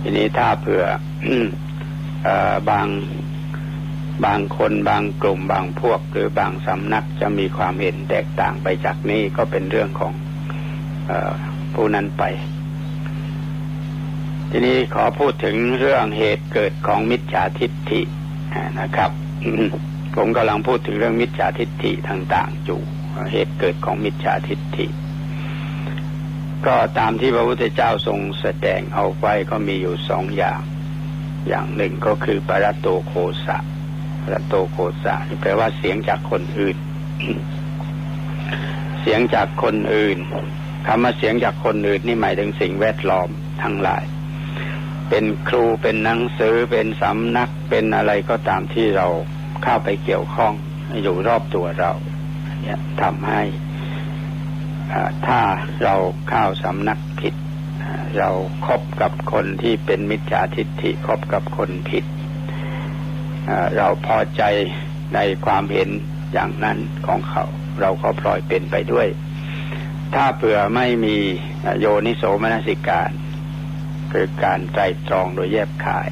[0.00, 0.84] ทีนี้ถ้าเผื่อ
[2.70, 2.86] บาง
[4.24, 10.12] บางคนบางกลุ่มบางพวก หรือบางสำนักจะมีความเห็นแตกต่างไปจากนี้ก็เป็นเรื่องของ
[11.10, 11.12] อ
[11.74, 12.24] ผู้นั้นไป
[14.50, 18.02] ทีนี้ขอพูดถึงเรื่องเหตุเกิดของมิจฉาทิฏฐิ
[18.80, 19.10] นะครับ
[20.16, 22.80] ผมกำลังพูดถึงเรื่องมิจฉาทิฏฐิต่างๆอยู่
[23.32, 24.86] เหตุเกิดของมิจฉาทิฏฐิ
[26.66, 30.60] ก็ตามที่พระพุทธเจ้าทรงแสดงเอาไว้ก็มีอยู่สองอย่าง
[31.48, 33.14] อย่างหนึ่งก็คือปรัตโตโค
[33.46, 33.58] สะ
[34.24, 36.76] ปรัตโตโคสะแปลว่าเสียงจากคนอื่น
[39.00, 40.18] เสียงจากคนอื่น
[40.86, 43.28] คำว่าเสียงจากคนอื่นนี่หมายถึงสิ่งแวดล้อม
[43.62, 44.04] ทั้งหลาย
[45.08, 49.06] เป็นครูเป็นหนังสือเป็นสำนักเป็นอะไรก็ตามที่เรา
[49.62, 50.52] เข้าไปเกี่ยวข้อง
[51.02, 51.92] อยู่รอบตัวเรา
[52.62, 53.42] เนี่ยทำให้
[55.26, 55.40] ถ้า
[55.84, 55.94] เรา
[56.28, 57.34] เข้าสำนักผิด
[58.18, 58.30] เรา
[58.64, 62.04] ครบกับคนที่เป็นมิจฉาทิฏฐิคบกับคนผิด
[63.76, 64.42] เราพอใจ
[65.14, 65.88] ในความเห็น
[66.32, 67.44] อย่างนั้นของเขา
[67.80, 69.08] เราก็พลอยเป็นไปด้วย
[70.14, 71.16] ถ้าเผื่อไม่มี
[71.80, 73.10] โยนิโสมนสิการ
[74.12, 76.08] คือการใจตรองโดยแยบขาย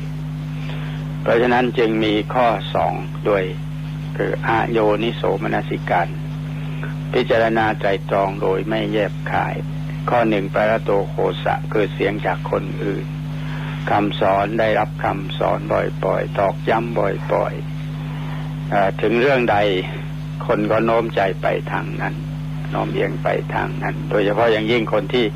[1.22, 2.92] เพราะฉะนั้นจึงมีข้อสอง
[3.26, 3.42] โดย
[4.16, 6.08] คืออโยนิโสมนสิการ
[7.14, 9.54] พิจารณาใจตรองโดยไม่แยบขาย
[10.08, 13.06] ข้อหนึ่งปรโตโคสะคือเสียงจากคนอื่น
[13.90, 15.58] คำสอนได้รับคำสอน
[16.04, 19.56] บ่อยๆ ตอกย้ำบ่อยๆถึงเรื่องใด
[20.46, 22.14] คนก็โน้มใจไปทางนั้น
[22.70, 25.26] โน้มเอียงไปทางนั้น โดยเฉพาะอย่างยิ่งคนที่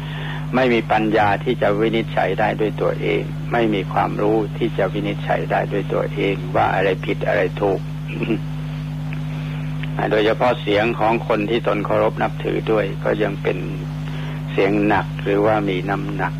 [0.54, 3.22] ไม่มีปัญญาที่จะวินิจฉัยได้ด้วยตัวเอง
[3.52, 7.80] ไม่มีความรู้ที่จะวินิจฉัยได้ด้วยตัวเอง ว่าอะไรผิดอะไรถูก
[10.10, 13.58] โดยเฉพาะเสียงของคนที่ตนเคารพนับถือด้วย ก็ยังเป็น
[14.52, 16.34] เสียงหนักหรือว่ามีน้ำหนัก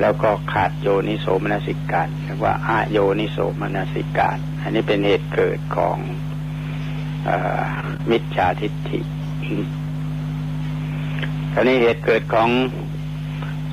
[0.00, 5.98] แล้วก็ขาดโยนิโสมนสิการเรียกว่าอาโยนิโสมนสิการอันนี้เป็นเหตุเกิดของ
[7.28, 7.30] อ
[8.10, 9.00] มิจฉาทิฏฐิ
[11.52, 12.48] คราวนี้เหตุเกิดของ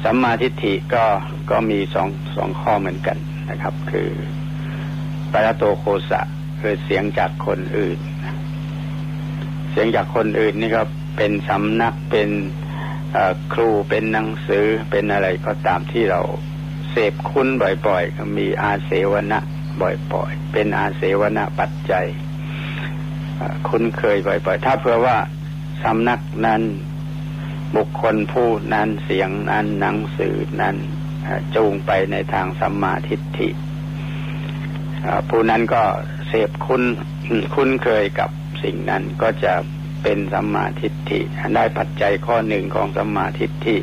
[0.04, 1.06] สัมมาทิฏฐิก็
[1.52, 3.18] ก็มีสองสองข้อเหมือนกัน
[3.50, 4.10] นะครับ คือ
[5.32, 6.22] ปรโตโคสะ
[6.60, 8.00] คือเสียงจากคนอื่น
[9.74, 10.84] เสียงจากคนอื่นนี่ก็
[11.18, 12.30] เป็นสำนักเป็น
[13.54, 16.22] ครูเป็นหนังสือเป็นอะไรก็ตามที่เรา
[16.92, 17.48] เสพคุ้น
[17.88, 19.40] บ่อยๆ ก็มีอาเสวนะ
[19.82, 22.06] บ่อยๆ เป็นอาเสวนะปัจจัย
[23.68, 25.18] คุ้นเคยบ่อยๆ ถ้าเผื่อว่า
[25.84, 26.62] สำนักนั้น
[27.76, 30.76] บุคคลผู้นั้นเสียงนั้นหนังสือนั้น
[31.56, 33.50] จูงไปในทางสัมมาทิฏฐิ
[35.30, 35.84] ผู้นั้นก็
[36.28, 36.84] เสพคุ้น
[37.56, 38.30] คุ้นเคยกับ
[38.64, 39.54] สิ่งนั้นก็จะ
[40.04, 41.20] เป็นสัมมาทิฏฐิ
[41.56, 43.78] ได้ปัจจัยข้อหนึ่งของสัมมาทิฏฐิ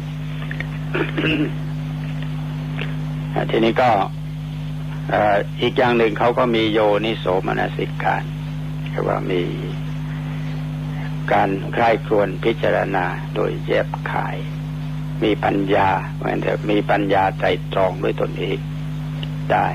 [3.50, 3.90] ทีนี้ก็
[5.60, 8.22] อีกอย่างหนึ่งเขาก็มีโยนิโสมนสิการ
[8.92, 9.42] คือว่ามี
[11.32, 14.36] การใคร่ครวญพิจารณาโดยแยบขาย
[15.22, 15.88] มีปัญญา
[16.20, 18.58] แม้แต่มีปัญญาใจตรองด้วยตนเอง
[19.52, 19.66] ได้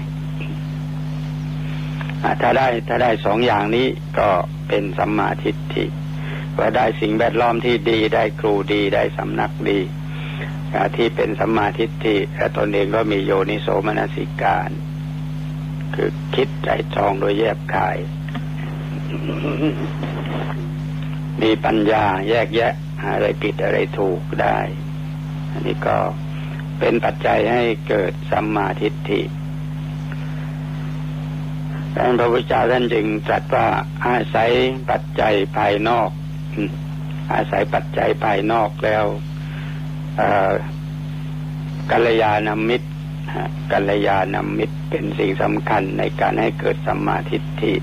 [2.41, 3.87] ถ้าได้ถ้าได้สองอย่างนี้
[4.19, 4.29] ก็
[4.67, 5.85] เป็นสัมมาทิฏฐิ
[6.57, 9.79] ว่าได้สิ่งแวดล้อมที่ดีได้ครูดีได้สำนักดี
[10.95, 14.69] ที่เป็นสัมมาทิฏฐิและตนเองก็มีโยนิโสมนสิการ
[15.95, 17.97] คือคิดใจจองโดยแยบคาย
[21.41, 22.73] มีปัญญาแยกแยะ
[23.03, 24.59] อะไรผิดอะไรถูกได้
[25.51, 25.97] อันนี้ก็
[26.79, 29.21] เป็นปัจจัยให้เกิดสัมมาทิฏฐิ
[31.97, 33.67] ดังพระพุทธเจ้าท่านจึงตรัสว่า
[34.05, 34.51] อาศัย
[34.89, 36.09] ปัจจัยภายนอก
[37.33, 39.05] อาศัยปัจจัยภายนอกแล้ว
[41.91, 42.87] กัลยาณมิตร
[43.71, 47.73] กัลยาณมิตรเป็นสิ่งสำคัญในการให้เกิดสัมมาทิฏฐิ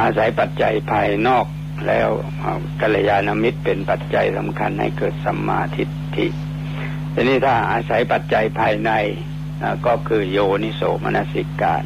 [0.00, 1.46] อาศัยปัจจัยภายนอก
[1.86, 2.08] แล้ว
[2.80, 6.26] กัลยาณมิตรเป็นปัจจัยสำคัญให้เกิดสัมมาทิฏฐิ
[7.14, 8.90] ทีนี้ถ้าอาศัยปัจจัยภายใน
[9.86, 11.82] ก็คือโยนิโสมนสิการ